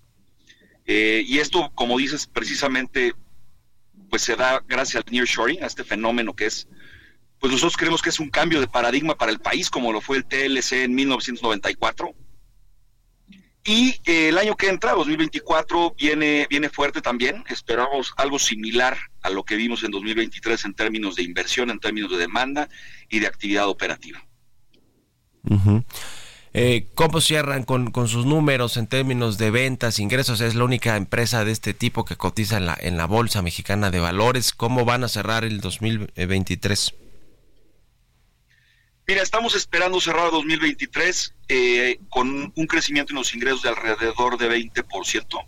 Eh, 0.86 1.24
y 1.26 1.38
esto, 1.38 1.72
como 1.74 1.98
dices, 1.98 2.26
precisamente, 2.26 3.14
pues 4.10 4.22
se 4.22 4.36
da 4.36 4.62
gracias 4.66 5.02
al 5.04 5.12
nearshoring, 5.12 5.62
a 5.62 5.66
este 5.66 5.84
fenómeno 5.84 6.34
que 6.34 6.46
es, 6.46 6.68
pues 7.40 7.52
nosotros 7.52 7.76
creemos 7.76 8.02
que 8.02 8.10
es 8.10 8.20
un 8.20 8.30
cambio 8.30 8.60
de 8.60 8.68
paradigma 8.68 9.16
para 9.16 9.32
el 9.32 9.40
país, 9.40 9.70
como 9.70 9.92
lo 9.92 10.00
fue 10.00 10.18
el 10.18 10.24
TLC 10.24 10.84
en 10.84 10.94
1994 10.94 12.14
y 13.64 14.00
eh, 14.04 14.28
el 14.28 14.36
año 14.36 14.56
que 14.56 14.68
entra, 14.68 14.92
2024, 14.92 15.94
viene, 15.98 16.46
viene 16.50 16.68
fuerte 16.68 17.00
también. 17.00 17.42
Esperamos 17.48 18.12
algo 18.18 18.38
similar 18.38 18.96
a 19.22 19.30
lo 19.30 19.42
que 19.42 19.56
vimos 19.56 19.82
en 19.84 19.90
2023 19.90 20.66
en 20.66 20.74
términos 20.74 21.16
de 21.16 21.22
inversión, 21.22 21.70
en 21.70 21.80
términos 21.80 22.10
de 22.10 22.18
demanda 22.18 22.68
y 23.08 23.20
de 23.20 23.26
actividad 23.26 23.66
operativa. 23.66 24.22
eh, 26.52 26.88
¿Cómo 26.94 27.22
cierran 27.22 27.64
con, 27.64 27.90
con, 27.90 28.06
sus 28.06 28.26
números 28.26 28.76
en 28.76 28.86
términos 28.86 29.38
de 29.38 29.50
ventas, 29.50 29.98
ingresos? 29.98 30.42
Es 30.42 30.54
la 30.54 30.64
única 30.64 30.96
empresa 30.96 31.44
de 31.46 31.52
este 31.52 31.72
tipo 31.72 32.04
que 32.04 32.16
cotiza 32.16 32.58
en 32.58 32.66
la, 32.66 32.76
en 32.78 32.98
la 32.98 33.06
Bolsa 33.06 33.40
Mexicana 33.40 33.90
de 33.90 33.98
Valores. 33.98 34.52
¿Cómo 34.52 34.84
van 34.84 35.04
a 35.04 35.08
cerrar 35.08 35.42
el 35.44 35.60
2023? 35.60 36.94
Mira, 39.06 39.22
estamos 39.22 39.54
esperando 39.54 40.00
cerrar 40.00 40.30
2023 40.30 41.34
eh, 41.48 41.98
con 42.08 42.52
un 42.56 42.66
crecimiento 42.66 43.12
en 43.12 43.18
los 43.18 43.34
ingresos 43.34 43.62
de 43.62 43.68
alrededor 43.68 44.38
de 44.38 44.48
20%. 44.48 45.46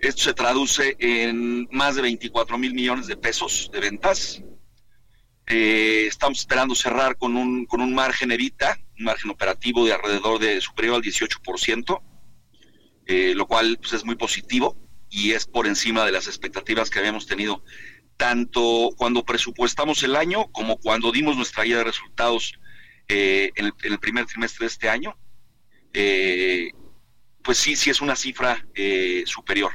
Esto 0.00 0.22
se 0.22 0.34
traduce 0.34 0.96
en 0.98 1.68
más 1.70 1.94
de 1.94 2.02
24 2.02 2.58
mil 2.58 2.74
millones 2.74 3.06
de 3.06 3.16
pesos 3.16 3.70
de 3.72 3.78
ventas. 3.78 4.42
Eh, 5.46 6.06
estamos 6.08 6.40
esperando 6.40 6.74
cerrar 6.74 7.16
con 7.16 7.36
un, 7.36 7.64
con 7.66 7.80
un 7.80 7.94
margen 7.94 8.32
evita, 8.32 8.76
un 8.98 9.04
margen 9.04 9.30
operativo 9.30 9.86
de 9.86 9.92
alrededor 9.92 10.40
de 10.40 10.60
superior 10.60 10.96
al 10.96 11.02
18%, 11.02 12.02
eh, 13.06 13.34
lo 13.36 13.46
cual 13.46 13.78
pues, 13.80 13.92
es 13.92 14.04
muy 14.04 14.16
positivo 14.16 14.76
y 15.10 15.30
es 15.30 15.46
por 15.46 15.68
encima 15.68 16.04
de 16.04 16.10
las 16.10 16.26
expectativas 16.26 16.90
que 16.90 16.98
habíamos 16.98 17.28
tenido 17.28 17.62
tanto 18.16 18.90
cuando 18.96 19.24
presupuestamos 19.24 20.02
el 20.02 20.16
año 20.16 20.50
como 20.52 20.76
cuando 20.78 21.12
dimos 21.12 21.36
nuestra 21.36 21.64
guía 21.64 21.78
de 21.78 21.84
resultados 21.84 22.58
eh, 23.08 23.50
en, 23.56 23.72
el, 23.82 23.98
primer 23.98 24.26
trimestre 24.26 24.64
de 24.64 24.68
este 24.68 24.88
año. 24.88 25.16
Eh, 25.92 26.70
pues 27.42 27.58
sí, 27.58 27.76
sí 27.76 27.90
es 27.90 28.00
una 28.00 28.16
cifra 28.16 28.66
eh, 28.74 29.24
superior. 29.26 29.72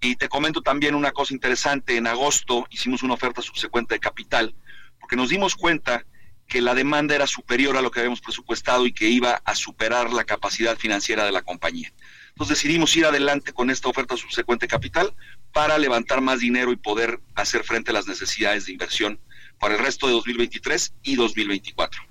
Y 0.00 0.16
te 0.16 0.28
comento 0.28 0.60
también 0.60 0.94
una 0.94 1.12
cosa 1.12 1.32
interesante, 1.32 1.96
en 1.96 2.06
agosto 2.06 2.66
hicimos 2.70 3.02
una 3.02 3.14
oferta 3.14 3.40
subsecuente 3.40 3.94
de 3.94 4.00
capital, 4.00 4.54
porque 5.00 5.16
nos 5.16 5.30
dimos 5.30 5.54
cuenta 5.54 6.04
que 6.46 6.60
la 6.60 6.74
demanda 6.74 7.14
era 7.14 7.26
superior 7.26 7.76
a 7.76 7.82
lo 7.82 7.90
que 7.90 8.00
habíamos 8.00 8.20
presupuestado 8.20 8.86
y 8.86 8.92
que 8.92 9.08
iba 9.08 9.42
a 9.44 9.54
superar 9.54 10.12
la 10.12 10.24
capacidad 10.24 10.76
financiera 10.76 11.24
de 11.24 11.32
la 11.32 11.42
compañía. 11.42 11.92
Entonces 12.36 12.58
decidimos 12.58 12.94
ir 12.94 13.06
adelante 13.06 13.54
con 13.54 13.70
esta 13.70 13.88
oferta 13.88 14.14
subsecuente 14.14 14.68
capital 14.68 15.14
para 15.54 15.78
levantar 15.78 16.20
más 16.20 16.40
dinero 16.40 16.70
y 16.70 16.76
poder 16.76 17.18
hacer 17.34 17.64
frente 17.64 17.92
a 17.92 17.94
las 17.94 18.06
necesidades 18.06 18.66
de 18.66 18.72
inversión 18.72 19.18
para 19.58 19.74
el 19.74 19.80
resto 19.80 20.06
de 20.06 20.12
2023 20.12 20.92
y 21.02 21.16
2024. 21.16 22.02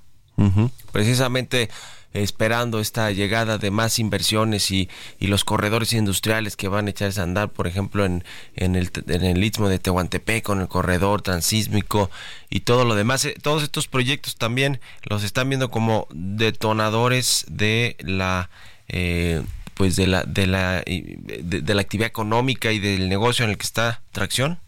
Precisamente 0.91 1.69
esperando 2.11 2.79
esta 2.79 3.11
llegada 3.11 3.59
de 3.59 3.69
más 3.69 3.99
inversiones 3.99 4.71
y, 4.71 4.89
y, 5.19 5.27
los 5.27 5.43
corredores 5.43 5.93
industriales 5.93 6.55
que 6.55 6.69
van 6.69 6.87
a 6.87 6.89
echarse 6.89 7.19
a 7.19 7.23
andar, 7.23 7.49
por 7.49 7.67
ejemplo, 7.67 8.03
en, 8.03 8.23
en, 8.55 8.75
el, 8.75 8.89
en 9.07 9.23
el 9.23 9.43
Istmo 9.43 9.69
de 9.69 9.77
Tehuantepec, 9.77 10.43
con 10.43 10.61
el 10.61 10.67
corredor 10.67 11.21
transísmico 11.21 12.09
y 12.49 12.61
todo 12.61 12.83
lo 12.83 12.95
demás. 12.95 13.25
Eh, 13.25 13.35
todos 13.39 13.61
estos 13.61 13.87
proyectos 13.87 14.37
también 14.37 14.79
los 15.03 15.23
están 15.23 15.49
viendo 15.49 15.69
como 15.69 16.07
detonadores 16.11 17.45
de 17.47 17.95
la... 17.99 18.49
Eh, 18.87 19.43
pues 19.75 19.95
de 19.95 20.07
la 20.07 20.23
de 20.23 20.47
la 20.47 20.83
de, 20.83 21.73
la 21.73 21.81
actividad 21.81 22.07
económica 22.07 22.71
y 22.71 22.79
del 22.79 23.07
negocio 23.09 23.45
en 23.45 23.51
el 23.51 23.57
que 23.57 23.65
está 23.65 24.01
Tracción? 24.11 24.59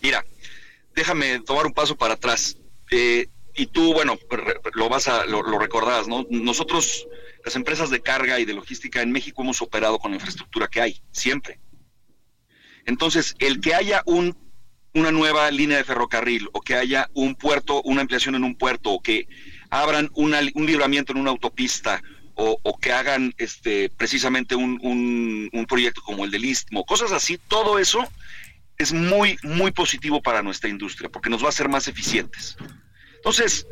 Mira, 0.00 0.24
déjame 0.94 1.40
tomar 1.40 1.66
un 1.66 1.72
paso 1.72 1.96
para 1.96 2.14
atrás. 2.14 2.56
Eh, 2.90 3.28
y 3.56 3.66
tú, 3.66 3.94
bueno, 3.94 4.18
lo 4.74 4.88
vas 4.88 5.08
a, 5.08 5.24
lo, 5.24 5.42
lo 5.42 5.58
¿no? 6.06 6.26
Nosotros, 6.30 7.08
las 7.44 7.56
empresas 7.56 7.90
de 7.90 8.00
carga 8.00 8.38
y 8.38 8.44
de 8.44 8.52
logística 8.52 9.00
en 9.00 9.10
México 9.10 9.42
hemos 9.42 9.62
operado 9.62 9.98
con 9.98 10.10
la 10.10 10.16
infraestructura 10.16 10.68
que 10.68 10.80
hay, 10.82 11.00
siempre. 11.10 11.58
Entonces, 12.84 13.34
el 13.38 13.60
que 13.60 13.74
haya 13.74 14.02
un, 14.04 14.36
una 14.94 15.10
nueva 15.10 15.50
línea 15.50 15.78
de 15.78 15.84
ferrocarril 15.84 16.48
o 16.52 16.60
que 16.60 16.74
haya 16.74 17.08
un 17.14 17.34
puerto, 17.34 17.82
una 17.82 18.02
ampliación 18.02 18.34
en 18.34 18.44
un 18.44 18.56
puerto 18.56 18.90
o 18.90 19.00
que 19.00 19.26
abran 19.70 20.10
una, 20.14 20.40
un 20.54 20.66
libramiento 20.66 21.12
en 21.12 21.18
una 21.18 21.30
autopista 21.30 22.02
o, 22.36 22.78
que 22.78 22.92
hagan 22.92 23.34
este 23.38 23.88
precisamente 23.88 24.54
un, 24.54 24.78
un, 25.52 25.66
proyecto 25.66 26.02
como 26.02 26.24
el 26.24 26.30
del 26.30 26.44
Istmo, 26.44 26.84
cosas 26.84 27.12
así, 27.12 27.38
todo 27.48 27.78
eso 27.78 28.06
es 28.78 28.92
muy, 28.92 29.38
muy 29.42 29.70
positivo 29.70 30.20
para 30.22 30.42
nuestra 30.42 30.68
industria 30.68 31.08
porque 31.08 31.30
nos 31.30 31.42
va 31.42 31.46
a 31.46 31.48
hacer 31.48 31.68
más 31.68 31.88
eficientes. 31.88 32.56
Entonces, 33.16 33.66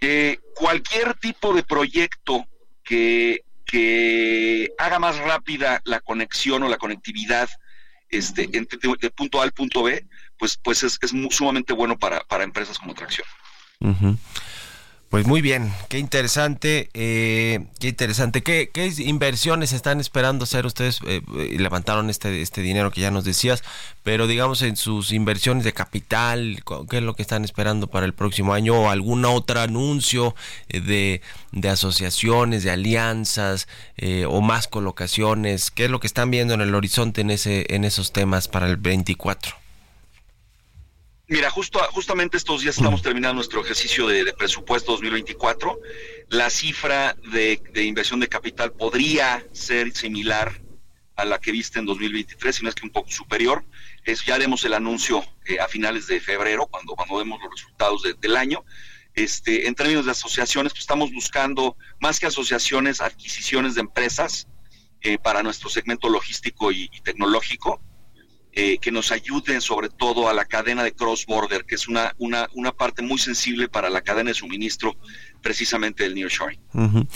eh, 0.00 0.38
cualquier 0.54 1.14
tipo 1.14 1.52
de 1.52 1.62
proyecto 1.62 2.46
que, 2.82 3.44
que, 3.66 4.72
haga 4.78 4.98
más 4.98 5.18
rápida 5.18 5.82
la 5.84 6.00
conexión 6.00 6.62
o 6.62 6.68
la 6.68 6.78
conectividad 6.78 7.50
este, 8.08 8.48
entre, 8.54 8.78
de, 8.98 9.10
punto 9.10 9.40
A 9.40 9.44
al 9.44 9.52
punto 9.52 9.82
B, 9.82 10.06
pues, 10.38 10.56
pues 10.56 10.82
es, 10.82 10.98
es 11.02 11.12
sumamente 11.30 11.74
bueno 11.74 11.98
para, 11.98 12.20
para, 12.24 12.44
empresas 12.44 12.78
como 12.78 12.94
Tracción. 12.94 13.26
Pues 15.10 15.26
muy 15.26 15.40
bien, 15.40 15.72
qué 15.88 15.98
interesante, 15.98 16.88
eh, 16.94 17.66
qué 17.80 17.88
interesante. 17.88 18.44
¿Qué, 18.44 18.70
¿Qué, 18.72 18.86
inversiones 18.98 19.72
están 19.72 19.98
esperando 19.98 20.44
hacer 20.44 20.66
ustedes? 20.66 21.00
Eh, 21.04 21.20
levantaron 21.58 22.10
este, 22.10 22.42
este 22.42 22.60
dinero 22.60 22.92
que 22.92 23.00
ya 23.00 23.10
nos 23.10 23.24
decías, 23.24 23.64
pero 24.04 24.28
digamos 24.28 24.62
en 24.62 24.76
sus 24.76 25.10
inversiones 25.10 25.64
de 25.64 25.72
capital, 25.72 26.62
¿qué 26.88 26.98
es 26.98 27.02
lo 27.02 27.14
que 27.14 27.22
están 27.22 27.44
esperando 27.44 27.88
para 27.88 28.06
el 28.06 28.14
próximo 28.14 28.54
año? 28.54 28.82
¿O 28.82 28.88
algún 28.88 29.24
otro 29.24 29.58
anuncio 29.58 30.36
de, 30.68 31.22
de 31.50 31.68
asociaciones, 31.68 32.62
de 32.62 32.70
alianzas 32.70 33.66
eh, 33.96 34.26
o 34.28 34.40
más 34.42 34.68
colocaciones? 34.68 35.72
¿Qué 35.72 35.86
es 35.86 35.90
lo 35.90 35.98
que 35.98 36.06
están 36.06 36.30
viendo 36.30 36.54
en 36.54 36.60
el 36.60 36.72
horizonte 36.72 37.22
en, 37.22 37.30
ese, 37.30 37.66
en 37.74 37.84
esos 37.84 38.12
temas 38.12 38.46
para 38.46 38.68
el 38.68 38.76
24? 38.76 39.59
Mira, 41.30 41.48
justo, 41.48 41.78
justamente 41.92 42.36
estos 42.36 42.62
días 42.62 42.76
estamos 42.76 43.02
terminando 43.02 43.36
nuestro 43.36 43.60
ejercicio 43.60 44.08
de, 44.08 44.32
presupuesto 44.32 44.90
2024. 44.90 45.78
La 46.28 46.50
cifra 46.50 47.14
de, 47.30 47.84
inversión 47.84 48.18
de 48.18 48.26
capital 48.26 48.72
podría 48.72 49.46
ser 49.52 49.92
similar 49.92 50.60
a 51.14 51.24
la 51.24 51.38
que 51.38 51.52
viste 51.52 51.78
en 51.78 51.86
2023, 51.86 52.56
si 52.56 52.64
no 52.64 52.68
es 52.68 52.74
que 52.74 52.84
un 52.84 52.90
poco 52.90 53.12
superior. 53.12 53.64
Es, 54.04 54.24
ya 54.24 54.40
demos 54.40 54.64
el 54.64 54.74
anuncio 54.74 55.22
eh, 55.46 55.60
a 55.60 55.68
finales 55.68 56.08
de 56.08 56.20
febrero, 56.20 56.66
cuando, 56.66 56.96
cuando 56.96 57.18
vemos 57.18 57.38
los 57.40 57.52
resultados 57.52 58.02
de, 58.02 58.14
del 58.14 58.36
año. 58.36 58.64
Este, 59.14 59.68
en 59.68 59.76
términos 59.76 60.06
de 60.06 60.10
asociaciones, 60.10 60.72
pues 60.72 60.80
estamos 60.80 61.12
buscando 61.12 61.76
más 62.00 62.18
que 62.18 62.26
asociaciones, 62.26 63.00
adquisiciones 63.00 63.76
de 63.76 63.82
empresas 63.82 64.48
eh, 65.02 65.16
para 65.16 65.44
nuestro 65.44 65.70
segmento 65.70 66.08
logístico 66.08 66.72
y 66.72 66.88
tecnológico 67.04 67.80
eh, 68.52 68.78
que 68.78 68.90
nos 68.90 69.12
ayuden 69.12 69.60
sobre 69.60 69.88
todo 69.88 70.28
a 70.28 70.34
la 70.34 70.44
cadena 70.44 70.82
de 70.82 70.92
cross-border, 70.92 71.64
que 71.64 71.76
es 71.76 71.88
una, 71.88 72.14
una, 72.18 72.48
una, 72.54 72.72
parte 72.72 73.02
muy 73.02 73.18
sensible 73.18 73.68
para 73.68 73.90
la 73.90 74.00
cadena 74.00 74.30
de 74.30 74.34
suministro 74.34 74.96
precisamente 75.40 76.02
del 76.02 76.14
nearshoring. 76.14 76.60
Uh 76.72 76.80
-huh. 76.80 77.08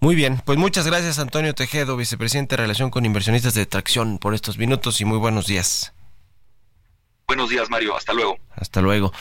Muy 0.00 0.14
bien, 0.16 0.42
pues 0.44 0.58
muchas 0.58 0.86
gracias 0.86 1.18
Antonio 1.18 1.54
Tejedo, 1.54 1.96
vicepresidente 1.96 2.56
de 2.56 2.62
Relación 2.62 2.90
con 2.90 3.06
Inversionistas 3.06 3.54
de 3.54 3.66
Tracción, 3.66 4.18
por 4.18 4.34
estos 4.34 4.58
minutos 4.58 5.00
y 5.00 5.04
muy 5.04 5.18
buenos 5.18 5.46
días. 5.46 5.94
Buenos 7.26 7.48
días 7.48 7.70
Mario, 7.70 7.96
hasta 7.96 8.12
luego. 8.12 8.36
Hasta 8.50 8.82
luego. 8.82 9.12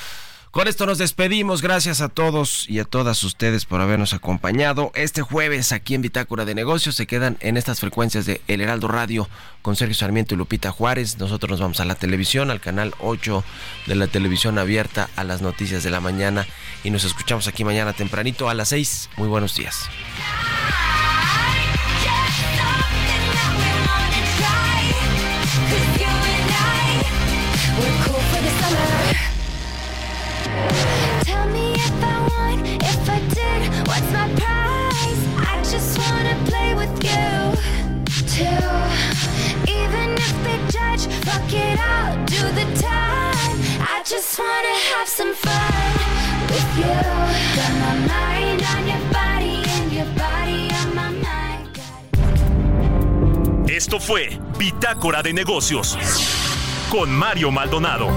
Con 0.54 0.68
esto 0.68 0.86
nos 0.86 1.00
despedimos. 1.00 1.64
Gracias 1.64 2.00
a 2.00 2.10
todos 2.10 2.70
y 2.70 2.78
a 2.78 2.84
todas 2.84 3.24
ustedes 3.24 3.66
por 3.66 3.82
habernos 3.82 4.14
acompañado. 4.14 4.92
Este 4.94 5.24
jueves 5.24 5.72
aquí 5.72 5.96
en 5.96 6.04
Bitácora 6.04 6.46
de 6.46 6.54
Negocios 6.54 6.94
se 6.94 7.08
quedan 7.08 7.38
en 7.40 7.58
estas 7.58 7.80
frecuencias 7.80 8.28
de 8.28 8.40
El 8.48 8.62
Heraldo 8.62 8.88
Radio 8.88 9.28
con 9.64 9.76
Sergio 9.76 9.96
Sarmiento 9.96 10.36
y 10.36 10.38
Lupita 10.38 10.70
Juárez. 10.70 11.18
Nosotros 11.18 11.50
nos 11.50 11.60
vamos 11.60 11.80
a 11.80 11.86
la 11.86 11.96
televisión, 11.96 12.52
al 12.52 12.62
canal 12.62 12.94
8 13.00 13.44
de 13.88 13.96
la 13.96 14.06
televisión 14.06 14.60
abierta 14.60 15.10
a 15.16 15.24
las 15.24 15.42
noticias 15.42 15.82
de 15.82 15.90
la 15.90 16.02
mañana 16.02 16.46
y 16.84 16.92
nos 16.92 17.04
escuchamos 17.04 17.48
aquí 17.48 17.64
mañana 17.64 17.94
tempranito 17.94 18.48
a 18.48 18.54
las 18.54 18.70
6. 18.70 19.10
Muy 19.18 19.30
buenos 19.30 19.56
días. 19.56 19.90
Just 44.34 44.40
wanna 44.40 44.76
have 44.96 45.08
some 45.08 45.34
fun 45.36 45.94
with 46.50 46.78
you. 46.78 46.94
Got 47.56 47.74
my 47.86 47.96
mind 48.08 48.62
on 48.74 48.88
your 48.88 49.04
body 49.12 49.62
and 49.76 49.92
your 49.92 50.10
body 50.18 50.70
on 50.74 50.96
my 50.96 51.12
mind. 51.22 51.70
Esto 53.70 54.00
fue 54.00 54.40
Bitácora 54.58 55.22
de 55.22 55.34
Negocios 55.34 55.98
con 56.90 57.12
Mario 57.12 57.52
Maldonado. 57.52 58.10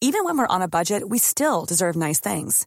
Even 0.00 0.24
when 0.24 0.36
we're 0.36 0.46
on 0.48 0.62
a 0.62 0.68
budget, 0.68 1.08
we 1.08 1.18
still 1.18 1.64
deserve 1.64 1.96
nice 1.96 2.20
things. 2.20 2.66